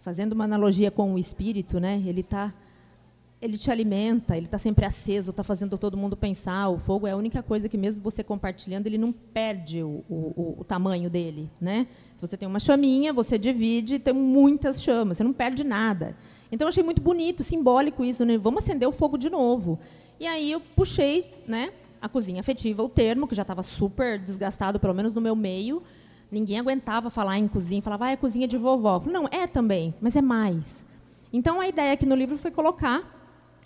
Fazendo 0.03 0.33
uma 0.33 0.43
analogia 0.43 0.91
com 0.91 1.15
o 1.15 1.17
espírito, 1.17 1.79
né? 1.79 1.99
Ele 2.05 2.21
está 2.21 2.53
ele 3.41 3.57
te 3.57 3.71
alimenta, 3.71 4.35
ele 4.35 4.47
está 4.47 4.57
sempre 4.57 4.85
aceso, 4.85 5.31
está 5.31 5.43
fazendo 5.43 5.77
todo 5.77 5.95
mundo 5.95 6.17
pensar. 6.17 6.67
O 6.69 6.77
fogo 6.77 7.07
é 7.07 7.11
a 7.11 7.15
única 7.15 7.41
coisa 7.41 7.69
que, 7.69 7.77
mesmo 7.77 8.03
você 8.03 8.21
compartilhando, 8.21 8.87
ele 8.87 8.97
não 8.97 9.13
perde 9.13 9.81
o, 9.81 10.03
o, 10.09 10.55
o 10.59 10.63
tamanho 10.65 11.09
dele. 11.09 11.49
Né? 11.59 11.87
Se 12.17 12.27
você 12.27 12.35
tem 12.35 12.47
uma 12.47 12.59
chaminha, 12.59 13.13
você 13.13 13.37
divide, 13.37 13.97
tem 13.97 14.13
muitas 14.13 14.83
chamas, 14.83 15.17
você 15.17 15.23
não 15.23 15.31
perde 15.31 15.63
nada. 15.63 16.17
Então, 16.51 16.65
eu 16.65 16.69
achei 16.69 16.83
muito 16.83 17.01
bonito, 17.01 17.41
simbólico 17.41 18.03
isso. 18.03 18.25
Né? 18.25 18.37
Vamos 18.37 18.63
acender 18.63 18.87
o 18.87 18.91
fogo 18.91 19.17
de 19.17 19.29
novo. 19.29 19.79
E 20.19 20.27
aí 20.27 20.51
eu 20.51 20.59
puxei 20.59 21.33
né, 21.47 21.71
a 22.01 22.09
cozinha 22.09 22.41
afetiva, 22.41 22.83
o 22.83 22.89
termo, 22.89 23.25
que 23.25 23.35
já 23.35 23.43
estava 23.43 23.63
super 23.63 24.19
desgastado, 24.19 24.81
pelo 24.81 24.93
menos 24.93 25.13
no 25.13 25.21
meu 25.21 25.35
meio. 25.35 25.81
Ninguém 26.29 26.59
aguentava 26.59 27.09
falar 27.09 27.39
em 27.39 27.47
cozinha, 27.47 27.81
falava, 27.81 28.07
ah, 28.07 28.11
é 28.11 28.17
cozinha 28.17 28.49
de 28.49 28.57
vovó. 28.57 28.99
Falei, 28.99 29.13
não, 29.13 29.29
é 29.31 29.47
também, 29.47 29.95
mas 30.01 30.17
é 30.17 30.21
mais. 30.21 30.85
Então, 31.31 31.61
a 31.61 31.69
ideia 31.69 31.93
aqui 31.93 32.05
no 32.05 32.15
livro 32.15 32.37
foi 32.37 32.51
colocar 32.51 33.18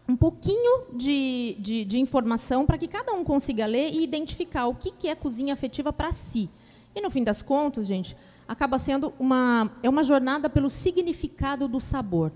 um 0.08 0.16
pouquinho 0.16 0.86
de, 0.94 1.56
de, 1.60 1.86
de 1.86 2.00
informação 2.00 2.66
para 2.66 2.78
que 2.78 2.88
cada 2.88 3.13
um 3.13 3.24
consiga 3.24 3.66
ler 3.66 3.92
e 3.94 4.04
identificar 4.04 4.68
o 4.68 4.76
que, 4.76 4.92
que 4.92 5.08
é 5.08 5.16
cozinha 5.16 5.54
afetiva 5.54 5.94
para 5.94 6.12
si. 6.12 6.50
E, 6.96 7.02
no 7.02 7.10
fim 7.10 7.24
das 7.24 7.42
contas, 7.42 7.88
gente, 7.88 8.16
acaba 8.48 8.78
sendo 8.78 9.13
uma, 9.18 9.72
é 9.82 9.89
uma 9.89 10.04
jornada 10.04 10.50
pelo 10.50 10.70
significado 10.70 11.68
do 11.68 11.80
sabor. 11.80 12.32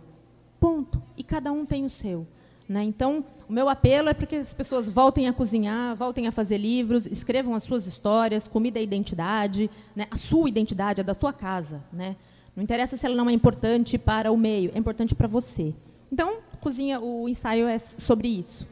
Ponto. 0.59 1.01
E 1.15 1.23
cada 1.23 1.51
um 1.51 1.65
tem 1.65 1.85
o 1.85 1.89
seu. 1.89 2.25
Né? 2.67 2.83
Então, 2.83 3.23
o 3.47 3.53
meu 3.53 3.69
apelo 3.69 4.09
é 4.09 4.13
para 4.13 4.25
que 4.25 4.35
as 4.35 4.53
pessoas 4.53 4.89
voltem 4.89 5.27
a 5.27 5.33
cozinhar, 5.33 5.95
voltem 5.95 6.27
a 6.27 6.31
fazer 6.31 6.57
livros, 6.57 7.05
escrevam 7.05 7.53
as 7.53 7.63
suas 7.63 7.85
histórias, 7.85 8.47
comida 8.47 8.79
é 8.79 8.83
identidade, 8.83 9.69
né? 9.95 10.07
a 10.11 10.15
sua 10.15 10.49
identidade, 10.49 11.01
a 11.01 11.03
da 11.03 11.13
sua 11.13 11.31
casa. 11.31 11.83
Né? 11.93 12.15
Não 12.55 12.63
interessa 12.63 12.97
se 12.97 13.05
ela 13.05 13.15
não 13.15 13.29
é 13.29 13.33
importante 13.33 13.97
para 13.97 14.31
o 14.31 14.37
meio, 14.37 14.71
é 14.73 14.79
importante 14.79 15.15
para 15.15 15.27
você. 15.27 15.73
Então, 16.11 16.39
cozinha, 16.67 16.99
o 16.99 17.29
ensaio 17.29 17.65
é 17.65 17.79
sobre 17.79 18.27
isso. 18.27 18.67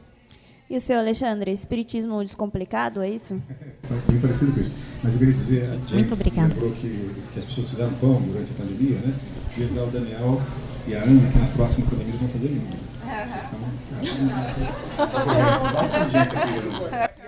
E 0.68 0.76
o 0.76 0.80
seu 0.80 0.98
Alexandre, 0.98 1.50
espiritismo 1.50 2.22
descomplicado, 2.22 3.00
é 3.00 3.08
isso? 3.08 3.40
Bem 4.08 4.20
parecido 4.20 4.52
com 4.52 4.60
isso. 4.60 4.74
Mas 5.02 5.14
eu 5.14 5.20
queria 5.20 5.34
dizer, 5.34 5.62
a 5.62 5.66
Jane 5.88 5.94
Muito 5.94 6.12
obrigada. 6.12 6.48
lembrou 6.48 6.72
que, 6.72 7.10
que 7.32 7.38
as 7.38 7.44
pessoas 7.46 7.70
fizeram 7.70 7.94
pão 7.94 8.20
durante 8.20 8.52
a 8.52 8.54
pandemia, 8.54 8.98
né? 8.98 9.14
Queria 9.50 9.66
dizer 9.66 9.80
ao 9.80 9.86
Daniel 9.86 10.42
e 10.86 10.94
a 10.94 11.02
Ana 11.04 11.30
que 11.30 11.38
na 11.38 11.46
próxima 11.46 11.86
pandemia 11.86 12.10
eles 12.10 12.20
vão 12.20 12.28
fazer 12.30 12.48
livro. 12.48 12.66
Vocês 13.28 13.44
estão... 13.44 13.60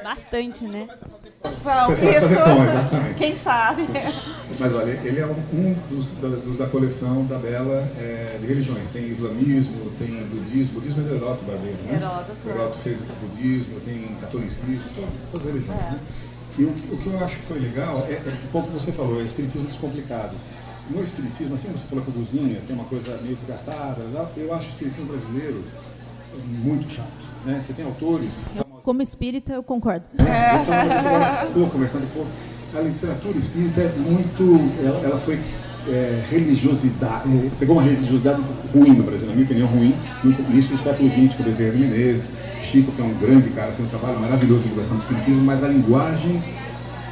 Bastante, 0.02 0.64
né? 0.64 0.86
Vamos, 1.62 2.02
isso, 2.02 2.12
fazer 2.12 2.36
pão, 2.36 2.64
exatamente. 2.64 3.14
Quem 3.14 3.34
sabe? 3.34 3.86
Mas 4.58 4.74
olha, 4.74 4.90
ele 5.04 5.20
é 5.20 5.26
um 5.26 5.74
dos 5.88 6.16
da, 6.16 6.28
dos 6.28 6.58
da 6.58 6.66
coleção 6.66 7.24
da 7.26 7.38
Bela 7.38 7.88
é, 7.96 8.38
de 8.40 8.46
religiões. 8.46 8.88
Tem 8.88 9.06
islamismo, 9.06 9.90
tem 9.98 10.08
budismo. 10.26 10.80
Budismo 10.80 11.02
é 11.02 11.08
do 11.08 11.14
Heródoto 11.14 11.44
Barbeiro, 11.44 11.78
né? 11.84 11.94
Heródoto. 11.94 12.48
Heródoto 12.48 12.78
fez 12.78 13.02
budismo, 13.02 13.78
tem 13.80 14.16
catolicismo, 14.20 14.84
todas 15.30 15.46
as 15.46 15.52
religiões. 15.52 15.80
É. 15.80 15.90
Né? 15.92 16.00
E 16.58 16.64
o, 16.64 16.70
o, 16.70 16.98
que 16.98 17.06
eu 17.06 17.24
acho 17.24 17.36
que 17.36 17.46
foi 17.46 17.60
legal 17.60 18.04
é, 18.08 18.14
é 18.14 18.38
um 18.44 18.50
pouco 18.50 18.68
que 18.68 18.74
você 18.74 18.90
falou, 18.90 19.20
é 19.20 19.24
espiritismo 19.24 19.68
descomplicado. 19.68 20.34
No 20.90 21.02
espiritismo, 21.04 21.54
assim 21.54 21.70
você 21.70 21.86
falou 21.86 22.02
que 22.02 22.10
a 22.10 22.14
cozinha 22.14 22.60
tem 22.66 22.74
uma 22.74 22.86
coisa 22.86 23.16
meio 23.22 23.36
desgastada, 23.36 24.02
eu 24.36 24.52
acho 24.52 24.66
o 24.66 24.70
espiritismo 24.70 25.06
brasileiro 25.06 25.62
muito 26.46 26.90
chato. 26.90 27.06
Né? 27.44 27.60
Você 27.60 27.74
tem 27.74 27.84
autores 27.84 28.46
como 28.82 29.02
espírita, 29.02 29.52
eu 29.52 29.62
concordo. 29.62 30.04
É, 30.18 31.46
estou 31.46 31.68
conversando 31.68 32.04
um 32.04 32.08
pouco. 32.08 32.30
A 32.74 32.80
literatura 32.80 33.38
espírita 33.38 33.80
é 33.80 33.92
muito. 33.96 34.42
Ela, 34.84 35.00
ela 35.04 35.18
foi 35.18 35.38
é, 35.88 36.22
religiosidade. 36.30 37.28
É, 37.28 37.50
pegou 37.58 37.76
uma 37.76 37.82
religiosidade 37.82 38.42
ruim 38.72 38.90
no 38.90 39.02
Brasil, 39.02 39.26
na 39.26 39.32
minha 39.32 39.44
opinião, 39.44 39.68
ruim, 39.68 39.94
no 40.22 40.32
início 40.50 40.76
do 40.76 40.82
século 40.82 41.08
XX, 41.10 41.34
com 41.34 41.42
o 41.42 41.46
Bezerra 41.46 41.72
de 41.72 41.78
Menezes, 41.78 42.36
Chico, 42.62 42.92
que 42.92 43.00
é 43.00 43.04
um 43.04 43.14
grande 43.14 43.50
cara, 43.50 43.72
fez 43.72 43.86
um 43.86 43.90
trabalho 43.90 44.20
maravilhoso 44.20 44.60
de 44.60 44.68
divulgação 44.68 44.96
do 44.96 45.00
espiritismo, 45.00 45.42
mas 45.44 45.64
a 45.64 45.68
linguagem 45.68 46.42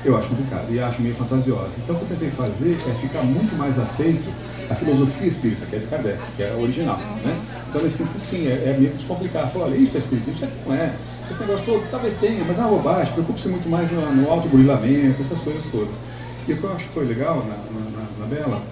eu 0.05 0.17
acho 0.17 0.29
complicado 0.29 0.73
e 0.73 0.79
acho 0.79 1.03
meio 1.03 1.15
fantasiosa. 1.15 1.77
Então, 1.83 1.97
o 1.97 1.99
que 1.99 2.05
eu 2.05 2.09
tentei 2.11 2.31
fazer 2.31 2.79
é 2.89 2.95
ficar 2.95 3.25
muito 3.25 3.57
mais 3.57 3.79
afeito 3.79 4.31
à 4.71 4.75
filosofia 4.75 5.27
espírita, 5.29 5.67
que 5.67 5.77
é 5.77 5.79
de 5.79 5.87
Kardec, 5.87 6.19
que 6.37 6.43
é 6.43 6.53
a 6.53 6.57
original. 6.57 6.99
Né? 6.99 7.37
Então, 7.69 7.83
nesse 7.83 7.99
sentido, 7.99 8.21
sim, 8.21 8.47
é, 8.47 8.71
é 8.71 8.77
meio 8.79 8.93
descomplicado. 8.93 9.51
Falar, 9.51 9.67
olha, 9.67 9.77
isso 9.77 9.97
é 9.97 10.01
espiritismo, 10.01 10.35
isso 10.35 10.45
aqui 10.45 10.55
não 10.67 10.75
é. 10.75 10.95
Esse 11.31 11.41
negócio 11.41 11.67
todo 11.67 11.91
talvez 11.91 12.15
tenha, 12.15 12.45
mas 12.45 12.59
é 12.59 12.61
uma 12.61 12.71
bobagem, 12.71 13.13
preocupe-se 13.13 13.49
muito 13.49 13.69
mais 13.69 13.91
no, 13.91 14.01
no 14.15 14.31
autoburilamento, 14.31 15.21
essas 15.21 15.41
coisas 15.41 15.65
todas. 15.71 15.99
E 16.47 16.53
o 16.53 16.57
que 16.57 16.63
eu 16.65 16.73
acho 16.73 16.85
que 16.85 16.91
foi 16.91 17.05
legal 17.05 17.39
na, 17.39 17.57
na, 17.81 18.07
na 18.21 18.27
Bela 18.27 18.63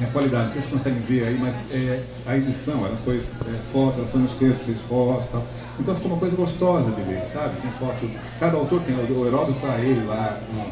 é 0.00 0.04
a 0.04 0.10
qualidade, 0.10 0.52
vocês 0.52 0.64
conseguem 0.64 1.00
ver 1.00 1.26
aí, 1.26 1.38
mas 1.38 1.70
é, 1.72 2.02
a 2.26 2.34
edição, 2.34 2.86
ela 2.86 2.96
fez 3.04 3.38
é, 3.42 3.54
fotos, 3.70 3.98
ela 3.98 4.08
foi 4.08 4.20
no 4.20 4.30
centro, 4.30 4.64
fez 4.64 4.80
fotos 4.80 5.28
e 5.28 5.32
tal. 5.32 5.44
Então 5.78 5.94
ficou 5.94 6.10
uma 6.10 6.18
coisa 6.18 6.36
gostosa 6.36 6.90
de 6.92 7.02
ver, 7.02 7.26
sabe? 7.26 7.60
Tem 7.60 7.70
foto, 7.72 8.10
cada 8.38 8.56
autor 8.56 8.80
tem, 8.80 8.94
o 8.94 9.26
Heródoto 9.26 9.52
está 9.52 9.78
ele 9.78 10.06
lá 10.06 10.38
no, 10.54 10.62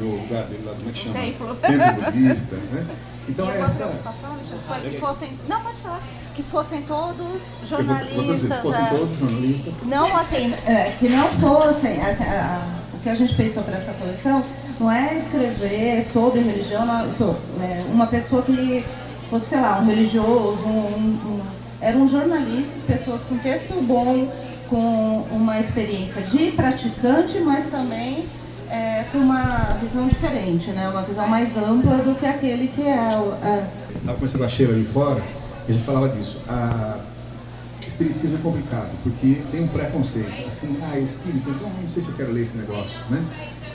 no, 0.00 0.08
no, 0.16 0.22
lugar 0.22 0.44
dele 0.44 0.62
lá, 0.64 0.72
como 0.72 0.88
é 0.88 0.92
que 0.92 0.98
chama? 0.98 1.14
Templo 1.56 2.04
budista, 2.04 2.56
né? 2.56 2.86
Então 3.28 3.46
e 3.46 3.58
essa. 3.58 3.86
Foi 4.66 4.80
que 4.80 4.98
fossem. 4.98 5.32
Não, 5.48 5.60
pode 5.60 5.80
falar. 5.80 6.00
Que 6.34 6.42
fossem 6.42 6.82
todos 6.82 7.40
jornalistas. 7.64 8.26
Dizer, 8.26 8.54
que 8.56 8.62
fossem 8.62 8.84
é, 8.84 8.88
todos 8.88 9.18
jornalistas. 9.18 9.74
Não, 9.84 10.16
assim, 10.16 10.54
é, 10.66 10.92
que 10.98 11.08
não 11.08 11.28
fossem. 11.28 12.00
Assim, 12.02 12.24
a, 12.24 12.62
a, 12.62 12.96
o 12.96 12.98
que 13.00 13.08
a 13.08 13.14
gente 13.14 13.34
pensou 13.34 13.62
para 13.62 13.76
essa 13.76 13.92
coleção 13.94 14.44
não 14.78 14.92
é 14.92 15.16
escrever 15.16 16.04
sobre 16.04 16.40
religião, 16.40 16.84
não, 16.84 17.12
sobre, 17.14 17.40
é, 17.62 17.84
uma 17.90 18.06
pessoa 18.06 18.42
que 18.42 18.84
fosse, 19.30 19.46
sei 19.46 19.60
lá, 19.60 19.80
um 19.80 19.86
religioso, 19.86 20.64
um, 20.66 20.70
um, 20.70 21.40
eram 21.80 22.06
jornalistas, 22.06 22.82
pessoas 22.82 23.22
com 23.22 23.38
texto 23.38 23.74
bom, 23.82 24.28
com 24.68 25.26
uma 25.30 25.58
experiência 25.58 26.22
de 26.22 26.50
praticante, 26.52 27.38
mas 27.40 27.66
também 27.66 28.26
é, 28.70 29.04
com 29.12 29.18
uma 29.18 29.76
visão 29.80 30.06
diferente, 30.08 30.70
né? 30.70 30.88
uma 30.88 31.02
visão 31.02 31.26
mais 31.28 31.56
ampla 31.56 31.98
do 31.98 32.14
que 32.18 32.26
aquele 32.26 32.68
que 32.68 32.82
é. 32.82 33.16
o- 33.18 33.32
é 33.44 33.66
Estava 33.96 34.14
conversando 34.14 34.44
a 34.44 34.48
Sheila 34.48 34.74
ali 34.74 34.84
fora 34.84 35.22
e 35.66 35.70
a 35.70 35.74
gente 35.74 35.84
falava 35.84 36.08
disso. 36.08 36.40
A... 36.48 36.98
Espiritismo 37.86 38.36
é 38.36 38.40
complicado, 38.42 38.90
porque 39.04 39.40
tem 39.50 39.62
um 39.62 39.68
preconceito. 39.68 40.46
Assim, 40.48 40.76
ah, 40.82 40.98
espírito, 40.98 41.48
então 41.50 41.70
não 41.82 41.88
sei 41.88 42.02
se 42.02 42.08
eu 42.08 42.14
quero 42.16 42.32
ler 42.32 42.42
esse 42.42 42.58
negócio. 42.58 42.98
Né? 43.08 43.24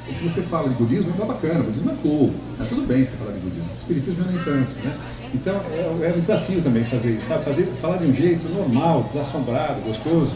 E 0.10 0.14
se 0.14 0.26
você 0.30 0.42
fala 0.42 0.68
de 0.68 0.76
budismo, 0.76 1.14
é 1.20 1.26
bacana, 1.26 1.64
budismo 1.64 1.92
é 1.92 1.96
cool. 2.04 2.34
Tá 2.58 2.66
tudo 2.66 2.86
bem 2.86 3.06
você 3.06 3.16
falar 3.16 3.32
de 3.32 3.39
budismo. 3.39 3.70
Espiritismo 3.74 4.26
nem 4.28 4.38
tanto. 4.44 4.76
Né? 4.84 4.94
Então 5.34 5.56
é, 5.72 6.08
é 6.10 6.14
um 6.16 6.20
desafio 6.20 6.62
também 6.62 6.84
fazer 6.84 7.12
isso, 7.14 7.28
sabe? 7.30 7.46
Fazer, 7.46 7.64
falar 7.82 7.98
de 7.98 8.06
um 8.06 8.14
jeito 8.14 8.50
normal, 8.50 9.04
desassombrado, 9.04 9.80
gostoso. 9.80 10.34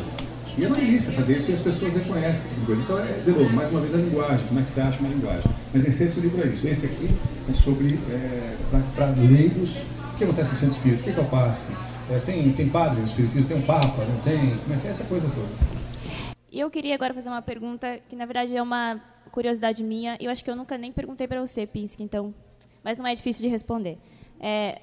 E 0.58 0.64
é 0.64 0.68
uma 0.68 0.76
delícia 0.78 1.12
fazer 1.12 1.38
isso 1.38 1.52
e 1.52 1.54
as 1.54 1.60
pessoas 1.60 1.96
reconhecem 1.96 2.32
esse 2.32 2.50
tipo 2.56 2.66
coisa. 2.66 2.82
Então, 2.82 2.98
é, 3.00 3.12
de 3.20 3.32
novo, 3.32 3.54
mais 3.54 3.70
uma 3.72 3.82
vez 3.82 3.94
a 3.94 3.98
linguagem, 3.98 4.48
como 4.48 4.60
é 4.60 4.64
que 4.64 4.70
você 4.70 4.80
acha 4.80 5.00
uma 5.00 5.10
linguagem. 5.10 5.52
Mas 5.74 5.84
em 5.84 5.90
essência 5.90 6.20
o 6.20 6.24
livro 6.24 6.42
é 6.42 6.48
isso. 6.48 6.66
Esse 6.66 6.86
aqui 6.86 7.10
é 7.50 7.54
sobre, 7.54 8.00
é, 8.10 8.56
para 8.96 9.08
leigos, 9.08 9.76
o 10.14 10.18
que 10.18 10.24
acontece 10.24 10.52
no 10.52 10.58
centro 10.58 10.76
espírita, 10.78 11.02
o 11.02 11.14
que 11.14 11.20
é 11.20 11.24
o 11.24 11.28
passe. 11.28 11.76
É, 12.10 12.20
tem, 12.20 12.54
tem 12.54 12.70
padre 12.70 13.00
no 13.00 13.06
espiritismo, 13.06 13.48
tem 13.48 13.58
um 13.58 13.64
papa, 13.64 14.06
não 14.06 14.18
tem? 14.22 14.56
Como 14.58 14.76
é 14.76 14.78
que 14.78 14.88
é 14.88 14.92
essa 14.92 15.04
coisa 15.04 15.30
toda? 15.30 15.50
E 16.50 16.60
eu 16.62 16.70
queria 16.70 16.96
agora 16.96 17.14
fazer 17.14 17.28
uma 17.28 17.42
pergunta 17.42 18.00
que, 18.08 18.16
na 18.16 18.26
verdade, 18.26 18.56
é 18.56 18.62
uma 18.62 19.02
curiosidade 19.32 19.84
minha. 19.84 20.16
Eu 20.22 20.32
acho 20.32 20.42
que 20.42 20.50
eu 20.50 20.56
nunca 20.56 20.78
nem 20.78 20.90
perguntei 20.90 21.28
para 21.28 21.46
você, 21.46 21.68
Pinsky, 21.68 22.02
então... 22.02 22.34
Mas 22.82 22.98
não 22.98 23.06
é 23.06 23.14
difícil 23.14 23.42
de 23.42 23.50
responder. 23.50 23.98
É... 24.40 24.80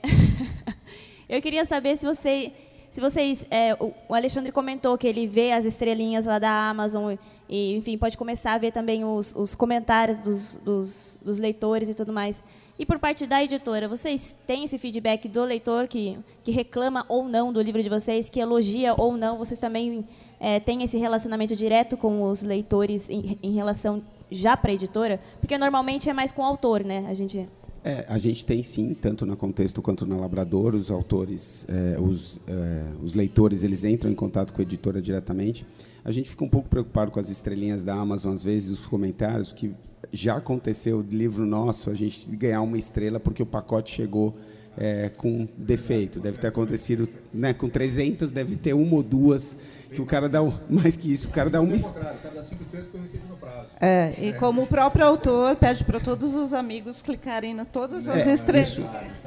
eu 1.31 1.41
queria 1.41 1.65
saber 1.65 1.97
se 1.97 2.05
você... 2.05 2.53
Se 2.93 3.01
vocês, 3.01 3.47
é, 3.51 3.75
o 4.07 4.15
Alexandre 4.15 4.53
comentou 4.53 4.99
que 4.99 5.07
ele 5.07 5.27
vê 5.27 5.51
as 5.53 5.65
estrelinhas 5.65 6.27
lá 6.27 6.39
da 6.39 6.69
Amazon 6.69 7.15
e, 7.49 7.75
enfim, 7.75 7.97
pode 7.97 8.19
começar 8.19 8.53
a 8.53 8.59
ver 8.59 8.71
também 8.71 9.03
os, 9.03 9.35
os 9.35 9.55
comentários 9.55 10.19
dos, 10.19 10.57
dos, 10.57 11.19
dos 11.25 11.39
leitores 11.39 11.89
e 11.89 11.95
tudo 11.95 12.13
mais. 12.13 12.43
E 12.79 12.85
por 12.85 12.99
parte 12.99 13.27
da 13.27 13.43
editora, 13.43 13.89
vocês 13.89 14.37
têm 14.47 14.65
esse 14.65 14.77
feedback 14.77 15.27
do 15.27 15.43
leitor 15.43 15.89
que, 15.89 16.19
que 16.45 16.51
reclama 16.51 17.07
ou 17.09 17.27
não 17.27 17.51
do 17.51 17.63
livro 17.63 17.83
de 17.83 17.89
vocês, 17.89 18.29
que 18.29 18.39
elogia 18.39 18.93
ou 18.95 19.17
não? 19.17 19.39
Vocês 19.39 19.59
também 19.59 20.07
é, 20.39 20.61
têm 20.61 20.83
esse 20.83 20.99
relacionamento 20.99 21.57
direto 21.57 21.97
com 21.97 22.25
os 22.25 22.43
leitores 22.43 23.09
em, 23.09 23.39
em 23.43 23.55
relação 23.55 24.03
já 24.31 24.55
para 24.55 24.71
a 24.71 24.75
editora? 24.75 25.19
Porque 25.41 25.57
normalmente 25.57 26.11
é 26.11 26.13
mais 26.13 26.31
com 26.31 26.43
o 26.43 26.45
autor, 26.45 26.85
né? 26.85 27.07
A 27.09 27.15
gente 27.15 27.49
É, 27.85 28.05
a 28.09 28.17
gente 28.17 28.45
tem 28.45 28.63
sim, 28.63 28.95
tanto 28.95 29.27
na 29.27 29.35
Contexto 29.35 29.83
quanto 29.83 30.07
na 30.07 30.17
Labrador, 30.17 30.75
os 30.75 30.89
autores, 30.89 31.67
é, 31.69 31.99
os, 31.99 32.41
é, 32.47 32.85
os 33.03 33.15
leitores, 33.15 33.65
eles 33.65 33.83
entram 33.83 34.11
em 34.11 34.15
contato 34.15 34.53
com 34.53 34.61
a 34.61 34.63
editora 34.63 35.03
diretamente. 35.03 35.67
A 36.05 36.13
gente 36.13 36.31
fica 36.31 36.45
um 36.45 36.49
pouco 36.49 36.69
preocupado 36.69 37.11
com 37.11 37.19
as 37.19 37.29
estrelinhas 37.29 37.83
da 37.83 37.95
Amazon, 37.95 38.35
às 38.35 38.45
vezes, 38.45 38.79
os 38.79 38.87
comentários, 38.87 39.53
que 39.53 39.73
já 40.13 40.37
aconteceu 40.37 41.03
de 41.03 41.17
livro 41.17 41.45
nosso, 41.45 41.91
a 41.91 41.95
gente 41.95 42.29
ganhar 42.37 42.63
uma 42.63 42.79
estrela 42.79 43.19
porque 43.19 43.43
o 43.43 43.47
pacote 43.47 43.91
chegou 43.91 44.37
é, 44.77 45.09
com 45.17 45.47
defeito. 45.57 46.19
Deve 46.21 46.39
ter 46.39 46.47
acontecido, 46.49 47.09
né, 47.33 47.53
com 47.53 47.69
300, 47.69 48.33
deve 48.33 48.57
ter 48.57 48.73
uma 48.75 48.97
ou 48.97 49.03
duas 49.03 49.57
que 49.93 50.01
o 50.01 50.07
cara 50.07 50.27
dá, 50.27 50.41
um- 50.41 50.53
mais 50.71 50.97
que 50.97 51.13
isso, 51.13 51.29
o 51.29 51.31
cara 51.31 51.51
dá 51.51 51.61
uma 51.61 51.77
cada 52.23 52.43
cinco 52.43 52.63
estrelas 52.63 52.89
que 52.89 52.97
eu 52.97 53.01
recebo 53.03 53.25
no 53.29 53.37
prazo. 53.37 53.69
É, 53.79 54.15
e 54.19 54.33
como 54.35 54.63
o 54.63 54.67
próprio 54.67 55.05
autor 55.05 55.55
pede 55.57 55.85
para 55.85 56.01
todos 56.01 56.33
os 56.35 56.55
amigos 56.55 57.03
clicarem 57.03 57.53
nas 57.53 57.69
todas 57.69 58.09
as 58.09 58.27
É, 58.27 58.33
estrelas. 58.33 58.69
isso. 58.71 58.83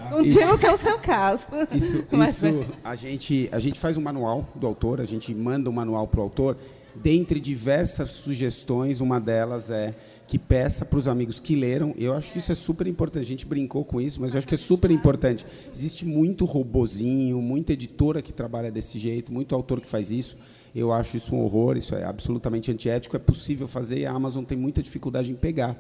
Não 0.10 0.24
digo 0.24 0.58
que 0.58 0.66
é 0.66 0.72
o 0.72 0.78
seu 0.78 0.98
caso. 0.98 1.46
Isso, 1.72 2.06
Mas 2.12 2.44
é. 2.44 2.50
isso 2.50 2.66
a, 2.84 2.96
gente, 2.96 3.48
a 3.52 3.60
gente 3.60 3.80
faz 3.80 3.96
um 3.96 4.02
manual 4.02 4.48
do 4.56 4.66
autor, 4.66 5.00
a 5.00 5.06
gente 5.06 5.32
manda 5.36 5.70
um 5.70 5.74
manual 5.74 6.08
para 6.08 6.20
o 6.20 6.24
autor. 6.24 6.58
Dentre 6.96 7.40
diversas 7.40 8.10
sugestões, 8.10 9.02
uma 9.02 9.20
delas 9.20 9.70
é 9.70 9.94
que 10.28 10.40
peça 10.40 10.84
para 10.84 10.98
os 10.98 11.08
amigos 11.08 11.40
que 11.40 11.56
leram. 11.56 11.94
Eu 11.98 12.14
acho 12.14 12.32
que 12.32 12.40
isso 12.40 12.52
é 12.52 12.56
super 12.56 12.88
importante. 12.88 13.24
A 13.24 13.28
gente 13.28 13.46
brincou 13.46 13.86
com 13.86 14.02
isso, 14.02 14.20
mas 14.22 14.34
eu 14.34 14.40
acho 14.40 14.48
que 14.48 14.56
é 14.56 14.58
super 14.58 14.90
importante. 14.92 15.46
Existe 15.74 16.06
muito 16.06 16.46
robozinho, 16.46 17.42
muita 17.42 17.74
editora 17.74 18.22
que 18.22 18.34
trabalha 18.34 18.72
desse 18.72 18.98
jeito, 18.98 19.32
muito 19.32 19.54
autor 19.54 19.80
que 19.80 19.88
faz 19.88 20.10
isso. 20.12 20.36
Eu 20.74 20.92
acho 20.92 21.16
isso 21.16 21.34
um 21.36 21.44
horror, 21.44 21.78
isso 21.78 21.96
é 21.96 22.04
absolutamente 22.04 22.72
antiético. 22.72 23.16
É 23.16 23.20
possível 23.20 23.68
fazer 23.68 24.00
e 24.00 24.06
a 24.06 24.12
Amazon 24.12 24.44
tem 24.44 24.58
muita 24.58 24.82
dificuldade 24.84 25.32
em 25.32 25.36
pegar. 25.36 25.78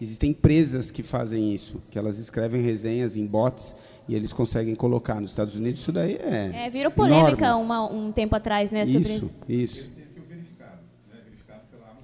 Existem 0.00 0.30
empresas 0.30 0.90
que 0.92 1.02
fazem 1.02 1.52
isso, 1.52 1.82
que 1.90 1.98
elas 1.98 2.18
escrevem 2.20 2.62
resenhas 2.62 3.16
em 3.16 3.26
bots 3.26 3.74
e 4.08 4.14
eles 4.14 4.32
conseguem 4.32 4.74
colocar. 4.76 5.20
Nos 5.20 5.30
Estados 5.30 5.56
Unidos 5.56 5.80
isso 5.80 5.90
daí 5.90 6.14
é. 6.14 6.66
É, 6.66 6.68
virou 6.70 6.92
polêmica 6.92 7.56
uma- 7.56 7.84
um 7.92 8.12
tempo 8.12 8.36
atrás, 8.36 8.70
né, 8.70 8.86
sobre 8.86 9.16
isso. 9.16 9.36
Isso, 9.48 9.78
isso. 9.80 9.98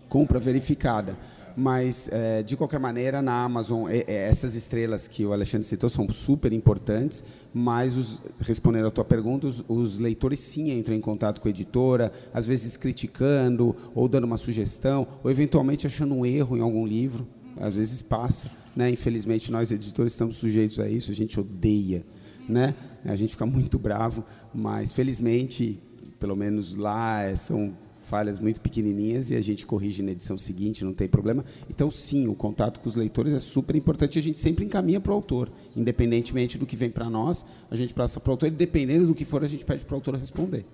Compra 0.08 0.38
verificada. 0.38 1.16
Mas, 1.56 2.08
é, 2.10 2.42
de 2.42 2.56
qualquer 2.56 2.80
maneira, 2.80 3.22
na 3.22 3.44
Amazon, 3.44 3.88
é, 3.88 4.04
é, 4.08 4.28
essas 4.28 4.54
estrelas 4.54 5.06
que 5.06 5.24
o 5.24 5.32
Alexandre 5.32 5.66
citou 5.66 5.88
são 5.88 6.08
super 6.08 6.52
importantes, 6.52 7.22
mas, 7.52 7.96
os, 7.96 8.22
respondendo 8.40 8.88
à 8.88 8.90
tua 8.90 9.04
pergunta, 9.04 9.46
os, 9.46 9.64
os 9.68 9.98
leitores 10.00 10.40
sim 10.40 10.72
entram 10.72 10.96
em 10.96 11.00
contato 11.00 11.40
com 11.40 11.46
a 11.46 11.50
editora, 11.50 12.12
às 12.32 12.44
vezes 12.44 12.76
criticando, 12.76 13.76
ou 13.94 14.08
dando 14.08 14.24
uma 14.24 14.36
sugestão, 14.36 15.06
ou 15.22 15.30
eventualmente 15.30 15.86
achando 15.86 16.14
um 16.14 16.26
erro 16.26 16.56
em 16.56 16.60
algum 16.60 16.84
livro. 16.84 17.24
Às 17.56 17.76
vezes 17.76 18.02
passa. 18.02 18.50
Né? 18.74 18.90
Infelizmente, 18.90 19.52
nós, 19.52 19.70
editores, 19.70 20.12
estamos 20.12 20.36
sujeitos 20.36 20.80
a 20.80 20.88
isso, 20.88 21.12
a 21.12 21.14
gente 21.14 21.38
odeia. 21.38 22.04
Né? 22.48 22.74
A 23.04 23.14
gente 23.14 23.30
fica 23.30 23.46
muito 23.46 23.78
bravo, 23.78 24.24
mas, 24.52 24.92
felizmente, 24.92 25.78
pelo 26.18 26.34
menos 26.34 26.74
lá, 26.74 27.22
é, 27.22 27.36
são 27.36 27.72
falhas 28.04 28.38
muito 28.38 28.60
pequenininhas 28.60 29.30
e 29.30 29.34
a 29.34 29.40
gente 29.40 29.66
corrige 29.66 30.02
na 30.02 30.12
edição 30.12 30.38
seguinte, 30.38 30.84
não 30.84 30.94
tem 30.94 31.08
problema. 31.08 31.44
Então, 31.68 31.90
sim, 31.90 32.28
o 32.28 32.34
contato 32.34 32.80
com 32.80 32.88
os 32.88 32.94
leitores 32.94 33.34
é 33.34 33.38
super 33.38 33.74
importante. 33.74 34.16
e 34.16 34.18
A 34.18 34.22
gente 34.22 34.40
sempre 34.40 34.64
encaminha 34.64 35.00
para 35.00 35.12
o 35.12 35.14
autor, 35.14 35.50
independentemente 35.76 36.58
do 36.58 36.66
que 36.66 36.76
vem 36.76 36.90
para 36.90 37.08
nós, 37.10 37.44
a 37.70 37.76
gente 37.76 37.92
passa 37.92 38.20
para 38.20 38.30
o 38.30 38.32
autor 38.32 38.46
e 38.46 38.50
dependendo 38.50 39.06
do 39.06 39.14
que 39.14 39.24
for, 39.24 39.42
a 39.42 39.48
gente 39.48 39.64
pede 39.64 39.84
para 39.84 39.94
o 39.94 39.96
autor 39.96 40.14
responder. 40.16 40.64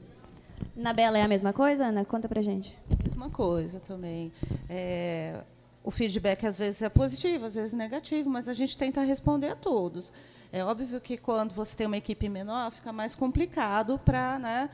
Na 0.76 0.93
Bela 0.93 1.18
é 1.18 1.22
a 1.22 1.28
mesma 1.28 1.53
coisa, 1.53 1.87
Ana? 1.87 2.05
Conta 2.05 2.28
pra 2.28 2.43
gente. 2.43 2.76
Mesma 3.03 3.31
coisa 3.31 3.81
também. 3.81 4.31
É, 4.68 5.41
o 5.83 5.91
feedback 5.91 6.47
às 6.47 6.59
vezes 6.59 6.83
é 6.83 6.89
positivo, 6.89 7.47
às 7.47 7.55
vezes 7.55 7.72
negativo, 7.72 8.28
mas 8.28 8.49
a 8.49 8.53
gente 8.53 8.76
tenta 8.76 9.01
responder 9.03 9.49
a 9.49 9.57
todos. 9.57 10.12
É 10.53 10.64
óbvio 10.64 11.01
que 11.01 11.16
quando 11.16 11.55
você 11.55 11.76
tem 11.76 11.87
uma 11.87 11.97
equipe 11.97 12.28
menor, 12.28 12.70
fica 12.72 12.93
mais 12.93 13.14
complicado 13.14 13.99
para. 14.05 14.39
Né, 14.39 14.70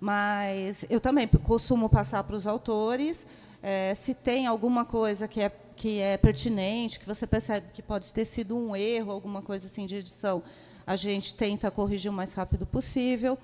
mas 0.00 0.84
eu 0.88 1.00
também 1.00 1.28
costumo 1.28 1.88
passar 1.88 2.24
para 2.24 2.34
os 2.34 2.46
autores 2.46 3.26
é, 3.62 3.94
se 3.94 4.14
tem 4.14 4.46
alguma 4.46 4.84
coisa 4.84 5.28
que 5.28 5.40
é, 5.40 5.52
que 5.76 6.00
é 6.00 6.16
pertinente, 6.16 6.98
que 6.98 7.06
você 7.06 7.26
percebe 7.26 7.66
que 7.72 7.82
pode 7.82 8.12
ter 8.12 8.24
sido 8.24 8.56
um 8.56 8.74
erro, 8.74 9.12
alguma 9.12 9.42
coisa 9.42 9.66
assim 9.66 9.86
de 9.86 9.96
edição, 9.96 10.42
a 10.86 10.96
gente 10.96 11.34
tenta 11.34 11.70
corrigir 11.70 12.10
o 12.10 12.14
mais 12.14 12.32
rápido 12.32 12.64
possível. 12.64 13.38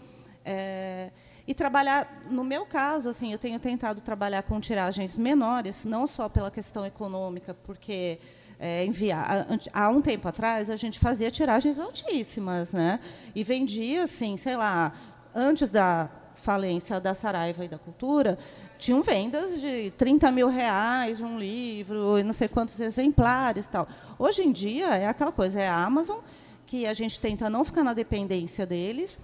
É, 0.45 1.11
e 1.47 1.55
trabalhar, 1.55 2.25
no 2.31 2.43
meu 2.43 2.65
caso, 2.67 3.09
assim, 3.09 3.33
eu 3.33 3.39
tenho 3.39 3.61
tentado 3.61 4.01
trabalhar 4.01 4.43
com 4.43 4.59
tiragens 4.59 5.17
menores, 5.17 5.85
não 5.85 6.07
só 6.07 6.29
pela 6.29 6.51
questão 6.51 6.85
econômica, 6.85 7.55
porque 7.55 8.19
é, 8.59 8.85
enviar 8.85 9.47
há 9.73 9.89
um 9.91 10.01
tempo 10.01 10.27
atrás 10.27 10.71
a 10.71 10.77
gente 10.77 10.99
fazia 10.99 11.31
tiragens 11.31 11.79
altíssimas, 11.79 12.73
né? 12.73 12.99
E 13.35 13.45
vendia, 13.45 14.05
assim, 14.05 14.37
sei 14.37 14.57
lá, 14.57 14.93
antes 15.35 15.71
da 15.71 16.11
falência 16.47 17.01
da 17.01 17.12
Saraiva 17.12 17.64
e 17.64 17.68
da 17.68 17.76
Cultura, 17.76 18.38
tinham 18.78 19.03
vendas 19.03 19.61
de 19.61 19.90
30 19.99 20.30
mil 20.30 20.49
reais 20.49 21.20
um 21.20 21.36
livro, 21.36 22.16
e 22.16 22.22
não 22.22 22.32
sei 22.32 22.47
quantos 22.47 22.78
exemplares 22.78 23.66
tal. 23.66 23.88
Hoje 24.16 24.42
em 24.42 24.53
dia 24.53 24.94
é 24.94 25.09
aquela 25.09 25.32
coisa, 25.32 25.61
é 25.61 25.68
a 25.68 25.84
Amazon 25.84 26.20
que 26.64 26.86
a 26.86 26.94
gente 26.94 27.18
tenta 27.18 27.51
não 27.51 27.64
ficar 27.64 27.82
na 27.82 27.92
dependência 27.92 28.64
deles 28.64 29.18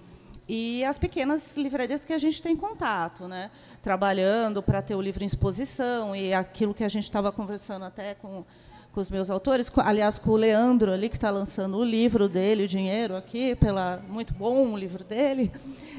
e 0.49 0.83
as 0.83 0.97
pequenas 0.97 1.55
livrarias 1.55 2.03
que 2.03 2.11
a 2.11 2.17
gente 2.17 2.41
tem 2.41 2.57
contato, 2.57 3.25
né? 3.25 3.49
trabalhando 3.81 4.61
para 4.61 4.81
ter 4.81 4.95
o 4.95 5.01
livro 5.01 5.23
em 5.23 5.27
exposição 5.27 6.13
e 6.13 6.33
aquilo 6.33 6.73
que 6.73 6.83
a 6.83 6.89
gente 6.89 7.03
estava 7.05 7.31
conversando 7.31 7.85
até 7.85 8.15
com, 8.15 8.43
com 8.91 8.99
os 8.99 9.09
meus 9.09 9.29
autores, 9.29 9.71
aliás, 9.77 10.19
com 10.19 10.31
o 10.31 10.35
Leandro 10.35 10.91
ali, 10.91 11.07
que 11.07 11.15
está 11.15 11.29
lançando 11.29 11.77
o 11.77 11.83
livro 11.85 12.27
dele, 12.27 12.65
o 12.65 12.67
Dinheiro, 12.67 13.15
aqui, 13.15 13.55
pela 13.55 14.01
muito 14.09 14.33
bom 14.33 14.73
o 14.73 14.77
livro 14.77 15.05
dele. 15.05 15.49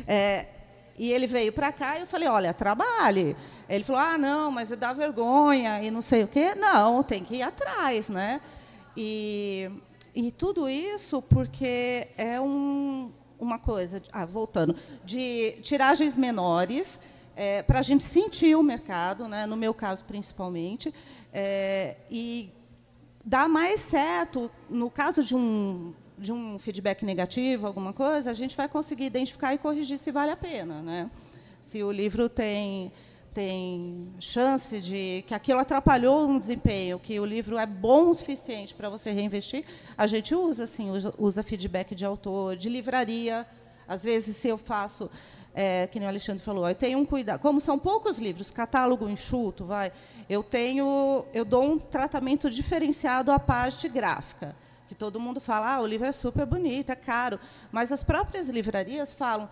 É, 0.06 0.46
e 0.98 1.12
ele 1.12 1.26
veio 1.26 1.52
para 1.52 1.72
cá 1.72 1.96
e 1.98 2.02
eu 2.02 2.06
falei, 2.06 2.28
olha, 2.28 2.54
trabalhe. 2.54 3.36
Ele 3.68 3.82
falou, 3.82 4.00
ah, 4.00 4.18
não, 4.18 4.50
mas 4.50 4.70
dá 4.70 4.92
vergonha 4.92 5.82
e 5.82 5.90
não 5.90 6.00
sei 6.00 6.22
o 6.24 6.28
quê. 6.28 6.54
Não, 6.54 7.02
tem 7.02 7.24
que 7.24 7.36
ir 7.36 7.42
atrás. 7.42 8.08
Né? 8.08 8.40
E, 8.96 9.70
e 10.14 10.30
tudo 10.30 10.68
isso 10.68 11.20
porque 11.22 12.08
é 12.16 12.40
um, 12.40 13.10
uma 13.38 13.58
coisa, 13.58 14.02
ah, 14.12 14.24
voltando, 14.24 14.76
de 15.04 15.58
tiragens 15.62 16.16
menores, 16.16 17.00
é, 17.36 17.62
para 17.62 17.80
a 17.80 17.82
gente 17.82 18.04
sentir 18.04 18.54
o 18.54 18.62
mercado, 18.62 19.26
né, 19.26 19.44
no 19.46 19.56
meu 19.56 19.74
caso 19.74 20.04
principalmente, 20.04 20.94
é, 21.32 21.96
e 22.10 22.50
dar 23.24 23.48
mais 23.48 23.80
certo, 23.80 24.50
no 24.70 24.88
caso 24.88 25.24
de 25.24 25.34
um, 25.34 25.92
de 26.18 26.32
um 26.32 26.58
feedback 26.58 27.04
negativo, 27.04 27.66
alguma 27.66 27.92
coisa, 27.92 28.30
a 28.30 28.34
gente 28.34 28.56
vai 28.56 28.68
conseguir 28.68 29.04
identificar 29.04 29.54
e 29.54 29.58
corrigir 29.58 29.98
se 29.98 30.10
vale 30.10 30.30
a 30.30 30.36
pena. 30.36 30.80
Né? 30.80 31.10
Se 31.60 31.82
o 31.82 31.90
livro 31.90 32.28
tem 32.28 32.92
tem 33.34 34.14
chance 34.20 34.80
de 34.80 35.24
que 35.26 35.34
aquilo 35.34 35.58
atrapalhou 35.58 36.28
um 36.28 36.38
desempenho, 36.38 37.00
que 37.00 37.18
o 37.18 37.24
livro 37.24 37.58
é 37.58 37.66
bom 37.66 38.10
o 38.10 38.14
suficiente 38.14 38.72
para 38.72 38.88
você 38.88 39.10
reinvestir, 39.10 39.64
a 39.98 40.06
gente 40.06 40.36
usa 40.36 40.68
usa, 40.88 41.12
usa 41.18 41.42
feedback 41.42 41.96
de 41.96 42.04
autor, 42.04 42.56
de 42.56 42.68
livraria. 42.68 43.44
Às 43.88 44.04
vezes, 44.04 44.36
se 44.36 44.46
eu 44.46 44.56
faço 44.56 45.10
é, 45.54 45.86
que 45.86 45.98
nem 45.98 46.06
o 46.06 46.10
Alexandre 46.10 46.42
falou, 46.42 46.68
eu 46.68 46.74
tenho 46.74 46.98
um 46.98 47.04
cuidado. 47.04 47.40
Como 47.40 47.60
são 47.60 47.78
poucos 47.78 48.18
livros, 48.18 48.50
catálogo 48.50 49.08
enxuto, 49.08 49.64
vai, 49.64 49.92
eu 50.28 50.42
tenho, 50.42 51.24
eu 51.32 51.44
dou 51.44 51.64
um 51.64 51.78
tratamento 51.78 52.50
diferenciado 52.50 53.30
à 53.30 53.38
parte 53.38 53.88
gráfica, 53.88 54.54
que 54.86 54.94
todo 54.94 55.20
mundo 55.20 55.40
fala, 55.40 55.74
ah, 55.74 55.80
o 55.80 55.86
livro 55.86 56.06
é 56.06 56.12
super 56.12 56.46
bonito, 56.46 56.90
é 56.90 56.96
caro, 56.96 57.38
mas 57.72 57.90
as 57.90 58.02
próprias 58.02 58.48
livrarias 58.48 59.14
falam, 59.14 59.48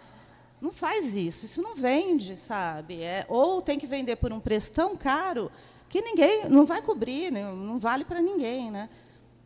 não 0.60 0.70
faz 0.70 1.16
isso, 1.16 1.46
isso 1.46 1.60
não 1.60 1.74
vende, 1.74 2.36
sabe? 2.36 3.02
É, 3.02 3.24
ou 3.28 3.60
tem 3.60 3.78
que 3.78 3.86
vender 3.86 4.16
por 4.16 4.32
um 4.32 4.40
preço 4.40 4.72
tão 4.72 4.96
caro 4.96 5.50
que 5.88 6.00
ninguém 6.00 6.48
não 6.48 6.64
vai 6.64 6.80
cobrir, 6.80 7.30
não, 7.30 7.56
não 7.56 7.78
vale 7.78 8.04
para 8.04 8.20
ninguém, 8.20 8.70
né? 8.70 8.88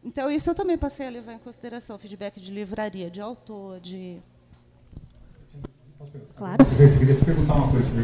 Então 0.05 0.30
isso 0.30 0.51
eu 0.51 0.55
também 0.55 0.78
passei 0.78 1.07
a 1.07 1.11
levar 1.11 1.32
em 1.32 1.39
consideração, 1.39 1.99
feedback 1.99 2.39
de 2.39 2.51
livraria, 2.53 3.11
de 3.11 3.20
autor, 3.20 3.80
de 3.80 4.22
Claro. 6.36 6.64
Eu 6.78 6.98
queria 6.98 7.14
te 7.14 7.24
perguntar 7.24 7.54
uma 7.54 7.68
coisa, 7.70 8.02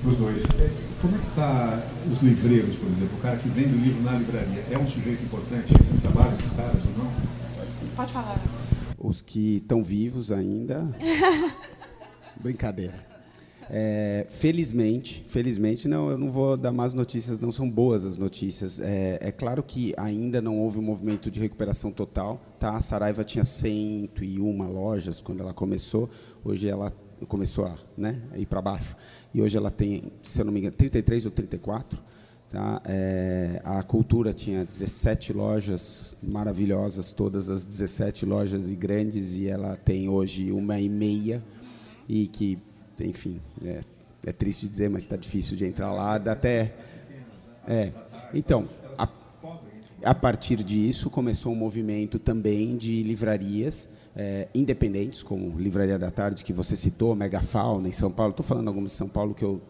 para 0.00 0.10
os 0.10 0.16
dois. 0.16 0.44
É, 0.44 0.70
como 1.00 1.16
é 1.16 1.18
que 1.18 1.26
está 1.28 1.82
os 2.12 2.22
livreiros, 2.22 2.76
por 2.76 2.88
exemplo? 2.88 3.16
O 3.18 3.20
cara 3.20 3.36
que 3.36 3.48
vende 3.48 3.74
o 3.74 3.78
livro 3.78 4.02
na 4.02 4.12
livraria, 4.12 4.64
é 4.70 4.78
um 4.78 4.86
sujeito 4.86 5.24
importante 5.24 5.72
nesses 5.76 6.00
trabalhos, 6.00 6.38
esses 6.38 6.52
caras, 6.52 6.82
ou 6.84 7.04
não? 7.04 7.12
Pode 7.96 8.12
falar. 8.12 8.38
Os 8.98 9.20
que 9.20 9.56
estão 9.56 9.82
vivos 9.82 10.30
ainda. 10.30 10.88
Brincadeira. 12.40 13.14
É, 13.70 14.26
felizmente, 14.28 15.24
felizmente, 15.26 15.88
não, 15.88 16.10
eu 16.10 16.18
não 16.18 16.30
vou 16.30 16.56
dar 16.56 16.70
más 16.70 16.92
notícias, 16.92 17.40
não 17.40 17.50
são 17.50 17.68
boas 17.68 18.04
as 18.04 18.18
notícias. 18.18 18.78
É, 18.80 19.18
é, 19.20 19.32
claro 19.32 19.62
que 19.62 19.94
ainda 19.96 20.40
não 20.42 20.58
houve 20.58 20.78
um 20.78 20.82
movimento 20.82 21.30
de 21.30 21.40
recuperação 21.40 21.90
total. 21.90 22.40
Tá? 22.58 22.76
A 22.76 22.80
Saraiva 22.80 23.24
tinha 23.24 23.44
101 23.44 24.70
lojas 24.70 25.20
quando 25.20 25.40
ela 25.40 25.54
começou, 25.54 26.10
hoje 26.44 26.68
ela 26.68 26.92
começou 27.28 27.66
a, 27.66 27.76
né, 27.96 28.20
a 28.32 28.38
ir 28.38 28.46
para 28.46 28.60
baixo. 28.60 28.96
E 29.32 29.40
hoje 29.40 29.56
ela 29.56 29.70
tem, 29.70 30.12
se 30.22 30.40
eu 30.40 30.44
não 30.44 30.52
me 30.52 30.60
engano, 30.60 30.74
33 30.76 31.26
ou 31.26 31.32
34. 31.32 31.98
Tá? 32.50 32.80
É, 32.84 33.60
a 33.64 33.82
Cultura 33.82 34.32
tinha 34.32 34.64
17 34.64 35.32
lojas 35.32 36.16
maravilhosas, 36.22 37.10
todas 37.10 37.50
as 37.50 37.64
17 37.64 38.24
lojas 38.24 38.70
e 38.70 38.76
grandes, 38.76 39.36
e 39.36 39.48
ela 39.48 39.76
tem 39.76 40.08
hoje 40.08 40.52
uma 40.52 40.78
e 40.78 40.88
meia, 40.88 41.42
e 42.08 42.28
que, 42.28 42.56
enfim, 43.00 43.40
é, 43.64 43.80
é 44.24 44.32
triste 44.32 44.68
dizer, 44.68 44.88
mas 44.88 45.02
está 45.02 45.16
difícil 45.16 45.56
de 45.56 45.66
entrar 45.66 45.92
lá, 45.92 46.16
dá 46.16 46.32
até... 46.32 46.74
É, 47.66 47.90
então, 48.32 48.64
a, 48.96 49.08
a 50.04 50.14
partir 50.14 50.62
disso, 50.62 51.10
começou 51.10 51.52
um 51.52 51.56
movimento 51.56 52.20
também 52.20 52.76
de 52.76 53.02
livrarias, 53.02 53.88
é, 54.16 54.48
independentes, 54.54 55.22
como 55.22 55.58
Livraria 55.58 55.98
da 55.98 56.10
Tarde, 56.10 56.44
que 56.44 56.52
você 56.52 56.76
citou, 56.76 57.14
Megafauna 57.14 57.88
em 57.88 57.92
São 57.92 58.10
Paulo. 58.10 58.30
Estou 58.30 58.46
falando 58.46 58.68
alguns 58.68 58.92
de 58.92 58.96
São 58.96 59.08
Paulo, 59.08 59.34
que 59.34 59.44
eu 59.44 59.60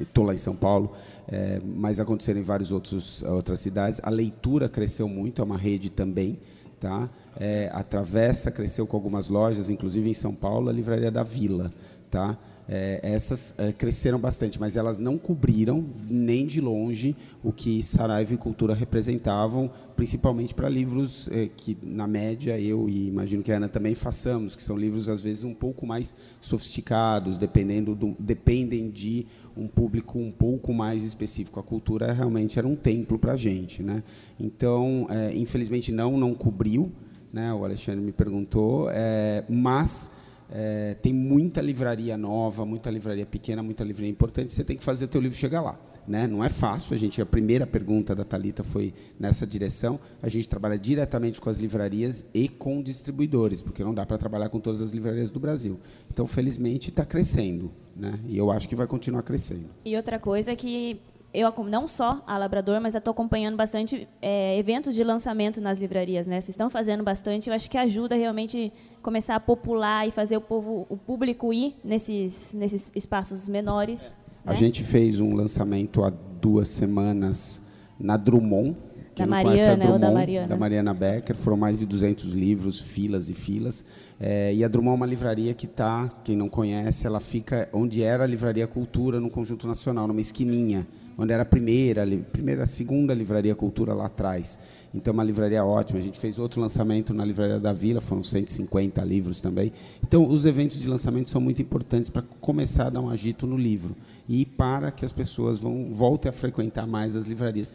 estou 0.00 0.24
é, 0.24 0.26
lá 0.28 0.34
em 0.34 0.38
São 0.38 0.56
Paulo, 0.56 0.92
é, 1.28 1.60
mas 1.64 2.00
aconteceram 2.00 2.40
em 2.40 2.42
várias 2.42 2.72
outras 2.72 3.60
cidades. 3.60 4.00
A 4.02 4.10
leitura 4.10 4.68
cresceu 4.68 5.08
muito, 5.08 5.42
é 5.42 5.44
uma 5.44 5.58
rede 5.58 5.90
também. 5.90 6.38
Tá? 6.80 7.08
É, 7.38 7.70
a 7.72 7.82
Travessa 7.82 8.50
cresceu 8.50 8.86
com 8.86 8.96
algumas 8.96 9.28
lojas, 9.28 9.70
inclusive 9.70 10.10
em 10.10 10.14
São 10.14 10.34
Paulo, 10.34 10.68
a 10.68 10.72
Livraria 10.72 11.10
da 11.10 11.22
Vila. 11.22 11.72
Tá? 12.10 12.38
É, 12.68 13.00
essas 13.02 13.54
é, 13.58 13.72
cresceram 13.72 14.18
bastante, 14.18 14.58
mas 14.58 14.76
elas 14.76 14.98
não 14.98 15.16
cobriram 15.16 15.84
nem 16.08 16.46
de 16.46 16.60
longe 16.60 17.14
o 17.42 17.52
que 17.52 17.82
Saraiva 17.82 18.34
e 18.34 18.36
Cultura 18.36 18.74
representavam, 18.74 19.70
principalmente 19.94 20.52
para 20.52 20.68
livros 20.68 21.28
é, 21.32 21.48
que, 21.54 21.78
na 21.82 22.06
média, 22.06 22.58
eu 22.58 22.88
e 22.88 23.06
imagino 23.08 23.42
que 23.42 23.52
a 23.52 23.56
Ana 23.56 23.68
também 23.68 23.94
façamos, 23.94 24.56
que 24.56 24.62
são 24.62 24.76
livros, 24.76 25.08
às 25.08 25.20
vezes, 25.20 25.44
um 25.44 25.54
pouco 25.54 25.86
mais 25.86 26.14
sofisticados, 26.40 27.38
dependendo 27.38 27.94
do, 27.94 28.16
dependem 28.18 28.90
de 28.90 29.26
um 29.56 29.66
público 29.68 30.18
um 30.18 30.30
pouco 30.30 30.74
mais 30.74 31.02
específico. 31.02 31.58
A 31.60 31.62
cultura 31.62 32.12
realmente 32.12 32.58
era 32.58 32.66
um 32.66 32.76
templo 32.76 33.18
para 33.18 33.32
a 33.32 33.36
gente. 33.36 33.82
Né? 33.82 34.02
Então, 34.38 35.06
é, 35.08 35.34
infelizmente, 35.34 35.92
não, 35.92 36.18
não 36.18 36.34
cobriu, 36.34 36.90
né? 37.32 37.52
o 37.54 37.64
Alexandre 37.64 38.00
me 38.00 38.12
perguntou, 38.12 38.88
é, 38.90 39.44
mas 39.48 40.10
é, 40.50 40.94
tem 41.02 41.12
muita 41.12 41.60
livraria 41.60 42.16
nova, 42.16 42.64
muita 42.64 42.90
livraria 42.90 43.26
pequena, 43.26 43.62
muita 43.62 43.82
livraria 43.82 44.10
importante. 44.10 44.52
Você 44.52 44.64
tem 44.64 44.76
que 44.76 44.84
fazer 44.84 45.06
o 45.06 45.08
teu 45.08 45.20
livro 45.20 45.36
chegar 45.36 45.60
lá. 45.60 45.78
Né? 46.06 46.26
Não 46.26 46.44
é 46.44 46.48
fácil. 46.48 46.94
A 46.94 46.96
gente 46.96 47.20
a 47.20 47.26
primeira 47.26 47.66
pergunta 47.66 48.14
da 48.14 48.24
Talita 48.24 48.62
foi 48.62 48.94
nessa 49.18 49.44
direção. 49.44 49.98
A 50.22 50.28
gente 50.28 50.48
trabalha 50.48 50.78
diretamente 50.78 51.40
com 51.40 51.50
as 51.50 51.58
livrarias 51.58 52.28
e 52.32 52.48
com 52.48 52.80
distribuidores, 52.80 53.60
porque 53.60 53.82
não 53.82 53.92
dá 53.92 54.06
para 54.06 54.16
trabalhar 54.16 54.48
com 54.48 54.60
todas 54.60 54.80
as 54.80 54.92
livrarias 54.92 55.32
do 55.32 55.40
Brasil. 55.40 55.80
Então, 56.08 56.26
felizmente, 56.26 56.90
está 56.90 57.04
crescendo, 57.04 57.72
né? 57.96 58.20
E 58.28 58.38
eu 58.38 58.52
acho 58.52 58.68
que 58.68 58.76
vai 58.76 58.86
continuar 58.86 59.22
crescendo. 59.24 59.66
E 59.84 59.96
outra 59.96 60.18
coisa 60.18 60.52
é 60.52 60.56
que 60.56 61.00
eu 61.36 61.52
não 61.64 61.86
só 61.86 62.22
a 62.26 62.38
Labrador, 62.38 62.80
mas 62.80 62.94
estou 62.94 63.10
acompanhando 63.10 63.56
bastante 63.56 64.08
é, 64.22 64.56
eventos 64.56 64.94
de 64.94 65.04
lançamento 65.04 65.60
nas 65.60 65.78
livrarias, 65.78 66.26
né? 66.26 66.40
Vocês 66.40 66.50
estão 66.50 66.70
fazendo 66.70 67.02
bastante, 67.02 67.50
eu 67.50 67.54
acho 67.54 67.70
que 67.70 67.76
ajuda 67.76 68.16
realmente 68.16 68.72
começar 69.06 69.36
a 69.36 69.40
popular 69.40 70.08
e 70.08 70.10
fazer 70.10 70.36
o 70.36 70.40
povo, 70.40 70.84
o 70.90 70.96
público 70.96 71.52
ir 71.52 71.76
nesses 71.84 72.52
nesses 72.52 72.90
espaços 72.92 73.46
menores. 73.46 74.16
A 74.44 74.50
né? 74.50 74.56
gente 74.56 74.82
fez 74.82 75.20
um 75.20 75.32
lançamento 75.32 76.02
há 76.02 76.10
duas 76.10 76.66
semanas 76.66 77.62
na 78.00 78.16
Drummond, 78.16 78.76
que 79.14 79.22
da 79.22 79.28
Mariana, 79.28 79.76
Drummond, 79.76 80.00
da 80.00 80.10
Mariana. 80.10 80.48
Da 80.48 80.56
Mariana 80.56 80.92
Becker, 80.92 81.36
foram 81.36 81.56
mais 81.56 81.78
de 81.78 81.86
200 81.86 82.34
livros, 82.34 82.80
filas 82.80 83.28
e 83.28 83.34
filas. 83.34 83.84
É, 84.18 84.52
e 84.52 84.64
a 84.64 84.68
Drummond 84.68 84.94
é 84.94 84.96
uma 84.96 85.06
livraria 85.06 85.54
que 85.54 85.66
está, 85.66 86.08
quem 86.24 86.36
não 86.36 86.48
conhece, 86.48 87.06
ela 87.06 87.20
fica 87.20 87.68
onde 87.72 88.02
era 88.02 88.24
a 88.24 88.26
Livraria 88.26 88.66
Cultura 88.66 89.20
no 89.20 89.30
Conjunto 89.30 89.68
Nacional, 89.68 90.08
numa 90.08 90.20
esquininha 90.20 90.84
onde 91.18 91.32
era 91.32 91.42
a 91.42 91.46
primeira, 91.46 92.06
primeira, 92.32 92.66
segunda 92.66 93.14
livraria 93.14 93.54
Cultura 93.54 93.94
lá 93.94 94.06
atrás. 94.06 94.58
Então, 94.94 95.12
uma 95.12 95.24
livraria 95.24 95.64
ótima. 95.64 95.98
A 95.98 96.02
gente 96.02 96.18
fez 96.18 96.38
outro 96.38 96.60
lançamento 96.60 97.12
na 97.12 97.24
Livraria 97.24 97.58
da 97.58 97.72
Vila, 97.72 98.00
foram 98.00 98.22
150 98.22 99.02
livros 99.02 99.40
também. 99.40 99.72
Então, 100.02 100.26
os 100.28 100.46
eventos 100.46 100.78
de 100.78 100.88
lançamento 100.88 101.28
são 101.30 101.40
muito 101.40 101.60
importantes 101.60 102.10
para 102.10 102.22
começar 102.40 102.86
a 102.86 102.90
dar 102.90 103.00
um 103.00 103.10
agito 103.10 103.46
no 103.46 103.56
livro 103.56 103.94
e 104.28 104.44
para 104.44 104.90
que 104.90 105.04
as 105.04 105.12
pessoas 105.12 105.58
vão, 105.58 105.92
voltem 105.92 106.28
a 106.28 106.32
frequentar 106.32 106.86
mais 106.86 107.14
as 107.16 107.26
livrarias. 107.26 107.72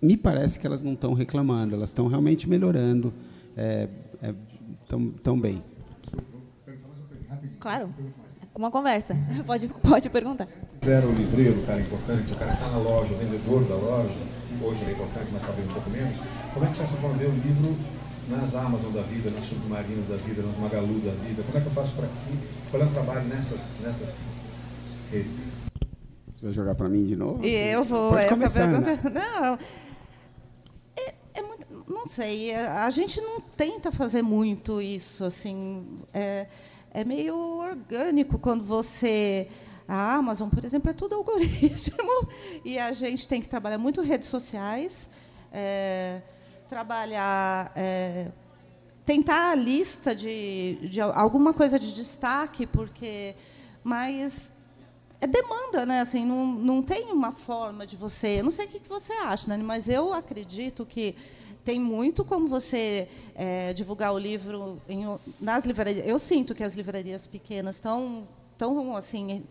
Me 0.00 0.16
parece 0.16 0.58
que 0.58 0.66
elas 0.66 0.82
não 0.82 0.94
estão 0.94 1.12
reclamando, 1.12 1.74
elas 1.74 1.90
estão 1.90 2.06
realmente 2.06 2.48
melhorando 2.48 3.12
é, 3.56 3.88
é, 4.22 4.34
tão, 4.88 5.10
tão 5.10 5.38
bem. 5.38 5.62
Claro 7.58 7.90
uma 8.60 8.70
conversa. 8.70 9.16
Pode, 9.46 9.68
pode 9.68 10.10
perguntar. 10.10 10.46
Zero 10.84 11.08
o 11.08 11.12
livreiro, 11.12 11.60
o 11.60 11.66
cara 11.66 11.80
importante, 11.80 12.32
o 12.32 12.36
cara 12.36 12.52
que 12.52 12.56
está 12.58 12.70
na 12.70 12.78
loja, 12.78 13.14
o 13.14 13.16
vendedor 13.16 13.64
da 13.64 13.74
loja, 13.74 14.14
hoje 14.62 14.82
ele 14.82 14.90
é 14.90 14.94
importante, 14.94 15.30
mas 15.32 15.42
talvez 15.42 15.68
um 15.68 15.72
pouco 15.72 15.90
menos. 15.90 16.18
Como 16.52 16.66
é 16.66 16.68
que 16.68 16.74
faz 16.74 16.90
para 16.90 17.08
ver 17.10 17.26
o 17.26 17.32
livro 17.32 17.76
nas 18.28 18.54
Amazon 18.54 18.92
da 18.92 19.02
vida, 19.02 19.30
nas 19.30 19.44
Submarino 19.44 20.02
da 20.08 20.16
vida, 20.16 20.42
nos 20.42 20.58
Magalu 20.58 21.00
da 21.00 21.12
vida? 21.12 21.42
Como 21.44 21.58
é 21.58 21.60
que 21.60 21.66
eu 21.66 21.72
faço 21.72 21.94
para 21.94 22.06
aqui? 22.06 22.38
Qual 22.70 22.82
é 22.82 22.86
o 22.86 22.90
trabalho 22.90 23.28
nessas, 23.28 23.80
nessas 23.82 24.34
redes? 25.10 25.60
Você 26.32 26.46
vai 26.46 26.52
jogar 26.52 26.74
para 26.74 26.88
mim 26.88 27.04
de 27.04 27.16
novo? 27.16 27.44
E 27.44 27.54
eu 27.54 27.84
vou. 27.84 28.10
Pode 28.10 28.28
começar, 28.28 28.66
pergunta... 28.66 29.10
Né? 29.10 29.26
Não. 29.40 29.58
É, 30.96 31.14
é 31.34 31.42
muito, 31.42 31.66
não 31.86 32.06
sei. 32.06 32.54
A 32.54 32.88
gente 32.90 33.20
não 33.20 33.40
tenta 33.40 33.92
fazer 33.92 34.22
muito 34.22 34.80
isso, 34.80 35.24
assim. 35.24 36.00
É, 36.14 36.46
é 36.92 37.04
meio 37.04 37.36
orgânico 37.36 38.38
quando 38.38 38.64
você. 38.64 39.48
A 39.86 40.14
Amazon, 40.14 40.48
por 40.48 40.64
exemplo, 40.64 40.90
é 40.90 40.94
tudo 40.94 41.14
algoritmo. 41.16 42.28
E 42.64 42.78
a 42.78 42.92
gente 42.92 43.28
tem 43.28 43.42
que 43.42 43.48
trabalhar 43.48 43.78
muito 43.78 44.00
redes 44.00 44.28
sociais, 44.28 45.10
é, 45.52 46.22
trabalhar. 46.70 47.72
É, 47.74 48.28
tentar 49.04 49.50
a 49.50 49.54
lista 49.56 50.14
de, 50.14 50.78
de 50.82 51.00
alguma 51.00 51.52
coisa 51.52 51.78
de 51.78 51.92
destaque, 51.92 52.66
porque. 52.66 53.34
Mas 53.82 54.52
é 55.20 55.26
demanda, 55.26 55.84
né? 55.84 56.00
Assim, 56.00 56.24
não, 56.24 56.46
não 56.46 56.82
tem 56.82 57.10
uma 57.10 57.32
forma 57.32 57.86
de 57.86 57.96
você. 57.96 58.38
Eu 58.38 58.44
não 58.44 58.50
sei 58.50 58.66
o 58.66 58.68
que 58.68 58.88
você 58.88 59.12
acha, 59.14 59.48
Nani, 59.48 59.64
mas 59.64 59.88
eu 59.88 60.12
acredito 60.12 60.86
que 60.86 61.16
tem 61.64 61.78
muito 61.78 62.24
como 62.24 62.46
você 62.46 63.08
é, 63.34 63.72
divulgar 63.72 64.14
o 64.14 64.18
livro 64.18 64.80
em, 64.88 65.04
nas 65.40 65.66
livrarias. 65.66 66.06
Eu 66.06 66.18
sinto 66.18 66.54
que 66.54 66.62
as 66.62 66.74
livrarias 66.74 67.26
pequenas 67.26 67.76
estão 67.76 68.26
tão 68.56 68.94
assim 68.96 69.42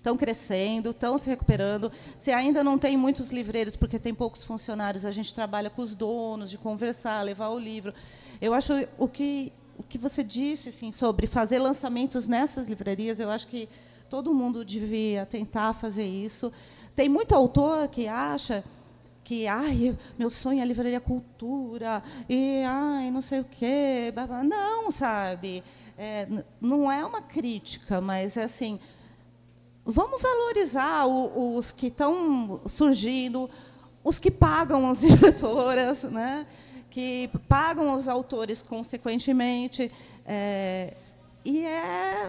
estão 0.00 0.16
crescendo, 0.16 0.90
estão 0.90 1.16
se 1.16 1.28
recuperando. 1.28 1.92
Se 2.18 2.32
ainda 2.32 2.64
não 2.64 2.78
tem 2.78 2.96
muitos 2.96 3.30
livreiros, 3.30 3.76
porque 3.76 3.98
tem 3.98 4.14
poucos 4.14 4.44
funcionários, 4.44 5.04
a 5.04 5.12
gente 5.12 5.32
trabalha 5.32 5.70
com 5.70 5.82
os 5.82 5.94
donos, 5.94 6.50
de 6.50 6.58
conversar, 6.58 7.22
levar 7.22 7.50
o 7.50 7.58
livro. 7.58 7.94
Eu 8.40 8.52
acho 8.52 8.72
o 8.98 9.06
que 9.06 9.52
o 9.78 9.82
que 9.82 9.96
você 9.96 10.22
disse 10.22 10.68
assim, 10.68 10.92
sobre 10.92 11.26
fazer 11.26 11.58
lançamentos 11.58 12.28
nessas 12.28 12.68
livrarias, 12.68 13.18
eu 13.18 13.30
acho 13.30 13.46
que 13.46 13.66
todo 14.10 14.34
mundo 14.34 14.62
devia 14.62 15.24
tentar 15.24 15.72
fazer 15.72 16.04
isso 16.04 16.52
tem 17.00 17.08
muito 17.08 17.34
autor 17.34 17.88
que 17.88 18.06
acha 18.06 18.64
que 19.24 19.46
ai, 19.46 19.96
meu 20.18 20.28
sonho 20.28 20.58
é 20.58 20.62
a 20.62 20.66
livraria 20.66 21.00
cultura 21.00 22.02
e 22.28 22.62
ai, 22.62 23.10
não 23.10 23.22
sei 23.22 23.40
o 23.40 23.44
quê. 23.44 24.12
Não, 24.44 24.90
sabe? 24.90 25.62
É, 25.96 26.26
não 26.60 26.92
é 26.92 27.02
uma 27.02 27.22
crítica, 27.22 28.02
mas 28.02 28.36
é 28.36 28.44
assim, 28.44 28.78
vamos 29.90 30.20
valorizar 30.20 31.06
o, 31.06 31.56
os 31.56 31.70
que 31.70 31.86
estão 31.88 32.60
surgindo, 32.66 33.48
os 34.02 34.18
que 34.18 34.30
pagam 34.30 34.88
as 34.88 35.00
diretoras, 35.02 36.02
né? 36.04 36.46
que 36.90 37.30
pagam 37.48 37.94
os 37.94 38.08
autores 38.08 38.60
consequentemente. 38.60 39.90
É, 40.26 40.94
e 41.44 41.64
é, 41.64 42.28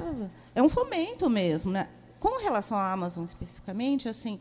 é 0.56 0.62
um 0.62 0.70
fomento 0.70 1.30
mesmo. 1.30 1.72
Né? 1.72 1.90
Com 2.20 2.40
relação 2.40 2.78
à 2.78 2.92
Amazon 2.92 3.26
especificamente, 3.26 4.08
assim, 4.08 4.40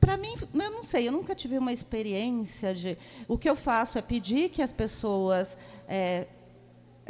para 0.00 0.16
mim, 0.16 0.34
eu 0.52 0.70
não 0.70 0.82
sei, 0.82 1.08
eu 1.08 1.12
nunca 1.12 1.34
tive 1.34 1.56
uma 1.58 1.72
experiência 1.72 2.74
de. 2.74 2.98
O 3.28 3.38
que 3.38 3.48
eu 3.48 3.56
faço 3.56 3.98
é 3.98 4.02
pedir 4.02 4.50
que 4.50 4.60
as 4.60 4.72
pessoas 4.72 5.56
é, 5.88 6.26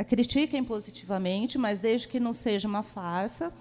critiquem 0.09 0.63
positivamente, 0.63 1.57
mas 1.57 1.79
desde 1.79 2.09
que 2.09 2.21
não 2.21 2.33
seja 2.33 2.69
uma 2.69 2.83
farsa. 2.83 3.53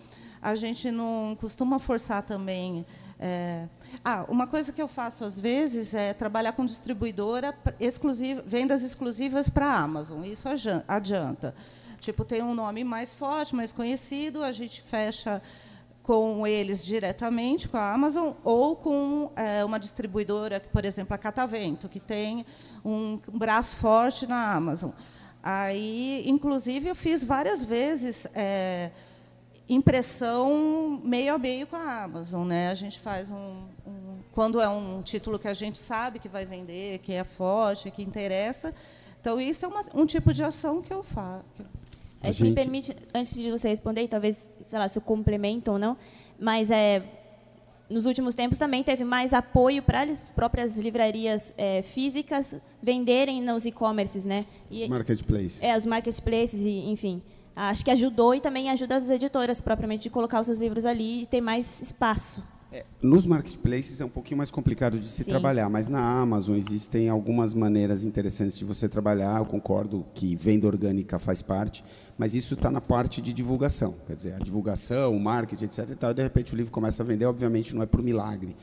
A 0.44 0.56
gente 0.56 0.92
não 0.92 1.38
costuma 1.40 1.80
forçar 1.80 2.22
também. 2.22 2.86
É... 3.18 3.66
Ah, 4.04 4.26
uma 4.28 4.46
coisa 4.46 4.74
que 4.74 4.82
eu 4.82 4.90
faço 4.90 5.24
às 5.24 5.40
vezes 5.40 5.94
é 5.94 6.14
trabalhar 6.14 6.52
com 6.52 6.66
distribuidora 6.66 7.58
exclusiva, 7.80 8.44
vendas 8.46 8.84
exclusivas 8.84 9.50
para 9.50 9.68
a 9.68 9.80
Amazon. 9.80 10.26
Isso 10.26 10.50
adianta. 10.86 11.56
Tipo, 12.02 12.26
tem 12.26 12.44
um 12.44 12.54
nome 12.54 12.84
mais 12.84 13.16
forte, 13.16 13.56
mais 13.56 13.72
conhecido, 13.72 14.44
a 14.44 14.52
gente 14.52 14.82
fecha 14.82 15.42
com 16.04 16.46
eles 16.46 16.84
diretamente, 16.84 17.70
com 17.70 17.78
a 17.78 17.94
Amazon, 17.94 18.34
ou 18.44 18.76
com 18.76 19.32
é, 19.38 19.64
uma 19.64 19.80
distribuidora, 19.80 20.60
por 20.60 20.84
exemplo, 20.84 21.16
a 21.16 21.18
Catavento, 21.18 21.88
que 21.88 22.02
tem 22.02 22.46
um 22.84 23.18
braço 23.32 23.78
forte 23.78 24.28
na 24.28 24.54
Amazon. 24.54 24.92
Aí, 25.42 26.24
inclusive, 26.26 26.90
eu 26.90 26.96
fiz 26.96 27.24
várias 27.24 27.64
vezes 27.64 28.28
é, 28.34 28.92
impressão 29.68 31.02
meio 31.04 31.36
a 31.36 31.38
meio 31.38 31.68
com 31.68 31.76
a 31.76 32.04
Amazon. 32.04 32.48
Né? 32.48 32.70
A 32.70 32.76
gente 32.76 33.00
faz 33.00 33.30
um, 33.30 33.68
um, 33.86 34.20
Quando 34.32 34.60
é 34.62 34.68
um 34.68 35.02
título 35.02 35.40
que 35.40 35.48
a 35.48 35.54
gente 35.54 35.78
sabe 35.78 36.20
que 36.20 36.28
vai 36.28 36.46
vender, 36.46 37.00
que 37.00 37.14
é 37.14 37.24
forte, 37.24 37.90
que 37.92 38.02
interessa. 38.02 38.74
Então, 39.20 39.40
isso 39.40 39.66
é 39.66 39.68
uma, 39.68 39.82
um 39.94 40.06
tipo 40.06 40.34
de 40.34 40.44
ação 40.44 40.82
que 40.82 40.94
eu 40.94 41.02
faço. 41.02 41.46
É, 42.22 42.32
se 42.32 42.40
gente... 42.40 42.50
me 42.50 42.56
permite, 42.56 42.96
antes 43.14 43.36
de 43.36 43.52
você 43.52 43.70
responder, 43.70 44.08
talvez, 44.08 44.52
sei 44.62 44.80
lá, 44.80 44.88
se 44.88 44.98
eu 44.98 45.02
complemento 45.02 45.72
ou 45.72 45.80
não, 45.80 45.98
mas 46.40 46.72
é, 46.72 47.04
nos 47.90 48.06
últimos 48.06 48.34
tempos 48.34 48.58
também 48.58 48.84
teve 48.84 49.04
mais 49.04 49.34
apoio 49.34 49.84
para 49.84 50.04
as 50.04 50.30
próprias 50.32 50.78
livrarias 50.78 51.54
é, 51.58 51.82
físicas 51.82 52.56
venderem 52.82 53.42
nos 53.42 53.66
e-commerces, 53.66 54.26
né? 54.26 54.46
E, 54.72 54.84
os 54.84 54.90
marketplaces. 54.90 55.62
É, 55.62 55.76
os 55.76 55.86
marketplaces, 55.86 56.62
e, 56.62 56.90
enfim. 56.90 57.22
Acho 57.56 57.86
que 57.86 57.92
ajudou 57.92 58.34
e 58.34 58.40
também 58.40 58.70
ajuda 58.70 58.96
as 58.96 59.10
editoras 59.10 59.62
propriamente 59.62 60.04
de 60.04 60.10
colocar 60.10 60.40
os 60.40 60.48
seus 60.48 60.60
livros 60.60 60.86
ali 60.86 61.24
e 61.24 61.26
ter 61.26 61.42
mais 61.42 61.82
espaço. 61.82 62.44
É, 62.74 62.84
nos 63.00 63.24
marketplaces 63.24 64.02
é 64.02 64.06
um 64.06 64.10
pouquinho 64.10 64.40
mais 64.40 64.50
complicado 64.50 65.00
de 65.00 65.08
se 65.08 65.24
Sim. 65.24 65.30
trabalhar, 65.30 65.70
mas 65.70 65.88
na 65.88 66.02
Amazon 66.20 66.56
existem 66.56 67.08
algumas 67.08 67.54
maneiras 67.54 68.04
interessantes 68.04 68.58
de 68.58 68.66
você 68.66 68.90
trabalhar. 68.90 69.38
Eu 69.38 69.46
concordo 69.46 70.04
que 70.16 70.36
venda 70.36 70.66
orgânica 70.66 71.20
faz 71.20 71.40
parte, 71.40 71.84
mas 72.18 72.34
isso 72.34 72.56
está 72.56 72.72
na 72.72 72.82
parte 72.82 73.22
de 73.22 73.32
divulgação. 73.32 73.94
Quer 74.08 74.16
dizer, 74.16 74.34
a 74.34 74.40
divulgação, 74.40 75.16
o 75.16 75.20
marketing, 75.20 75.66
etc. 75.66 75.90
E, 75.92 75.96
tal, 75.96 76.10
e 76.10 76.14
de 76.16 76.24
repente 76.24 76.52
o 76.56 76.58
livro 76.58 76.72
começa 76.72 77.04
a 77.04 77.06
vender, 77.06 77.26
obviamente 77.26 77.76
não 77.76 77.84
é 77.84 77.86
por 77.86 78.02
milagre. 78.02 78.56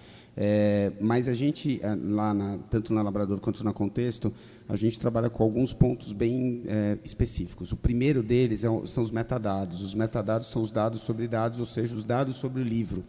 É, 0.43 0.91
mas 0.99 1.28
a 1.28 1.34
gente, 1.34 1.78
é, 1.82 1.95
lá 1.95 2.32
na, 2.32 2.59
tanto 2.70 2.95
na 2.95 3.03
Labrador 3.03 3.38
quanto 3.41 3.62
na 3.62 3.74
Contexto, 3.74 4.32
a 4.66 4.74
gente 4.74 4.99
trabalha 4.99 5.28
com 5.28 5.43
alguns 5.43 5.74
pontos 5.74 6.14
bem 6.14 6.62
é, 6.66 6.97
específicos. 7.05 7.72
O 7.72 7.76
primeiro 7.76 8.22
deles 8.22 8.64
é, 8.64 8.68
são 8.86 9.03
os 9.03 9.11
metadados. 9.11 9.82
Os 9.82 9.95
metadados 9.95 10.51
são 10.51 10.62
os 10.62 10.70
dados 10.70 11.03
sobre 11.03 11.28
dados, 11.28 11.61
ou 11.61 11.66
seja, 11.66 11.95
os 11.95 12.05
dados 12.05 12.36
sobre 12.36 12.62
o 12.62 12.64
livro 12.64 13.05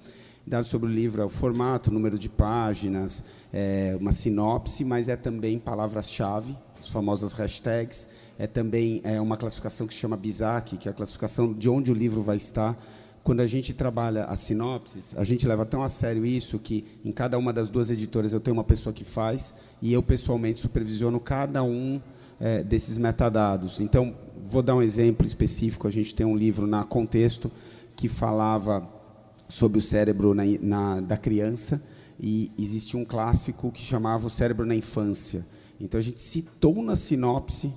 dados 0.46 0.70
sobre 0.70 0.90
o 0.90 0.92
livro 0.92 1.22
é 1.22 1.26
o 1.26 1.30
formato, 1.30 1.92
número 1.92 2.18
de 2.18 2.28
páginas, 2.28 3.24
é 3.54 3.96
uma 4.00 4.12
sinopse, 4.12 4.84
mas 4.84 5.08
é 5.08 5.16
também 5.16 5.60
palavras-chave, 5.60 6.58
as 6.82 6.90
famosas 6.90 7.32
hashtags, 7.32 8.10
é 8.40 8.48
também 8.48 9.02
é 9.04 9.22
uma 9.22 9.38
classificação 9.38 9.86
que 9.86 9.94
se 9.94 10.00
chama 10.00 10.18
BISAC, 10.18 10.78
que 10.78 10.88
é 10.88 10.92
a 10.92 10.96
classificação 10.96 11.54
de 11.54 11.70
onde 11.70 11.92
o 11.92 11.94
livro 11.94 12.22
vai 12.24 12.38
estar. 12.38 12.76
Quando 13.24 13.42
a 13.42 13.48
gente 13.48 13.74
trabalha 13.74 14.26
as 14.26 14.40
sinopses, 14.40 15.16
a 15.16 15.24
gente 15.24 15.48
leva 15.48 15.66
tão 15.66 15.84
a 15.84 15.90
sério 15.90 16.26
isso 16.26 16.58
que 16.58 16.86
em 17.06 17.12
cada 17.12 17.38
uma 17.38 17.54
das 17.54 17.70
duas 17.70 17.92
editoras 17.92 18.34
eu 18.34 18.40
tenho 18.40 18.56
uma 18.56 18.64
pessoa 18.64 18.92
que 18.92 19.04
faz 19.04 19.54
e 19.82 19.94
eu 19.94 20.02
pessoalmente 20.02 20.60
supervisiono 20.60 21.20
cada 21.20 21.64
um 21.64 22.02
é, 22.40 22.64
desses 22.64 22.98
metadados. 22.98 23.80
Então, 23.80 24.16
vou 24.48 24.64
dar 24.64 24.76
um 24.76 24.82
exemplo 24.82 25.26
específico. 25.26 25.88
A 25.88 25.92
gente 25.92 26.16
tem 26.16 26.26
um 26.26 26.36
livro 26.36 26.66
na 26.66 26.84
Contexto 26.84 27.52
que 27.96 28.08
falava 28.10 28.88
sobre 29.48 29.78
o 29.78 29.82
cérebro 29.82 30.34
na, 30.34 30.44
na, 30.60 31.00
da 31.02 31.18
criança 31.18 31.84
e 32.20 32.52
existia 32.58 33.00
um 33.00 33.06
clássico 33.06 33.72
que 33.72 33.82
chamava 33.82 34.26
o 34.26 34.30
cérebro 34.30 34.66
na 34.66 34.76
infância. 34.76 35.46
Então 35.80 36.00
a 36.00 36.02
gente 36.04 36.22
citou 36.22 36.82
na 36.82 36.96
sinopse 36.96 37.72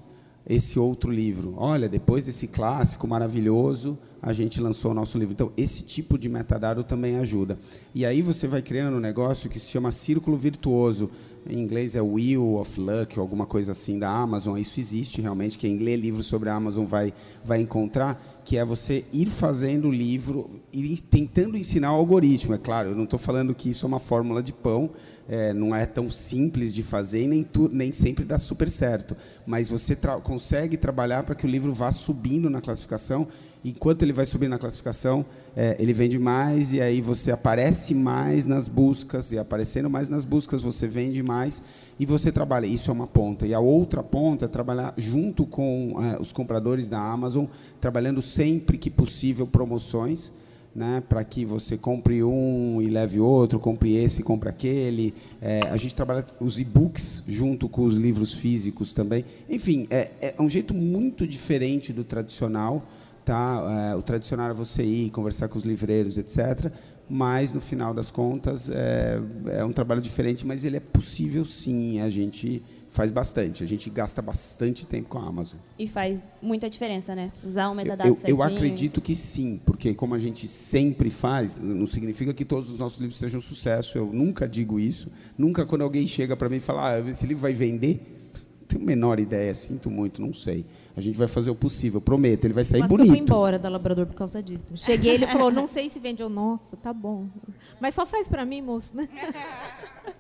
esse 0.47 0.79
outro 0.79 1.11
livro. 1.11 1.55
Olha, 1.57 1.89
depois 1.89 2.25
desse 2.25 2.47
clássico 2.47 3.07
maravilhoso, 3.09 3.99
a 4.25 4.33
gente 4.33 4.59
lançou 4.59 4.93
o 4.93 4.95
nosso 4.95 5.19
livro. 5.19 5.35
Então, 5.35 5.53
esse 5.55 5.85
tipo 5.85 6.17
de 6.17 6.31
metadado 6.31 6.83
também 6.83 7.17
ajuda. 7.17 7.59
E 7.95 8.07
aí 8.07 8.23
você 8.23 8.49
vai 8.49 8.63
criando 8.63 8.97
um 8.97 9.01
negócio 9.01 9.51
que 9.51 9.61
se 9.61 9.67
chama 9.67 9.93
círculo 9.93 10.35
virtuoso. 10.35 11.11
Em 11.47 11.61
inglês 11.61 11.95
é 11.95 12.01
Wheel 12.01 12.55
of 12.55 12.81
Luck, 12.81 13.19
ou 13.19 13.23
alguma 13.23 13.45
coisa 13.45 13.73
assim 13.73 13.99
da 13.99 14.09
Amazon. 14.09 14.59
Isso 14.59 14.81
existe 14.81 15.21
realmente. 15.21 15.59
Quem 15.59 15.77
lê 15.77 15.95
livros 15.95 16.25
sobre 16.25 16.49
a 16.49 16.55
Amazon 16.55 16.87
vai, 16.87 17.13
vai 17.45 17.61
encontrar 17.61 18.41
que 18.45 18.57
é 18.57 18.65
você 18.65 19.05
ir 19.13 19.27
fazendo 19.27 19.89
o 19.89 19.93
livro, 19.93 20.51
ir 20.73 21.01
tentando 21.03 21.57
ensinar 21.57 21.93
o 21.93 21.97
algoritmo. 21.97 22.55
É 22.55 22.59
claro, 22.59 22.91
eu 22.91 22.97
não 22.97 23.05
estou 23.05 23.19
falando 23.19 23.55
que 23.55 23.71
isso 23.71 23.85
é 23.85 23.89
uma 23.89 23.99
fórmula 23.99 24.43
de 24.43 24.53
pão, 24.53 24.91
é, 25.29 25.53
não 25.55 25.75
é 25.75 25.87
tão 25.87 26.11
simples 26.11 26.73
de 26.73 26.83
fazer 26.83 27.23
e 27.23 27.27
nem, 27.27 27.43
tu, 27.43 27.71
nem 27.73 27.93
sempre 27.93 28.25
dá 28.25 28.39
super 28.39 28.71
certo. 28.71 29.17
Mas 29.47 29.69
você 29.69 29.97
tra 29.97 30.21
consegue 30.21 30.77
trabalhar 30.77 31.23
para 31.25 31.35
que 31.35 31.47
o 31.47 31.49
livro 31.49 31.73
vá 31.73 31.91
subindo 31.91 32.51
na 32.51 32.61
classificação. 32.61 33.27
Enquanto 33.65 34.03
ele 34.03 34.13
vai 34.13 34.27
subir 34.27 34.47
na 34.47 34.59
classificação, 34.59 35.25
é, 35.57 35.75
ele 35.79 35.95
vende 35.95 36.19
mais 36.19 36.75
e 36.75 36.83
aí 36.83 37.01
você 37.01 37.31
aparece 37.31 37.95
mais 37.95 38.45
nas 38.45 38.69
buscas 38.69 39.33
e 39.33 39.39
aparecendo 39.39 39.89
mais 39.89 40.09
nas 40.09 40.23
buscas 40.23 40.61
você 40.61 40.87
vende 40.87 41.23
mais 41.23 41.63
e 41.99 42.05
você 42.05 42.31
trabalha. 42.31 42.67
Isso 42.67 42.91
é 42.91 42.93
uma 42.93 43.07
ponta. 43.07 43.47
E 43.47 43.55
a 43.55 43.61
outra 43.61 44.03
ponta 44.03 44.45
é 44.45 44.49
trabalhar 44.49 44.93
junto 44.99 45.47
com 45.47 45.97
é, 45.99 46.21
os 46.21 46.31
compradores 46.31 46.91
da 46.91 46.99
Amazon, 46.99 47.47
trabalhando 47.81 48.21
sempre 48.21 48.77
que 48.77 48.91
possível 48.91 49.47
promoções, 49.47 50.31
né, 50.75 51.03
para 51.09 51.23
que 51.23 51.45
você 51.45 51.79
compre 51.79 52.23
um 52.23 52.83
e 52.83 52.89
leve 52.89 53.21
outro, 53.21 53.61
compre 53.61 53.95
esse 53.95 54.21
e 54.21 54.25
compre 54.25 54.49
aquele. 54.51 55.15
É, 55.41 55.61
a 55.71 55.77
gente 55.79 55.95
trabalha 55.95 56.27
os 56.39 56.59
e-books 56.59 57.23
junto 57.27 57.67
com 57.67 57.85
os 57.85 57.95
livros 57.95 58.35
físicos 58.35 58.93
também. 58.93 59.25
Enfim, 59.49 59.87
é, 59.89 60.35
é 60.37 60.43
um 60.43 60.49
jeito 60.51 60.75
muito 60.75 61.27
diferente 61.27 61.95
do 61.95 62.05
tradicional. 62.05 62.85
Tá? 63.25 63.91
É, 63.91 63.97
o 63.97 64.03
tradicional 64.03 64.51
é 64.51 64.53
você 64.53 64.83
ir 64.83 65.11
conversar 65.11 65.49
com 65.49 65.57
os 65.57 65.65
livreiros, 65.65 66.19
etc 66.19 66.71
mas 67.09 67.53
no 67.53 67.61
final 67.61 67.93
das 67.93 68.11
contas 68.11 68.71
é, 68.71 69.21
é 69.53 69.65
um 69.65 69.73
trabalho 69.73 70.01
diferente, 70.01 70.47
mas 70.47 70.65
ele 70.65 70.77
é 70.77 70.81
possível 70.81 71.45
sim. 71.45 72.01
A 72.01 72.09
gente 72.09 72.63
faz 72.91 73.11
bastante, 73.11 73.63
a 73.63 73.67
gente 73.67 73.91
gasta 73.91 74.23
bastante 74.23 74.87
tempo 74.87 75.09
com 75.09 75.19
a 75.19 75.27
Amazon. 75.27 75.59
E 75.79 75.89
faz 75.89 76.29
muita 76.41 76.71
diferença, 76.71 77.15
né? 77.15 77.33
Usar 77.45 77.69
um 77.69 77.75
metadado 77.75 78.09
eu, 78.09 78.15
eu, 78.25 78.37
eu 78.37 78.43
acredito 78.43 79.01
que 79.01 79.15
sim, 79.17 79.61
porque 79.67 79.95
como 79.95 80.15
a 80.15 80.19
gente 80.19 80.47
sempre 80.47 81.11
faz, 81.11 81.57
não 81.57 81.87
significa 81.87 82.33
que 82.33 82.45
todos 82.45 82.71
os 82.71 82.79
nossos 82.79 83.01
livros 83.01 83.19
sejam 83.19 83.39
um 83.39 83.43
sucesso. 83.43 83.99
Eu 83.99 84.07
nunca 84.07 84.49
digo 84.49 84.79
isso. 84.79 85.11
Nunca 85.37 85.67
quando 85.67 85.83
alguém 85.83 86.07
chega 86.07 86.37
para 86.37 86.49
mim 86.49 86.57
e 86.57 86.61
fala, 86.61 86.95
ah, 86.95 87.01
esse 87.11 87.27
livro 87.27 87.43
vai 87.43 87.53
vender, 87.53 88.14
tenho 88.75 88.85
a 88.85 88.87
menor 88.87 89.21
ideia, 89.21 89.55
sinto 89.55 89.91
muito, 89.91 90.21
não 90.21 90.33
sei. 90.33 90.67
A 90.97 91.01
gente 91.01 91.17
vai 91.17 91.29
fazer 91.29 91.51
o 91.51 91.55
possível, 91.55 92.01
prometo, 92.01 92.45
ele 92.45 92.55
vai 92.55 92.65
sair 92.65 92.81
Mas 92.81 92.89
bonito. 92.89 93.09
Eu 93.09 93.15
fui 93.15 93.23
embora 93.23 93.59
da 93.59 93.69
Labrador 93.69 94.07
por 94.07 94.15
causa 94.15 94.43
disso. 94.43 94.77
Cheguei, 94.77 95.15
ele 95.15 95.27
falou, 95.27 95.51
não 95.51 95.67
sei 95.67 95.89
se 95.89 95.99
vende 95.99 96.23
ou 96.23 96.29
nossa, 96.29 96.77
tá 96.83 96.93
bom. 96.93 97.27
Mas 97.81 97.95
só 97.95 98.05
faz 98.05 98.29
para 98.29 98.45
mim, 98.45 98.61
moço, 98.63 98.95
né? 98.97 99.09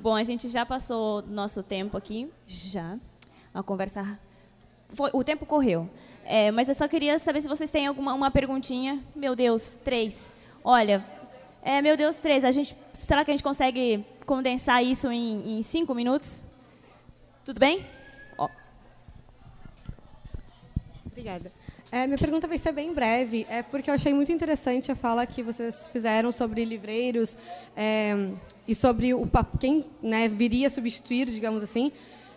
Bom, 0.00 0.14
a 0.14 0.22
gente 0.22 0.48
já 0.48 0.64
passou 0.64 1.22
nosso 1.22 1.60
tempo 1.60 1.96
aqui, 1.96 2.28
já. 2.46 2.96
Uma 3.52 3.64
conversa. 3.64 4.16
Foi, 4.90 5.10
o 5.12 5.24
tempo 5.24 5.44
correu. 5.44 5.90
É, 6.24 6.52
mas 6.52 6.68
eu 6.68 6.74
só 6.76 6.86
queria 6.86 7.18
saber 7.18 7.40
se 7.40 7.48
vocês 7.48 7.68
têm 7.68 7.88
alguma 7.88 8.14
uma 8.14 8.30
perguntinha. 8.30 9.02
Meu 9.16 9.34
Deus, 9.34 9.76
três. 9.82 10.32
Olha, 10.62 11.04
é, 11.62 11.82
meu 11.82 11.96
Deus, 11.96 12.18
três. 12.18 12.44
A 12.44 12.52
gente, 12.52 12.76
será 12.92 13.24
que 13.24 13.32
a 13.32 13.34
gente 13.34 13.42
consegue 13.42 14.04
condensar 14.24 14.84
isso 14.84 15.10
em, 15.10 15.58
em 15.58 15.62
cinco 15.64 15.96
minutos? 15.96 16.44
Tudo 17.48 17.60
bem? 17.60 17.82
Obrigada. 21.06 21.50
É, 21.90 22.06
minha 22.06 22.18
pergunta 22.18 22.46
vai 22.46 22.58
ser 22.58 22.72
bem 22.72 22.92
breve, 22.92 23.46
é 23.48 23.62
porque 23.62 23.88
eu 23.88 23.94
achei 23.94 24.12
muito 24.12 24.30
interessante 24.30 24.92
a 24.92 24.94
fala 24.94 25.24
que 25.24 25.42
vocês 25.42 25.88
fizeram 25.88 26.30
sobre 26.30 26.62
livreiros 26.66 27.38
é, 27.74 28.32
e 28.68 28.74
sobre 28.74 29.14
o 29.14 29.26
quem 29.58 29.86
né, 30.02 30.28
viria 30.28 30.68
substituir, 30.68 31.24
digamos 31.24 31.62
assim. 31.62 31.90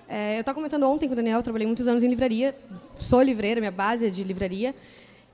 É, 0.07 0.37
eu 0.37 0.39
estava 0.39 0.55
comentando 0.55 0.83
ontem 0.83 1.07
com 1.07 1.13
o 1.13 1.15
Daniel, 1.17 1.43
trabalhei 1.43 1.67
muitos 1.67 1.89
anos 1.89 2.03
em 2.03 2.07
livraria, 2.07 2.57
sou 2.97 3.21
livreira, 3.21 3.59
minha 3.59 3.69
base 3.69 4.05
é 4.05 4.09
de 4.09 4.23
livraria. 4.23 4.73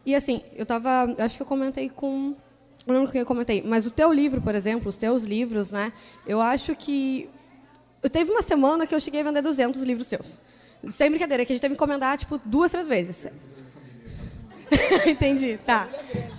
E 0.04 0.16
assim, 0.16 0.42
eu 0.56 0.64
estava, 0.64 1.14
acho 1.20 1.38
que 1.38 1.44
eu 1.44 1.48
comentei 1.48 1.88
com 1.88 2.34
não 2.88 2.96
lembro 2.96 3.10
o 3.10 3.12
que 3.12 3.20
eu 3.20 3.26
comentei, 3.28 3.62
mas 3.62 3.86
o 3.86 3.92
teu 3.92 4.12
livro, 4.12 4.42
por 4.42 4.56
exemplo, 4.56 4.90
os 4.90 4.98
teus 4.98 5.24
livros, 5.24 5.72
né? 5.72 5.94
Eu 6.26 6.42
acho 6.42 6.76
que 6.76 7.30
eu 8.08 8.10
teve 8.10 8.32
uma 8.32 8.42
semana 8.42 8.88
que 8.88 8.96
eu 8.96 9.00
cheguei 9.02 9.20
a 9.20 9.24
vender 9.24 9.42
200 9.42 9.84
livros 9.84 10.08
teus. 10.08 10.42
Sem 10.90 11.10
brincadeira, 11.10 11.46
que 11.46 11.52
a 11.52 11.56
gente 11.56 11.62
teve 11.62 11.76
que 11.76 11.78
encomendar 11.78 12.18
tipo 12.18 12.40
duas, 12.46 12.72
três 12.72 12.88
vezes. 12.88 13.28
Entendi, 15.06 15.60
tá. 15.66 15.90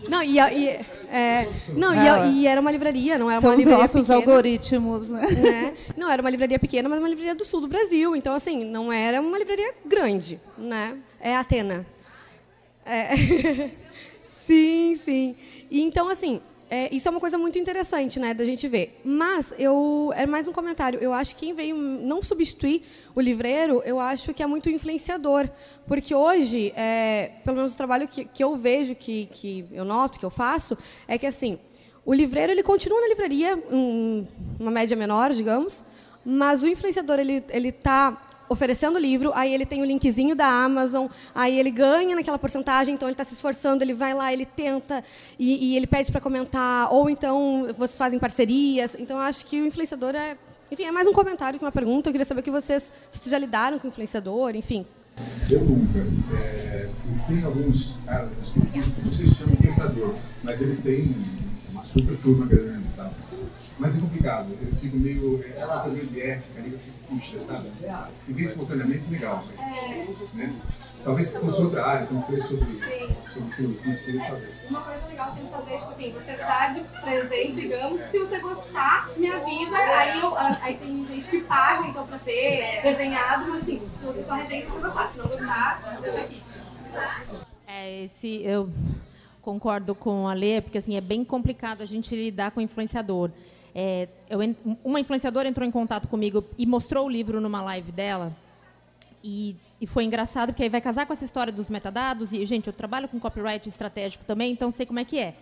Não, 0.09 0.23
e, 0.23 0.39
e 0.39 0.69
é, 1.11 1.47
não, 1.75 1.95
e, 2.27 2.41
e, 2.41 2.47
era 2.47 2.61
uma 2.61 2.71
livraria, 2.71 3.19
não 3.19 3.31
era 3.31 3.41
São 3.41 3.51
uma 3.51 3.57
livraria 3.57 3.83
nossos 3.83 4.07
pequena, 4.07 4.17
algoritmos, 4.17 5.11
né? 5.11 5.27
né? 5.27 5.77
Não, 5.97 6.11
era 6.11 6.23
uma 6.23 6.31
livraria 6.31 6.59
pequena, 6.59 6.89
mas 6.89 6.99
uma 6.99 7.09
livraria 7.09 7.35
do 7.35 7.45
sul 7.45 7.61
do 7.61 7.69
Brasil. 7.69 8.17
Então, 8.17 8.35
assim, 8.35 8.65
não 8.65 8.91
era 8.91 9.21
uma 9.21 9.39
livraria 9.39 9.75
grande, 9.85 10.41
né? 10.57 10.97
É 11.21 11.37
Atena. 11.37 11.87
É. 12.87 13.11
sim, 14.25 14.97
sim. 14.97 15.37
E, 15.71 15.83
então, 15.83 16.09
assim, 16.09 16.41
é, 16.71 16.95
isso 16.95 17.09
é 17.09 17.11
uma 17.11 17.21
coisa 17.21 17.39
muito 17.39 17.59
interessante, 17.59 18.21
né, 18.21 18.35
da 18.35 18.45
gente 18.45 18.69
ver. 18.69 19.01
Mas 19.03 19.55
eu 19.59 20.13
é 20.15 20.27
mais 20.27 20.47
um 20.47 20.53
comentário. 20.53 20.99
Eu 21.01 21.13
acho 21.13 21.35
que 21.35 21.47
quem 21.47 21.55
veio 21.55 21.75
não 21.77 22.23
substituir 22.23 22.83
o 23.15 23.21
livreiro, 23.21 23.83
eu 23.87 23.99
acho 23.99 24.35
que 24.35 24.43
é 24.43 24.47
muito 24.47 24.69
influenciador, 24.69 25.49
porque 25.87 26.15
hoje, 26.15 26.73
é, 26.77 27.33
pelo 27.43 27.57
menos 27.57 27.73
o 27.73 27.77
trabalho 27.77 28.07
que, 28.07 28.25
que 28.27 28.45
eu 28.45 28.57
vejo, 28.57 28.95
que, 28.95 29.27
que 29.33 29.67
eu 29.73 29.85
noto, 29.85 30.19
que 30.19 30.25
eu 30.25 30.31
faço, 30.31 30.77
é 31.07 31.17
que 31.17 31.27
assim, 31.27 31.59
o 32.05 32.13
livreiro 32.13 32.53
ele 32.53 32.63
continua 32.63 33.01
na 33.01 33.09
livraria, 33.09 33.57
um, 33.71 34.27
uma 34.61 34.71
média 34.71 34.97
menor, 34.97 35.33
digamos, 35.33 35.83
mas 36.25 36.63
o 36.63 36.67
influenciador 36.67 37.19
ele 37.19 37.43
ele 37.49 37.69
está 37.69 38.28
oferecendo 38.49 38.97
o 38.97 38.99
livro, 38.99 39.33
aí 39.35 39.53
ele 39.53 39.67
tem 39.67 39.83
o 39.83 39.85
linkzinho 39.85 40.35
da 40.35 40.47
Amazon, 40.47 41.07
aí 41.35 41.59
ele 41.59 41.71
ganha 41.71 42.17
naquela 42.17 42.39
porcentagem, 42.39 42.95
então 42.95 43.09
ele 43.09 43.15
está 43.15 43.25
se 43.25 43.35
esforçando, 43.35 43.83
ele 43.85 43.95
vai 43.95 44.15
lá, 44.15 44.33
ele 44.33 44.47
tenta 44.47 45.05
e, 45.39 45.73
e 45.73 45.77
ele 45.77 45.87
pede 45.87 46.11
para 46.11 46.21
comentar, 46.21 46.93
ou 46.93 47.11
então 47.11 47.67
vocês 47.77 47.99
fazem 47.99 48.19
parcerias. 48.19 48.97
Então, 48.99 49.19
acho 49.19 49.45
que 49.45 49.61
o 49.61 49.67
influenciador 49.67 50.15
é, 50.15 50.37
enfim, 50.71 50.85
é 50.85 50.93
mais 50.93 51.07
um 51.09 51.13
comentário 51.13 51.59
que 51.59 51.65
uma 51.65 51.73
pergunta. 51.73 52.09
Eu 52.09 52.13
queria 52.13 52.27
saber 52.27 52.43
que 52.43 52.51
vocês, 52.51 52.93
se 53.11 53.19
vocês 53.19 53.31
já 53.31 53.39
lidaram 53.39 53.79
com 53.79 53.87
o 53.87 53.89
influenciador, 53.89 54.55
enfim. 54.55 54.85
Eu 55.51 55.61
nunca. 55.61 55.99
É, 56.37 56.89
tem 57.27 57.43
alguns 57.43 57.99
caras 58.05 58.33
específicos 58.33 58.95
que 58.95 59.09
vocês 59.09 59.31
chamam 59.31 59.55
de 59.55 59.55
influenciador, 59.55 60.15
mas 60.43 60.61
eles 60.61 60.81
têm 60.83 61.17
uma 61.71 61.85
super 61.85 62.17
turma 62.19 62.47
grande 62.47 62.87
e 62.87 62.97
tal. 62.97 63.13
Mas 63.79 63.97
é 63.97 64.01
complicado, 64.01 64.51
eu 64.61 64.77
fico 64.77 64.97
meio. 64.97 65.43
É 65.57 65.65
uma 65.65 65.81
coisa 65.81 65.97
meio 65.97 66.09
de 66.09 66.21
ética 66.21 66.61
ali, 66.61 66.73
eu 66.73 66.79
fico 66.79 66.98
sabe? 67.39 67.71
Se 68.13 68.35
vê 68.35 68.45
espontaneamente, 68.45 69.11
legal, 69.11 69.45
mas. 69.51 70.33
Né? 70.35 70.55
Talvez 71.05 71.29
se 71.29 71.41
fosse 71.41 71.63
outra 71.63 71.87
área, 71.87 72.07
se 72.07 72.13
não 72.13 72.21
escrever 72.21 72.43
sobre, 72.43 72.67
sobre 73.27 73.53
filosofia, 73.53 73.93
escrever 73.93 74.27
talvez. 74.27 74.67
Uma 74.69 74.81
coisa 74.83 75.07
legal 75.07 75.35
sempre 75.35 75.51
fazer, 75.51 75.79
tipo 75.79 75.91
assim, 75.91 76.13
você 76.13 76.33
tá 76.35 76.69
de 76.69 76.81
presente, 76.81 77.61
digamos, 77.61 78.01
se 78.03 78.19
você 78.19 78.39
gostar, 78.41 79.09
me 79.17 79.31
avisa, 79.31 79.77
aí, 79.77 80.21
eu, 80.21 80.37
aí 80.37 80.77
tem 80.77 81.07
gente 81.07 81.29
que 81.29 81.41
paga, 81.43 81.89
então, 81.89 82.07
pra 82.07 82.19
ser 82.19 82.83
desenhado, 82.83 83.51
mas 83.51 83.63
assim, 83.63 83.79
se 83.79 84.05
você 84.05 84.25
só 84.25 84.37
se 84.39 84.45
você 84.45 84.81
gostar, 84.81 85.11
se 85.13 85.19
não 85.19 85.25
gostar, 85.25 85.99
deixa 86.03 86.21
aqui. 86.21 86.43
É, 87.67 88.05
esse, 88.05 88.43
eu 88.43 88.69
concordo 89.41 89.95
com 89.95 90.27
a 90.27 90.35
Lê, 90.35 90.61
porque 90.61 90.79
assim, 90.79 90.97
é 90.97 91.01
bem 91.01 91.25
complicado 91.25 91.81
a 91.81 91.87
gente 91.87 92.15
lidar 92.15 92.51
com 92.51 92.61
influenciador. 92.61 93.31
É, 93.75 94.09
eu, 94.29 94.41
uma 94.85 95.01
influenciadora 95.01 95.49
entrou 95.49 95.67
em 95.67 95.71
contato 95.71 96.09
comigo 96.09 96.45
e 96.57 96.67
mostrou 96.67 97.07
o 97.07 97.09
livro 97.09 97.41
numa 97.41 97.63
live 97.63 97.93
dela. 97.93 98.35
E, 99.23 99.57
e, 99.81 99.87
foi 99.87 100.05
engraçado, 100.05 100.51
porque 100.51 100.63
aí 100.63 100.69
vai 100.69 100.81
casar 100.81 101.07
com 101.07 101.13
essa 101.13 101.25
história 101.25 101.53
dos 101.53 101.69
metadados. 101.69 102.33
E, 102.33 102.45
gente, 102.47 102.69
eu 102.69 102.73
trabalho 102.73 103.09
com 103.09 103.19
copyright 103.19 103.69
estratégico 103.69 104.25
também, 104.25 104.53
então 104.53 104.71
sei 104.71 104.87
como 104.87 104.99
é 105.01 105.05
que 105.05 105.19
é. 105.19 105.35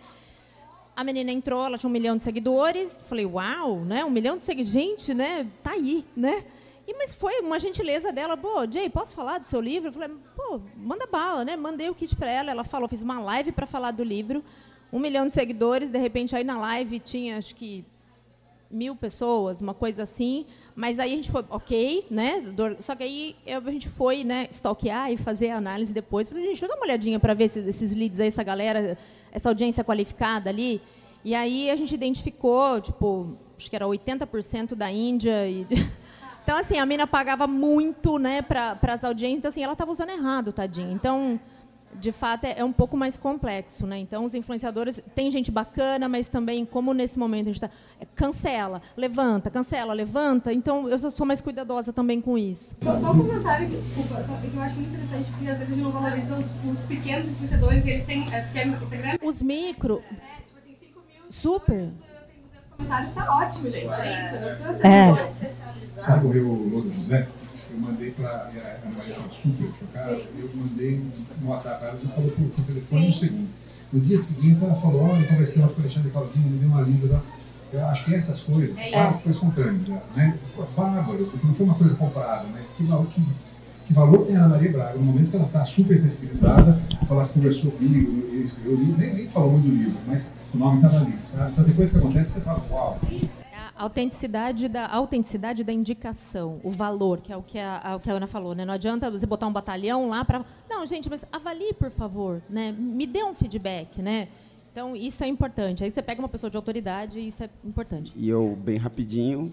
A 0.95 1.03
menina 1.03 1.31
entrou, 1.31 1.63
ela 1.63 1.77
tinha 1.77 1.89
um 1.89 1.93
milhão 1.93 2.17
de 2.17 2.23
seguidores. 2.23 3.01
Falei, 3.07 3.25
uau, 3.25 3.81
né? 3.81 4.03
Um 4.03 4.09
milhão 4.09 4.35
de 4.37 4.43
seguidores. 4.43 4.73
Gente, 4.73 5.13
né? 5.13 5.45
Tá 5.61 5.71
aí, 5.71 6.03
né? 6.15 6.43
E, 6.87 6.93
mas 6.93 7.13
foi 7.13 7.39
uma 7.41 7.59
gentileza 7.59 8.11
dela. 8.11 8.35
Pô, 8.35 8.65
Jay, 8.69 8.89
posso 8.89 9.13
falar 9.13 9.37
do 9.37 9.45
seu 9.45 9.61
livro? 9.61 9.89
Eu 9.89 9.93
falei, 9.93 10.09
pô, 10.35 10.59
manda 10.75 11.05
bala, 11.05 11.45
né? 11.45 11.55
Mandei 11.55 11.89
o 11.89 11.93
kit 11.93 12.15
para 12.15 12.31
ela. 12.31 12.49
Ela 12.49 12.63
falou, 12.63 12.89
fiz 12.89 13.03
uma 13.03 13.19
live 13.19 13.51
para 13.51 13.67
falar 13.67 13.91
do 13.91 14.03
livro. 14.03 14.43
Um 14.91 14.97
milhão 14.97 15.27
de 15.27 15.33
seguidores. 15.33 15.91
De 15.91 15.99
repente, 15.99 16.35
aí 16.35 16.43
na 16.43 16.57
live 16.57 16.99
tinha, 16.99 17.37
acho 17.37 17.53
que 17.53 17.85
mil 18.69 18.95
pessoas, 18.95 19.61
uma 19.61 19.73
coisa 19.73 20.03
assim. 20.03 20.45
Mas 20.75 20.99
aí 20.99 21.13
a 21.13 21.15
gente 21.15 21.31
foi, 21.31 21.43
ok, 21.49 22.05
né? 22.09 22.43
Só 22.79 22.95
que 22.95 23.03
aí 23.03 23.35
a 23.47 23.71
gente 23.71 23.89
foi, 23.89 24.23
né, 24.23 24.47
stalkear 24.51 25.11
e 25.11 25.17
fazer 25.17 25.49
a 25.49 25.57
análise 25.57 25.91
depois. 25.91 26.29
Falei, 26.29 26.43
gente, 26.43 26.51
deixa 26.51 26.65
eu 26.65 26.69
dar 26.69 26.75
uma 26.75 26.85
olhadinha 26.85 27.19
para 27.19 27.33
ver 27.33 27.45
esses, 27.45 27.65
esses 27.65 27.93
leads 27.93 28.19
aí, 28.19 28.27
essa 28.27 28.43
galera, 28.43 28.97
essa 29.31 29.49
audiência 29.49 29.83
qualificada 29.83 30.49
ali. 30.49 30.81
E 31.25 31.33
aí 31.33 31.69
a 31.69 31.75
gente 31.75 31.95
identificou, 31.95 32.79
tipo, 32.79 33.35
acho 33.57 33.69
que 33.69 33.75
era 33.75 33.85
80% 33.85 34.75
da 34.75 34.91
Índia. 34.91 35.47
E... 35.49 35.65
Então, 36.47 36.57
assim, 36.57 36.77
a 36.77 36.85
mina 36.85 37.05
pagava 37.05 37.45
muito 37.45 38.17
né, 38.17 38.41
para 38.41 38.77
as 38.83 39.03
audiências, 39.03 39.37
então, 39.39 39.49
assim, 39.49 39.63
ela 39.63 39.73
estava 39.73 39.91
usando 39.91 40.11
errado, 40.11 40.53
tadinha. 40.53 40.93
Então, 40.93 41.37
de 41.99 42.11
fato 42.11 42.45
é, 42.45 42.59
é, 42.59 42.63
um 42.63 42.71
pouco 42.71 42.95
mais 42.95 43.17
complexo, 43.17 43.85
né? 43.85 43.97
Então 43.97 44.25
os 44.25 44.33
influenciadores 44.33 45.01
tem 45.15 45.29
gente 45.31 45.51
bacana, 45.51 46.07
mas 46.07 46.27
também 46.27 46.65
como 46.65 46.93
nesse 46.93 47.17
momento 47.17 47.49
a 47.49 47.53
gente 47.53 47.63
está 47.63 47.69
é, 47.99 48.05
cancela, 48.15 48.81
levanta, 48.95 49.49
cancela, 49.49 49.93
levanta. 49.93 50.53
Então 50.53 50.87
eu 50.89 50.97
sou 50.97 51.25
mais 51.25 51.41
cuidadosa 51.41 51.91
também 51.91 52.21
com 52.21 52.37
isso. 52.37 52.75
Só, 52.81 52.97
só 52.97 53.11
um 53.11 53.19
comentário, 53.19 53.69
que, 53.69 53.77
desculpa, 53.77 54.15
que 54.41 54.55
eu 54.55 54.61
acho 54.61 54.75
muito 54.75 54.89
interessante 54.89 55.31
porque 55.31 55.49
às 55.49 55.57
vezes 55.57 55.73
a 55.73 55.75
gente 55.75 55.83
não 55.83 55.91
valoriza 55.91 56.35
os, 56.35 56.45
os 56.71 56.79
pequenos 56.85 57.29
influenciadores 57.29 57.85
e 57.85 57.89
eles 57.89 58.05
têm 58.05 58.21
é, 58.33 58.67
Instagram. 58.67 59.17
Os 59.21 59.41
micro. 59.41 60.03
É, 60.11 60.41
tipo 60.45 60.57
assim, 60.59 60.75
5 60.79 60.99
mil. 60.99 61.31
Super. 61.31 61.67
Tem 61.77 61.89
200 61.89 62.71
comentários, 62.77 63.09
está 63.09 63.37
ótimo, 63.37 63.69
gente. 63.69 64.01
É 64.01 64.25
isso. 64.25 64.35
Não 64.35 64.47
precisa 64.47 64.73
ser 64.73 64.87
é. 64.87 65.57
Sabe 65.97 66.39
o 66.39 66.69
Lodo 66.69 66.91
José? 66.91 67.27
Eu 67.77 67.81
mandei 67.81 68.11
para 68.11 68.29
a 68.29 68.89
Maria 68.89 69.11
estava 69.11 69.29
super 69.29 69.69
chocada, 69.79 70.19
eu 70.37 70.49
mandei 70.55 71.01
um 71.41 71.47
WhatsApp 71.47 71.79
para 71.79 71.89
ela, 71.89 71.99
ela 72.01 72.13
falou 72.13 72.31
por, 72.31 72.45
por 72.49 72.65
telefone 72.65 73.07
um 73.07 73.13
segundo. 73.13 73.49
No 73.93 73.99
dia 74.01 74.17
seguinte 74.17 74.63
ela 74.63 74.75
falou, 74.75 75.03
olha, 75.03 75.21
eu 75.21 75.27
conversei 75.27 75.61
lá 75.61 75.69
com 75.69 75.75
o 75.75 75.79
Alexandre 75.79 76.09
Claudinho, 76.09 76.49
me 76.49 76.57
deu 76.57 76.69
uma 76.69 76.81
linda. 76.81 77.21
Eu 77.71 77.85
acho 77.85 78.05
que 78.05 78.15
essas 78.15 78.41
coisas, 78.41 78.77
é 78.77 78.89
claro 78.89 79.17
que 79.17 79.23
foi 79.23 79.31
espontâneo, 79.31 80.01
né? 80.15 80.37
Bárbaro, 80.75 81.25
porque 81.25 81.45
não 81.47 81.53
foi 81.53 81.65
uma 81.65 81.75
coisa 81.75 81.95
comprada, 81.95 82.45
mas 82.53 82.71
que, 82.71 82.85
que, 82.85 83.25
que 83.87 83.93
valor 83.93 84.25
tem 84.25 84.35
a 84.35 84.39
Ana 84.45 84.49
Maria 84.49 84.71
Braga 84.71 84.97
no 84.97 85.03
momento 85.03 85.29
que 85.29 85.35
ela 85.35 85.45
está 85.45 85.65
super 85.65 85.97
sensibilizada, 85.97 86.81
falar 87.07 87.27
que 87.27 87.33
conversou 87.33 87.71
comigo, 87.71 88.25
eu 88.31 88.71
o 88.71 88.75
livro, 88.75 88.97
nem, 88.97 89.13
nem 89.13 89.27
falou 89.27 89.51
muito 89.51 89.67
do 89.67 89.75
livro, 89.75 89.99
mas 90.07 90.39
o 90.53 90.57
nome 90.57 90.77
estava 90.77 90.97
ali, 90.97 91.13
sabe? 91.25 91.51
Então 91.51 91.63
depois 91.63 91.91
que 91.91 91.97
acontece, 91.97 92.31
você 92.31 92.41
fala, 92.41 92.65
uau. 92.71 92.99
A 93.77 93.83
autenticidade 93.83 94.67
da 94.67 94.87
autenticidade 94.87 95.63
da 95.63 95.71
indicação, 95.71 96.59
o 96.63 96.71
valor, 96.71 97.21
que 97.21 97.31
é 97.31 97.37
o 97.37 97.43
que 97.43 97.59
a, 97.59 97.95
o 97.95 97.99
que 97.99 98.09
a 98.09 98.13
Ana 98.13 98.25
falou, 98.25 98.55
né? 98.55 98.65
Não 98.65 98.73
adianta 98.73 99.11
você 99.11 99.25
botar 99.25 99.45
um 99.45 99.53
batalhão 99.53 100.09
lá 100.09 100.25
para, 100.25 100.43
não, 100.67 100.85
gente, 100.85 101.09
mas 101.09 101.25
avalie 101.31 101.73
por 101.73 101.91
favor, 101.91 102.41
né? 102.49 102.71
Me 102.71 103.05
dê 103.05 103.23
um 103.23 103.35
feedback, 103.35 104.01
né? 104.01 104.29
Então 104.71 104.95
isso 104.95 105.23
é 105.23 105.27
importante. 105.27 105.83
Aí 105.83 105.91
você 105.91 106.01
pega 106.01 106.19
uma 106.19 106.29
pessoa 106.29 106.49
de 106.49 106.57
autoridade 106.57 107.19
e 107.19 107.27
isso 107.27 107.43
é 107.43 107.49
importante. 107.63 108.11
E 108.15 108.27
eu 108.27 108.55
bem 108.55 108.77
rapidinho, 108.77 109.51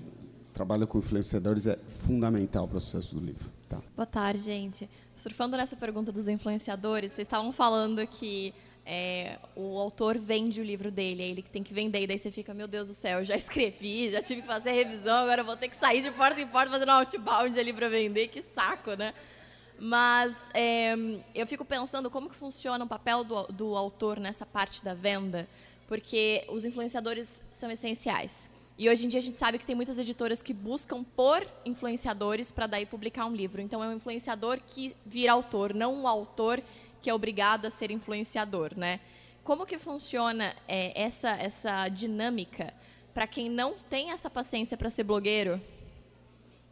trabalho 0.55 0.87
com 0.87 0.99
influenciadores 0.99 1.67
é 1.67 1.77
fundamental 1.77 2.67
para 2.67 2.79
o 2.79 2.81
sucesso 2.81 3.15
do 3.17 3.21
livro. 3.21 3.51
Tá? 3.69 3.79
Boa 3.97 4.07
tarde, 4.07 4.41
gente. 4.41 4.89
Surfando 5.17 5.57
nessa 5.57 5.77
pergunta 5.77 6.11
dos 6.11 6.29
influenciadores, 6.29 7.13
vocês 7.13 7.27
estavam 7.27 7.53
falando 7.53 8.07
que 8.07 8.55
é, 8.87 9.39
o 9.57 9.79
autor 9.79 10.19
vende 10.19 10.61
o 10.61 10.65
livro 10.65 10.91
dele, 10.91 11.23
é 11.23 11.27
ele 11.27 11.43
que 11.43 11.51
tem 11.51 11.63
que 11.63 11.73
vender, 11.73 12.03
e 12.03 12.07
daí 12.07 12.19
você 12.19 12.31
fica, 12.31 12.53
meu 12.53 12.69
Deus 12.69 12.89
do 12.89 12.95
céu, 12.95 13.21
eu 13.21 13.25
já 13.25 13.37
escrevi, 13.37 14.11
já 14.11 14.21
tive 14.21 14.43
que 14.43 14.47
fazer 14.47 14.73
revisão, 14.73 15.25
agora 15.25 15.43
vou 15.43 15.57
ter 15.57 15.69
que 15.69 15.77
sair 15.77 16.03
de 16.03 16.11
porta 16.11 16.41
em 16.41 16.47
porta 16.47 16.71
fazendo 16.71 16.91
outbound 16.91 17.59
ali 17.59 17.73
para 17.73 17.89
vender, 17.89 18.29
que 18.29 18.43
saco, 18.43 18.95
né? 18.95 19.15
Mas 19.79 20.37
é, 20.53 20.95
eu 21.35 21.47
fico 21.47 21.65
pensando 21.65 22.11
como 22.11 22.29
que 22.29 22.37
funciona 22.37 22.85
o 22.85 22.89
papel 22.89 23.25
do, 23.25 23.43
do 23.49 23.77
autor 23.77 24.21
nessa 24.21 24.47
parte 24.47 24.85
da 24.85 24.95
venda, 24.95 25.49
porque 25.89 26.45
os 26.49 26.65
influenciadores 26.65 27.43
são 27.53 27.71
essenciais. 27.71 28.51
E 28.77 28.89
hoje 28.89 29.07
em 29.07 29.09
dia 29.09 29.21
a 29.21 29.23
gente 29.23 29.39
sabe 29.39 29.59
que 29.59 29.67
tem 29.67 29.75
muitas 29.75 29.99
editoras 29.99 30.43
que 30.43 30.53
buscam 30.53 31.05
por 31.05 31.47
influenciadores 31.65 32.51
para 32.51 32.67
daí 32.67 32.85
publicar 32.85 33.25
um 33.25 33.35
livro. 33.35 33.61
Então 33.61 33.83
é 33.83 33.89
um 33.89 33.95
influenciador 33.95 34.61
que 34.67 34.95
vira 35.07 35.33
autor, 35.33 35.73
não 35.73 35.95
um 35.95 36.09
autor 36.09 36.61
que 37.05 37.11
é 37.11 37.15
obrigado 37.15 37.67
a 37.67 37.71
ser 37.71 37.91
influenciador, 37.91 38.73
né? 38.75 38.99
Como 39.45 39.67
que 39.67 39.79
funciona 39.79 40.55
é, 40.67 40.99
essa 40.99 41.33
essa 41.33 41.87
dinâmica 41.91 42.73
para 43.13 43.27
quem 43.27 43.51
não 43.51 43.75
tem 43.91 44.11
essa 44.11 44.31
paciência 44.31 44.75
para 44.75 44.89
ser 44.89 45.05
blogueiro 45.05 45.61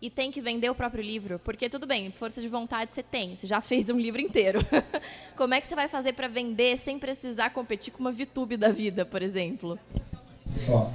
e 0.01 0.09
tem 0.09 0.33
que 0.33 0.41
vender 0.41 0.70
o 0.70 0.74
próprio 0.74 1.05
livro? 1.05 1.39
Porque 1.39 1.68
tudo 1.68 1.87
bem, 1.87 2.11
força 2.11 2.41
de 2.41 2.49
vontade 2.49 2.95
você 2.95 3.03
tem, 3.03 3.37
você 3.37 3.47
já 3.47 3.61
fez 3.61 3.91
um 3.91 4.01
livro 4.01 4.22
inteiro. 4.22 4.61
Como 5.37 5.53
é 5.53 5.61
que 5.61 5.66
você 5.66 5.74
vai 5.74 5.87
fazer 5.87 6.14
para 6.14 6.28
vender 6.28 6.78
sem 6.78 6.99
precisar 6.99 7.51
competir 7.51 7.93
com 7.93 8.01
uma 8.01 8.11
VTube 8.11 8.57
da 8.57 8.72
vida, 8.72 9.05
por 9.05 9.20
exemplo? 9.20 9.78
Ó, 10.66 10.89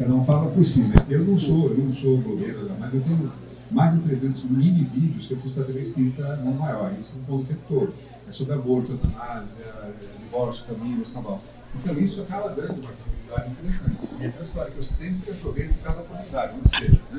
um 0.00 0.24
fala 0.24 0.50
por 0.50 0.60
né? 0.60 1.06
Eu 1.10 1.26
não 1.26 1.38
sou, 1.38 1.68
eu 1.68 1.76
não 1.76 1.94
sou 1.94 2.16
blogueiro, 2.16 2.74
mas 2.80 2.94
eu 2.94 3.02
tenho 3.02 3.30
mais 3.70 3.92
de 3.92 4.00
300 4.00 4.44
mini 4.44 4.84
vídeos 4.84 5.26
que 5.26 5.34
eu 5.34 5.40
fiz 5.40 5.52
para 5.52 5.64
a 5.64 5.66
TV 5.66 5.82
Espírita 5.82 6.36
no 6.36 6.52
maior, 6.52 6.90
eles 6.90 7.06
são 7.06 7.20
o 7.36 7.44
tempo 7.44 7.60
todo. 7.68 8.15
É 8.28 8.32
sobre 8.32 8.54
aborto, 8.54 8.92
eutanásia, 8.92 9.66
divórcio, 10.18 10.64
família, 10.64 11.02
escambau. 11.02 11.40
Então 11.76 11.98
isso 11.98 12.22
acaba 12.22 12.48
dando 12.50 12.80
uma 12.80 12.90
visibilidade 12.90 13.50
interessante. 13.50 14.14
E 14.18 14.24
é 14.24 14.28
história 14.28 14.70
que 14.70 14.78
eu 14.78 14.82
sempre 14.82 15.30
aproveito 15.30 15.80
cada 15.82 16.00
oportunidade, 16.00 16.58
onde 16.58 16.70
seja. 16.70 17.00
Né? 17.12 17.18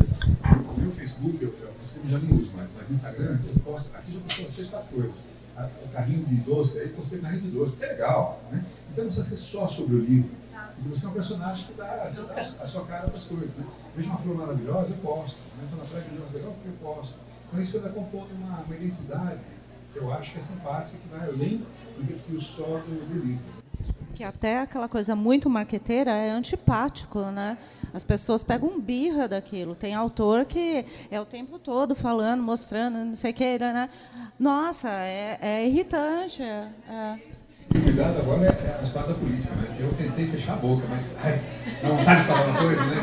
O 0.76 0.80
meu 0.82 0.92
Facebook, 0.92 1.42
eu, 1.42 1.50
eu 1.50 2.10
já 2.10 2.20
nem 2.20 2.34
uso 2.34 2.52
mais, 2.56 2.72
mas 2.76 2.92
Instagram, 2.92 3.40
eu 3.48 3.62
posto, 3.62 3.96
aqui 3.96 4.14
já 4.14 4.20
postei 4.20 4.46
três, 4.46 4.70
quatro 4.70 4.96
coisas. 4.96 5.30
O 5.86 5.90
carrinho 5.90 6.24
de 6.24 6.36
doce, 6.38 6.80
aí 6.80 6.90
postei 6.90 7.20
carrinho 7.20 7.42
de 7.42 7.52
doce, 7.52 7.76
que 7.76 7.84
é 7.84 7.88
legal. 7.88 8.42
Né? 8.52 8.66
Então 8.92 9.04
não 9.06 9.12
precisa 9.12 9.28
ser 9.28 9.38
só 9.38 9.68
sobre 9.68 9.96
o 9.96 10.00
livro. 10.00 10.30
E 10.80 10.88
você 10.88 11.06
é 11.06 11.10
um 11.10 11.14
personagem 11.14 11.66
que 11.66 11.74
dá, 11.74 11.96
dá 11.96 12.04
a 12.04 12.10
sua 12.66 12.86
cara 12.86 13.08
para 13.08 13.18
as 13.18 13.26
coisas. 13.26 13.56
Né? 13.56 13.66
Vejo 13.96 14.10
uma 14.10 14.18
flor 14.20 14.38
maravilhosa, 14.38 14.94
eu 14.94 14.98
posto. 14.98 15.40
Estou 15.64 15.78
né? 15.78 15.84
na 15.84 15.90
praia 15.90 16.04
maravilhosa, 16.06 16.38
legal, 16.38 16.54
porque 16.54 16.70
eu 16.70 16.74
posto. 16.74 17.20
Então 17.48 17.62
isso 17.62 17.80
vai 17.82 17.92
compondo 17.92 18.32
uma, 18.34 18.60
uma 18.62 18.76
identidade 18.76 19.40
eu 19.96 20.12
acho 20.14 20.32
que 20.32 20.38
é 20.38 20.42
simpática, 20.42 20.98
que 20.98 21.08
vai 21.08 21.28
além 21.28 21.66
do 21.98 22.08
perfil 22.08 22.40
só 22.40 22.78
do, 22.80 23.06
do 23.10 23.26
livro 23.26 23.58
que 24.18 24.24
até 24.24 24.62
aquela 24.62 24.90
coisa 24.90 25.16
muito 25.16 25.48
marqueteira 25.48 26.10
é 26.10 26.32
antipático, 26.32 27.20
né? 27.26 27.56
As 27.94 28.04
pessoas 28.04 28.42
pegam 28.42 28.82
birra 28.82 29.28
daquilo. 29.28 29.76
Tem 29.76 29.94
autor 29.94 30.44
que 30.46 30.84
é 31.12 31.22
o 31.22 31.26
tempo 31.26 31.60
todo 31.60 31.94
falando, 31.94 32.42
mostrando, 32.42 32.98
não 33.06 33.16
sei 33.16 33.30
o 33.30 33.34
que, 33.36 33.60
né? 33.60 33.88
Nossa, 34.40 34.90
é, 34.90 35.38
é 35.40 35.68
irritante. 35.68 36.42
É, 36.42 36.68
é. 37.74 37.80
Cuidado 37.80 38.20
agora 38.20 38.46
é 38.46 38.78
a 38.80 38.84
história 38.84 39.10
da 39.10 39.16
política, 39.16 39.56
né? 39.56 39.76
Eu 39.80 39.94
tentei 39.94 40.28
fechar 40.28 40.54
a 40.54 40.56
boca, 40.58 40.86
mas 40.90 41.20
ai, 41.24 41.40
dá 41.82 41.90
vontade 41.90 42.22
de 42.22 42.28
falar 42.28 42.48
uma 42.48 42.60
coisa, 42.60 42.86
né? 42.86 42.96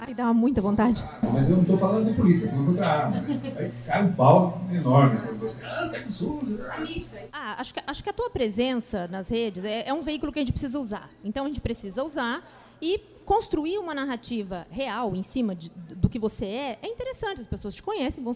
Ai, 0.00 0.14
dá 0.14 0.32
muita 0.32 0.60
vontade. 0.60 1.04
Mas 1.32 1.50
eu 1.50 1.56
não 1.56 1.62
estou 1.62 1.78
falando 1.78 2.06
de 2.06 2.14
política, 2.14 2.46
estou 2.46 2.60
falando 2.60 2.78
da 2.78 2.86
arma. 2.86 3.20
Né? 3.20 3.52
Aí 3.56 3.72
cai 3.86 4.04
um 4.04 4.12
pau 4.12 4.60
enorme 4.72 5.16
sobre 5.16 5.38
você. 5.38 5.66
Ah, 5.66 5.88
que 5.90 5.96
absurdo. 5.96 6.60
Ah, 7.32 7.56
acho 7.58 7.74
que, 7.74 7.82
acho 7.86 8.02
que 8.02 8.10
a 8.10 8.12
tua 8.12 8.30
presença 8.30 9.08
nas 9.08 9.28
redes 9.28 9.64
é, 9.64 9.88
é 9.88 9.92
um 9.92 10.02
veículo 10.02 10.32
que 10.32 10.38
a 10.38 10.42
gente 10.42 10.52
precisa 10.52 10.78
usar. 10.78 11.10
Então 11.24 11.44
a 11.44 11.48
gente 11.48 11.60
precisa 11.60 12.02
usar 12.02 12.42
e 12.80 13.00
construir 13.24 13.78
uma 13.78 13.94
narrativa 13.94 14.66
real 14.70 15.16
em 15.16 15.22
cima 15.22 15.54
de, 15.54 15.70
do 15.70 16.08
que 16.08 16.18
você 16.18 16.46
é. 16.46 16.78
É 16.82 16.88
interessante, 16.88 17.40
as 17.40 17.46
pessoas 17.46 17.74
te 17.74 17.82
conhecem, 17.82 18.22
vão 18.22 18.34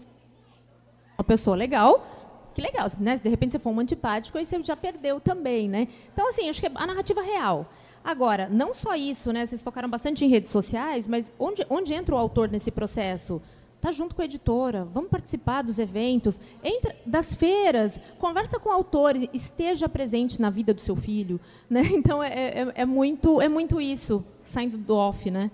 uma 1.17 1.25
pessoa 1.25 1.55
legal 1.55 2.20
que 2.55 2.61
legal, 2.61 2.91
né? 2.99 3.21
De 3.23 3.29
repente 3.29 3.53
você 3.53 3.59
for 3.59 3.71
um 3.71 3.81
antipático, 3.81 4.37
aí 4.39 4.47
você 4.47 4.63
já 4.63 4.77
perdeu 4.77 5.21
também, 5.21 5.69
né? 5.69 5.89
Então, 6.13 6.29
assim, 6.29 6.49
acho 6.49 6.61
que 6.61 6.67
é 6.67 6.73
a 6.75 6.87
narrativa 6.87 7.23
real. 7.23 7.71
Agora, 8.03 8.49
não 8.51 8.73
só 8.73 8.95
isso, 8.95 9.33
né? 9.33 9.45
Vocês 9.45 9.63
focaram 9.63 9.89
bastante 9.89 10.25
em 10.25 10.29
redes 10.29 10.51
sociais, 10.51 11.07
mas 11.07 11.33
onde, 11.39 11.65
onde 11.69 11.93
entra 11.93 12.15
o 12.15 12.19
autor 12.19 12.49
nesse 12.49 12.71
processo? 12.71 13.43
Está 13.77 13.93
junto 13.93 14.15
com 14.15 14.21
a 14.21 14.27
editora, 14.27 14.85
vamos 14.85 15.09
participar 15.09 15.63
dos 15.63 15.79
eventos, 15.79 16.39
entra 16.63 16.95
das 17.07 17.35
feiras, 17.35 17.99
conversa 18.19 18.61
com 18.61 18.69
o 18.69 18.73
autor, 18.73 19.17
esteja 19.33 19.89
presente 19.89 20.39
na 20.39 20.51
vida 20.51 20.75
do 20.75 20.83
seu 20.83 20.95
filho. 20.95 21.41
Né? 21.69 21.83
Então, 21.93 22.23
é, 22.23 22.29
é, 22.31 22.73
é 22.75 22.85
muito, 22.85 23.41
é 23.41 23.49
muito 23.49 23.81
isso, 23.81 24.23
saindo 24.43 24.77
do 24.77 24.95
off, 24.95 25.31
né? 25.31 25.51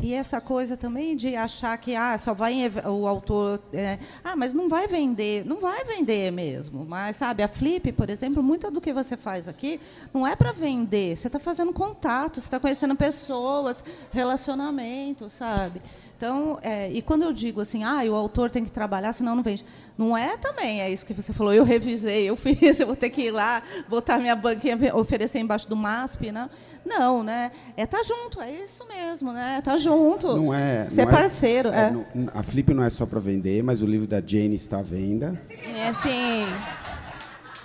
E 0.00 0.14
essa 0.14 0.40
coisa 0.40 0.76
também 0.76 1.14
de 1.14 1.36
achar 1.36 1.76
que 1.78 1.94
ah, 1.94 2.16
só 2.16 2.32
vai 2.32 2.70
o 2.86 3.06
autor. 3.06 3.60
É, 3.72 3.98
ah, 4.24 4.34
mas 4.34 4.54
não 4.54 4.68
vai 4.68 4.88
vender. 4.88 5.44
Não 5.44 5.60
vai 5.60 5.84
vender 5.84 6.32
mesmo. 6.32 6.84
Mas, 6.84 7.16
sabe, 7.16 7.42
a 7.42 7.48
Flip, 7.48 7.92
por 7.92 8.08
exemplo, 8.08 8.42
muito 8.42 8.70
do 8.70 8.80
que 8.80 8.92
você 8.92 9.16
faz 9.16 9.46
aqui 9.48 9.80
não 10.12 10.26
é 10.26 10.34
para 10.34 10.52
vender. 10.52 11.16
Você 11.16 11.26
está 11.28 11.38
fazendo 11.38 11.72
contato, 11.72 12.40
você 12.40 12.46
está 12.46 12.58
conhecendo 12.58 12.96
pessoas, 12.96 13.84
relacionamento, 14.10 15.28
sabe? 15.28 15.80
Então, 16.22 16.56
é, 16.62 16.88
e 16.88 17.02
quando 17.02 17.22
eu 17.22 17.32
digo 17.32 17.60
assim, 17.60 17.82
ah, 17.82 18.00
o 18.04 18.14
autor 18.14 18.48
tem 18.48 18.64
que 18.64 18.70
trabalhar, 18.70 19.12
senão 19.12 19.34
não 19.34 19.42
vende. 19.42 19.64
Não 19.98 20.16
é 20.16 20.36
também, 20.36 20.80
é 20.80 20.88
isso 20.88 21.04
que 21.04 21.12
você 21.12 21.32
falou, 21.32 21.52
eu 21.52 21.64
revisei, 21.64 22.30
eu 22.30 22.36
fiz, 22.38 22.78
eu 22.78 22.86
vou 22.86 22.94
ter 22.94 23.10
que 23.10 23.22
ir 23.22 23.30
lá, 23.32 23.60
botar 23.88 24.18
minha 24.18 24.36
banquinha, 24.36 24.78
oferecer 24.94 25.40
embaixo 25.40 25.68
do 25.68 25.74
MASP, 25.74 26.30
não. 26.30 26.48
Não, 26.86 27.24
né? 27.24 27.50
É 27.76 27.82
estar 27.82 27.98
tá 27.98 28.04
junto, 28.04 28.40
é 28.40 28.52
isso 28.52 28.86
mesmo, 28.86 29.32
né? 29.32 29.60
Tá 29.64 29.76
junto. 29.76 30.36
Não 30.36 30.54
é. 30.54 30.88
Ser 30.88 31.02
não 31.02 31.10
é- 31.10 31.16
parceiro. 31.16 31.68
É, 31.70 31.86
é. 31.86 31.90
Não, 31.90 32.06
a 32.32 32.42
Flip 32.44 32.72
não 32.72 32.84
é 32.84 32.90
só 32.90 33.04
para 33.04 33.18
vender, 33.18 33.60
mas 33.64 33.82
o 33.82 33.86
livro 33.86 34.06
da 34.06 34.22
Jane 34.24 34.54
está 34.54 34.78
à 34.78 34.82
venda. 34.82 35.36
É 35.74 35.92
sim. 35.92 36.46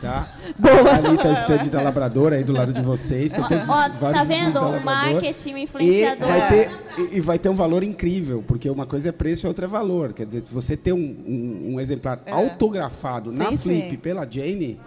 Tá? 0.01 0.31
Boa. 0.57 0.95
Ali 0.95 1.15
está 1.15 1.29
o 1.29 1.33
stand 1.33 1.69
da 1.69 1.81
Labrador 1.81 2.33
aí 2.33 2.43
do 2.43 2.53
lado 2.53 2.71
de 2.71 2.81
vocês. 2.81 3.31
Tem 3.31 3.43
todos 3.43 3.67
Ó, 3.67 3.89
tá 4.11 4.23
vendo? 4.23 4.59
O 4.59 4.83
marketing, 4.83 5.53
o 5.53 5.57
influenciador. 5.57 6.27
E 6.27 6.31
vai, 6.31 6.49
ter, 6.49 6.69
e 7.13 7.21
vai 7.21 7.39
ter 7.39 7.49
um 7.49 7.55
valor 7.55 7.83
incrível, 7.83 8.43
porque 8.47 8.69
uma 8.69 8.85
coisa 8.85 9.09
é 9.09 9.11
preço 9.11 9.45
e 9.45 9.47
outra 9.47 9.65
é 9.65 9.67
valor. 9.67 10.13
Quer 10.13 10.25
dizer, 10.25 10.45
se 10.45 10.53
você 10.53 10.77
ter 10.77 10.93
um, 10.93 10.97
um, 10.97 11.73
um 11.73 11.79
exemplar 11.79 12.21
é. 12.25 12.31
autografado 12.31 13.31
sim, 13.31 13.37
na 13.37 13.57
Flip 13.57 13.89
sim. 13.89 13.97
pela 13.97 14.27
Jane, 14.29 14.79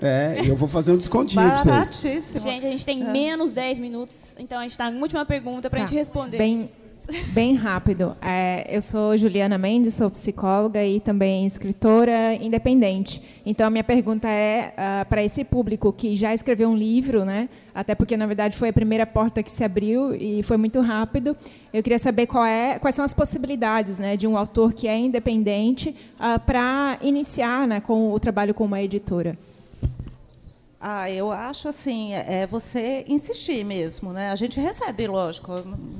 é, 0.00 0.42
eu 0.46 0.56
vou 0.56 0.68
fazer 0.68 0.92
um 0.92 0.96
descontinho 0.96 1.42
para 1.42 1.84
vocês. 1.84 2.32
Gente, 2.34 2.66
a 2.66 2.70
gente 2.70 2.84
tem 2.84 3.02
é. 3.02 3.10
menos 3.10 3.52
10 3.52 3.78
minutos, 3.78 4.34
então 4.38 4.58
a 4.58 4.62
gente 4.62 4.72
está 4.72 4.90
na 4.90 5.00
última 5.00 5.24
pergunta 5.24 5.68
para 5.68 5.80
a 5.80 5.82
tá. 5.82 5.86
gente 5.86 5.98
responder. 5.98 6.38
Bem, 6.38 6.70
Bem 7.32 7.54
rápido. 7.54 8.16
É, 8.20 8.66
eu 8.68 8.80
sou 8.80 9.16
Juliana 9.16 9.58
Mendes, 9.58 9.94
sou 9.94 10.10
psicóloga 10.10 10.84
e 10.84 11.00
também 11.00 11.46
escritora 11.46 12.34
independente. 12.34 13.22
Então, 13.44 13.66
a 13.66 13.70
minha 13.70 13.84
pergunta 13.84 14.28
é 14.28 14.72
uh, 14.72 15.08
para 15.08 15.22
esse 15.22 15.44
público 15.44 15.92
que 15.92 16.16
já 16.16 16.32
escreveu 16.32 16.68
um 16.68 16.76
livro, 16.76 17.24
né? 17.24 17.48
até 17.74 17.94
porque, 17.94 18.16
na 18.16 18.26
verdade, 18.26 18.56
foi 18.56 18.70
a 18.70 18.72
primeira 18.72 19.06
porta 19.06 19.42
que 19.42 19.50
se 19.50 19.62
abriu 19.62 20.14
e 20.14 20.42
foi 20.42 20.56
muito 20.56 20.80
rápido. 20.80 21.36
Eu 21.72 21.82
queria 21.82 21.98
saber 21.98 22.26
é, 22.48 22.78
quais 22.78 22.94
são 22.94 23.04
as 23.04 23.12
possibilidades 23.12 23.98
né, 23.98 24.16
de 24.16 24.26
um 24.26 24.36
autor 24.36 24.72
que 24.72 24.88
é 24.88 24.96
independente 24.96 25.94
uh, 26.14 26.40
para 26.40 26.98
iniciar 27.02 27.66
né, 27.66 27.80
com 27.80 28.12
o 28.12 28.18
trabalho 28.18 28.54
com 28.54 28.64
uma 28.64 28.80
editora. 28.80 29.36
Ah, 30.78 31.10
eu 31.10 31.32
acho 31.32 31.68
assim, 31.68 32.12
é, 32.12 32.46
você 32.46 33.04
insistir 33.08 33.64
mesmo, 33.64 34.12
né? 34.12 34.30
A 34.30 34.34
gente 34.36 34.60
recebe, 34.60 35.06
lógico. 35.06 35.52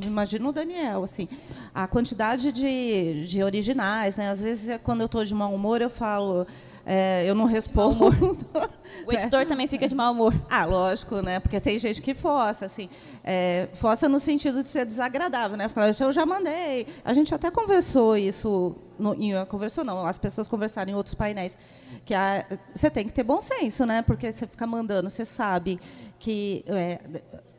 Imagina 0.04 0.48
o 0.48 0.52
Daniel, 0.52 1.02
assim, 1.02 1.28
a 1.74 1.86
quantidade 1.88 2.52
de, 2.52 3.26
de 3.26 3.42
originais, 3.42 4.16
né? 4.16 4.30
Às 4.30 4.42
vezes, 4.42 4.78
quando 4.84 5.00
eu 5.00 5.06
estou 5.06 5.24
de 5.24 5.34
mau 5.34 5.54
humor, 5.54 5.80
eu 5.80 5.88
falo, 5.88 6.46
é, 6.88 7.24
eu 7.26 7.34
não 7.34 7.46
respondo. 7.46 8.06
o 9.04 9.12
editor 9.12 9.40
é. 9.40 9.44
também 9.44 9.66
fica 9.66 9.88
de 9.88 9.94
mau 9.94 10.12
humor. 10.12 10.32
Ah, 10.48 10.64
lógico, 10.64 11.20
né? 11.20 11.40
Porque 11.40 11.60
tem 11.60 11.76
gente 11.80 12.00
que 12.00 12.14
força, 12.14 12.64
assim, 12.64 12.88
é, 13.24 13.68
força 13.74 14.08
no 14.08 14.20
sentido 14.20 14.62
de 14.62 14.68
ser 14.68 14.86
desagradável, 14.86 15.56
né? 15.56 15.68
Fala, 15.68 15.88
eu 15.88 16.12
já 16.12 16.24
mandei. 16.24 16.86
A 17.04 17.12
gente 17.12 17.34
até 17.34 17.50
conversou 17.50 18.16
isso, 18.16 18.76
no, 18.96 19.14
em, 19.14 19.32
conversou 19.46 19.84
não, 19.84 20.06
as 20.06 20.16
pessoas 20.16 20.46
conversaram 20.46 20.92
em 20.92 20.94
outros 20.94 21.14
painéis 21.16 21.58
que 22.04 22.14
a, 22.14 22.46
você 22.72 22.88
tem 22.88 23.04
que 23.04 23.12
ter 23.12 23.24
bom 23.24 23.40
senso, 23.40 23.84
né? 23.84 24.02
Porque 24.02 24.30
você 24.30 24.46
fica 24.46 24.66
mandando, 24.66 25.10
você 25.10 25.24
sabe 25.24 25.80
que 26.20 26.64
é, 26.68 27.00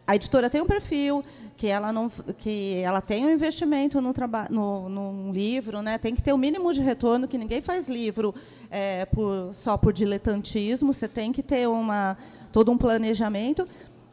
a 0.08 0.16
editora 0.16 0.50
tem 0.50 0.62
um 0.62 0.66
perfil, 0.66 1.22
que 1.58 1.68
ela 1.68 1.92
não, 1.92 2.10
que 2.38 2.76
ela 2.78 3.02
tem 3.02 3.26
um 3.26 3.30
investimento 3.30 4.00
no 4.00 4.14
trabalho, 4.14 4.54
no, 4.54 4.88
num 4.88 5.32
livro, 5.32 5.82
né? 5.82 5.98
Tem 5.98 6.16
que 6.16 6.22
ter 6.22 6.32
o 6.32 6.36
um 6.36 6.38
mínimo 6.38 6.72
de 6.74 6.82
retorno, 6.82 7.28
que 7.28 7.38
ninguém 7.38 7.62
faz 7.62 7.90
livro 7.90 8.34
é, 8.72 9.06
por, 9.06 9.54
só 9.54 9.76
por 9.76 9.92
diletantismo. 9.92 10.94
Você 10.94 11.08
tem 11.08 11.34
que 11.34 11.44
ter 11.44 11.68
uma 11.68 12.18
todo 12.54 12.72
um 12.72 12.78
planejamento 12.78 13.68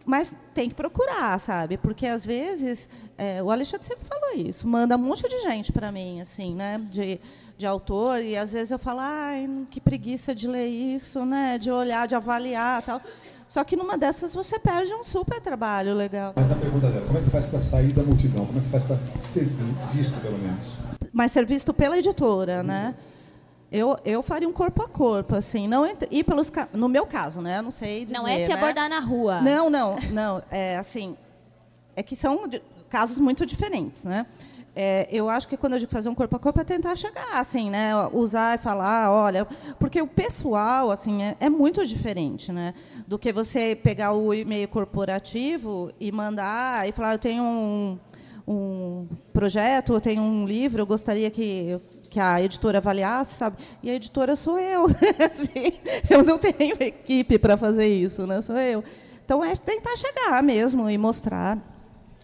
mas 0.05 0.35
tem 0.53 0.69
que 0.69 0.75
procurar, 0.75 1.39
sabe? 1.41 1.79
Porque 1.79 2.07
às 2.07 2.27
vezes 2.27 2.89
é, 3.17 3.43
o 3.43 3.51
Alexandre 3.51 3.87
sempre 3.87 4.05
falou 4.05 4.35
isso, 4.37 4.69
manda 4.69 4.97
um 4.97 4.99
monte 4.99 5.27
de 5.29 5.41
gente 5.41 5.73
para 5.73 5.91
mim, 5.91 6.21
assim, 6.21 6.55
né? 6.55 6.79
De, 6.91 7.19
de 7.57 7.67
autor 7.67 8.21
e 8.21 8.37
às 8.37 8.53
vezes 8.53 8.71
eu 8.71 8.79
falo, 8.79 9.01
ai, 9.01 9.49
que 9.71 9.81
preguiça 9.81 10.35
de 10.35 10.47
ler 10.47 10.67
isso, 10.67 11.25
né? 11.25 11.57
De 11.57 11.71
olhar, 11.71 12.07
de 12.07 12.15
avaliar, 12.15 12.83
tal. 12.83 13.01
Só 13.55 13.63
que 13.63 13.77
numa 13.77 13.97
dessas 13.97 14.35
você 14.35 14.59
perde 14.59 14.93
um 14.95 15.05
super 15.05 15.41
trabalho 15.41 15.95
legal. 15.95 16.33
Mas 16.35 16.49
na 16.49 16.57
pergunta 16.57 16.89
dela, 16.89 17.07
como 17.07 17.21
é 17.21 17.23
que 17.23 17.31
faz 17.31 17.47
para 17.47 17.61
sair 17.61 17.93
da 17.93 18.03
multidão? 18.03 18.45
Como 18.47 18.59
é 18.59 18.61
que 18.61 18.69
faz 18.69 18.83
para 18.83 18.97
ser 19.23 19.45
visto, 19.93 20.21
pelo 20.21 20.37
menos? 20.39 20.73
Mas 21.13 21.31
ser 21.31 21.47
visto 21.47 21.73
pela 21.73 21.97
editora, 21.97 22.63
hum. 22.63 22.67
né? 22.67 22.97
Eu, 23.71 23.97
eu 24.05 24.25
faria 24.25 24.49
um 24.49 24.53
corpo 24.53 24.83
a 24.83 24.89
corpo, 24.89 25.37
assim, 25.37 25.69
não 25.69 25.87
ir 25.87 26.25
pelos 26.25 26.51
no 26.73 26.89
meu 26.89 27.07
caso, 27.07 27.41
né? 27.41 27.63
Não 27.63 27.71
sei 27.71 28.05
dizer. 28.05 28.19
Não 28.19 28.27
é 28.27 28.43
te 28.43 28.49
né? 28.49 28.55
abordar 28.57 28.91
na 28.91 28.99
rua. 28.99 29.41
Não, 29.41 29.71
não, 29.71 29.99
não. 30.11 30.43
É 30.51 30.77
assim, 30.77 31.17
é 31.95 32.03
que 32.03 32.17
são 32.17 32.41
casos 32.91 33.21
muito 33.21 33.47
diferentes, 33.47 34.03
né? 34.03 34.27
É, 34.77 35.07
eu 35.11 35.29
acho 35.29 35.47
que 35.47 35.57
quando 35.57 35.75
eu 35.75 35.79
digo 35.79 35.93
fazer 35.93 36.09
um 36.09 36.15
corpo 36.15 36.35
a 36.35 36.39
corpo 36.39 36.61
é 36.61 36.65
tentar 36.65 36.97
chegar, 36.97 37.39
assim, 37.39 37.71
né? 37.71 37.93
Usar 38.13 38.57
e 38.57 38.59
falar, 38.59 39.13
olha, 39.13 39.47
porque 39.79 40.03
o 40.03 40.07
pessoal, 40.07 40.91
assim, 40.91 41.23
é, 41.23 41.37
é 41.39 41.49
muito 41.49 41.87
diferente, 41.87 42.51
né? 42.51 42.75
Do 43.07 43.19
que 43.19 43.33
você 43.33 43.77
pegar 43.77 44.13
o 44.13 44.35
e-mail 44.35 44.67
corporativo 44.67 45.93
e 46.01 46.11
mandar 46.11 46.89
e 46.89 46.93
falar, 46.93 47.15
eu 47.15 47.19
tenho 47.19 47.43
um 47.43 47.99
um 48.47 49.09
projeto, 49.33 49.95
eu 49.95 50.01
tenho 50.03 50.23
um 50.23 50.45
livro, 50.47 50.83
eu 50.83 50.87
gostaria 50.87 51.31
que 51.31 51.81
que 52.11 52.21
a 52.21 52.41
editora 52.41 52.79
avaliasse, 52.79 53.35
sabe? 53.35 53.57
E 53.83 53.91
a 53.91 53.95
editora 53.95 54.37
sou 54.37 54.59
eu. 54.59 54.85
assim, 55.33 55.73
eu 56.09 56.23
não 56.23 56.39
tenho 56.39 56.77
equipe 56.81 57.39
para 57.39 57.57
fazer 57.57 57.89
isso, 57.89 58.25
né? 58.27 58.41
Sou 58.41 58.57
eu. 58.57 58.85
Então 59.25 59.45
é 59.45 59.57
tentar 59.57 59.97
chegar 59.97 60.41
mesmo 60.43 60.89
e 60.89 60.97
mostrar. 60.97 61.59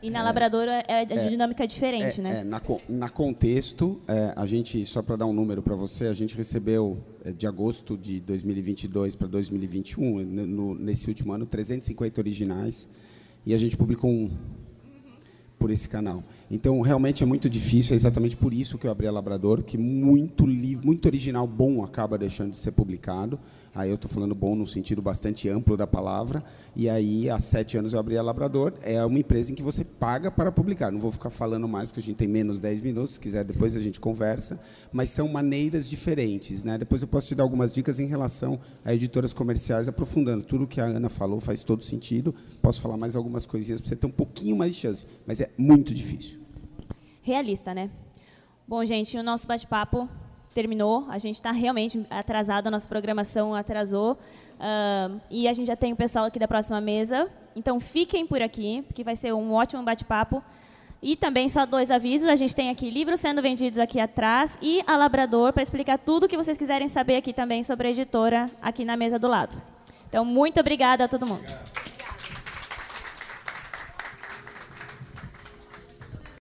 E 0.02 0.10
na 0.10 0.22
Labradora 0.22 0.82
é, 0.88 1.00
a 1.00 1.28
dinâmica 1.28 1.64
é 1.64 1.66
diferente, 1.66 2.20
é, 2.20 2.22
né? 2.22 2.40
É, 2.40 2.44
na, 2.44 2.60
na 2.88 3.08
contexto, 3.08 4.00
é, 4.08 4.32
a 4.34 4.46
gente, 4.46 4.84
só 4.86 5.02
para 5.02 5.16
dar 5.16 5.26
um 5.26 5.32
número 5.32 5.60
para 5.62 5.74
você, 5.74 6.06
a 6.06 6.12
gente 6.12 6.34
recebeu 6.34 6.98
é, 7.22 7.32
de 7.32 7.46
agosto 7.46 7.98
de 7.98 8.18
2022 8.20 9.14
para 9.14 9.28
2021, 9.28 10.24
no, 10.24 10.74
nesse 10.74 11.08
último 11.08 11.32
ano, 11.32 11.46
350 11.46 12.20
originais, 12.20 12.88
e 13.44 13.52
a 13.52 13.58
gente 13.58 13.76
publicou 13.76 14.10
um 14.10 14.30
por 15.58 15.70
esse 15.70 15.86
canal. 15.86 16.24
Então, 16.50 16.80
realmente 16.80 17.22
é 17.22 17.26
muito 17.26 17.50
difícil, 17.50 17.92
é 17.92 17.96
exatamente 17.96 18.34
por 18.34 18.54
isso 18.54 18.78
que 18.78 18.86
eu 18.86 18.90
abri 18.90 19.06
a 19.06 19.12
Labrador, 19.12 19.62
que 19.62 19.76
muito 19.76 20.46
livro, 20.46 20.86
muito 20.86 21.04
original 21.04 21.46
bom 21.46 21.84
acaba 21.84 22.16
deixando 22.16 22.52
de 22.52 22.58
ser 22.58 22.72
publicado. 22.72 23.38
Aí 23.74 23.88
eu 23.88 23.94
estou 23.94 24.10
falando 24.10 24.34
bom 24.34 24.54
no 24.54 24.66
sentido 24.66 25.00
bastante 25.00 25.48
amplo 25.48 25.76
da 25.76 25.86
palavra. 25.86 26.42
E 26.74 26.88
aí, 26.88 27.30
há 27.30 27.38
sete 27.38 27.76
anos 27.78 27.92
eu 27.92 28.00
abri 28.00 28.16
a 28.16 28.22
Labrador. 28.22 28.74
É 28.82 29.04
uma 29.04 29.18
empresa 29.18 29.52
em 29.52 29.54
que 29.54 29.62
você 29.62 29.84
paga 29.84 30.30
para 30.30 30.50
publicar. 30.50 30.90
Não 30.90 30.98
vou 30.98 31.10
ficar 31.10 31.30
falando 31.30 31.68
mais, 31.68 31.88
porque 31.88 32.00
a 32.00 32.02
gente 32.02 32.16
tem 32.16 32.28
menos 32.28 32.58
dez 32.58 32.80
minutos. 32.80 33.14
Se 33.14 33.20
quiser, 33.20 33.44
depois 33.44 33.76
a 33.76 33.80
gente 33.80 34.00
conversa. 34.00 34.58
Mas 34.92 35.10
são 35.10 35.28
maneiras 35.28 35.88
diferentes. 35.88 36.64
Né? 36.64 36.78
Depois 36.78 37.02
eu 37.02 37.08
posso 37.08 37.28
te 37.28 37.34
dar 37.34 37.44
algumas 37.44 37.72
dicas 37.72 38.00
em 38.00 38.06
relação 38.06 38.58
a 38.84 38.94
editoras 38.94 39.32
comerciais, 39.32 39.88
aprofundando. 39.88 40.44
Tudo 40.44 40.66
que 40.66 40.80
a 40.80 40.84
Ana 40.84 41.08
falou 41.08 41.40
faz 41.40 41.62
todo 41.62 41.84
sentido. 41.84 42.34
Posso 42.60 42.80
falar 42.80 42.96
mais 42.96 43.14
algumas 43.14 43.46
coisinhas 43.46 43.80
para 43.80 43.88
você 43.88 43.96
ter 43.96 44.06
um 44.06 44.10
pouquinho 44.10 44.56
mais 44.56 44.74
de 44.74 44.80
chance. 44.80 45.06
Mas 45.26 45.40
é 45.40 45.50
muito 45.56 45.94
difícil 45.94 46.40
realista, 47.22 47.74
né? 47.74 47.90
Bom, 48.66 48.84
gente, 48.84 49.16
o 49.16 49.22
nosso 49.22 49.46
bate-papo 49.46 50.08
terminou. 50.54 51.06
A 51.08 51.18
gente 51.18 51.36
está 51.36 51.50
realmente 51.50 52.04
atrasado, 52.10 52.66
a 52.66 52.70
nossa 52.70 52.88
programação 52.88 53.54
atrasou. 53.54 54.18
Uh, 54.60 55.20
e 55.30 55.48
a 55.48 55.52
gente 55.52 55.68
já 55.68 55.76
tem 55.76 55.92
o 55.92 55.96
pessoal 55.96 56.26
aqui 56.26 56.38
da 56.38 56.46
próxima 56.46 56.80
mesa. 56.80 57.28
Então, 57.56 57.80
fiquem 57.80 58.26
por 58.26 58.42
aqui, 58.42 58.82
porque 58.86 59.02
vai 59.02 59.16
ser 59.16 59.32
um 59.32 59.52
ótimo 59.52 59.82
bate-papo. 59.82 60.42
E 61.02 61.16
também 61.16 61.48
só 61.48 61.64
dois 61.64 61.90
avisos. 61.90 62.28
A 62.28 62.36
gente 62.36 62.54
tem 62.54 62.68
aqui 62.68 62.90
livros 62.90 63.20
sendo 63.20 63.40
vendidos 63.40 63.78
aqui 63.78 63.98
atrás 63.98 64.58
e 64.60 64.82
a 64.86 64.96
Labrador 64.96 65.52
para 65.52 65.62
explicar 65.62 65.98
tudo 65.98 66.24
o 66.24 66.28
que 66.28 66.36
vocês 66.36 66.58
quiserem 66.58 66.88
saber 66.88 67.16
aqui 67.16 67.32
também 67.32 67.62
sobre 67.62 67.88
a 67.88 67.90
editora 67.90 68.46
aqui 68.60 68.84
na 68.84 68.96
mesa 68.96 69.18
do 69.18 69.26
lado. 69.28 69.60
Então, 70.08 70.24
muito 70.24 70.60
obrigada 70.60 71.04
a 71.04 71.08
todo 71.08 71.26
mundo. 71.26 71.48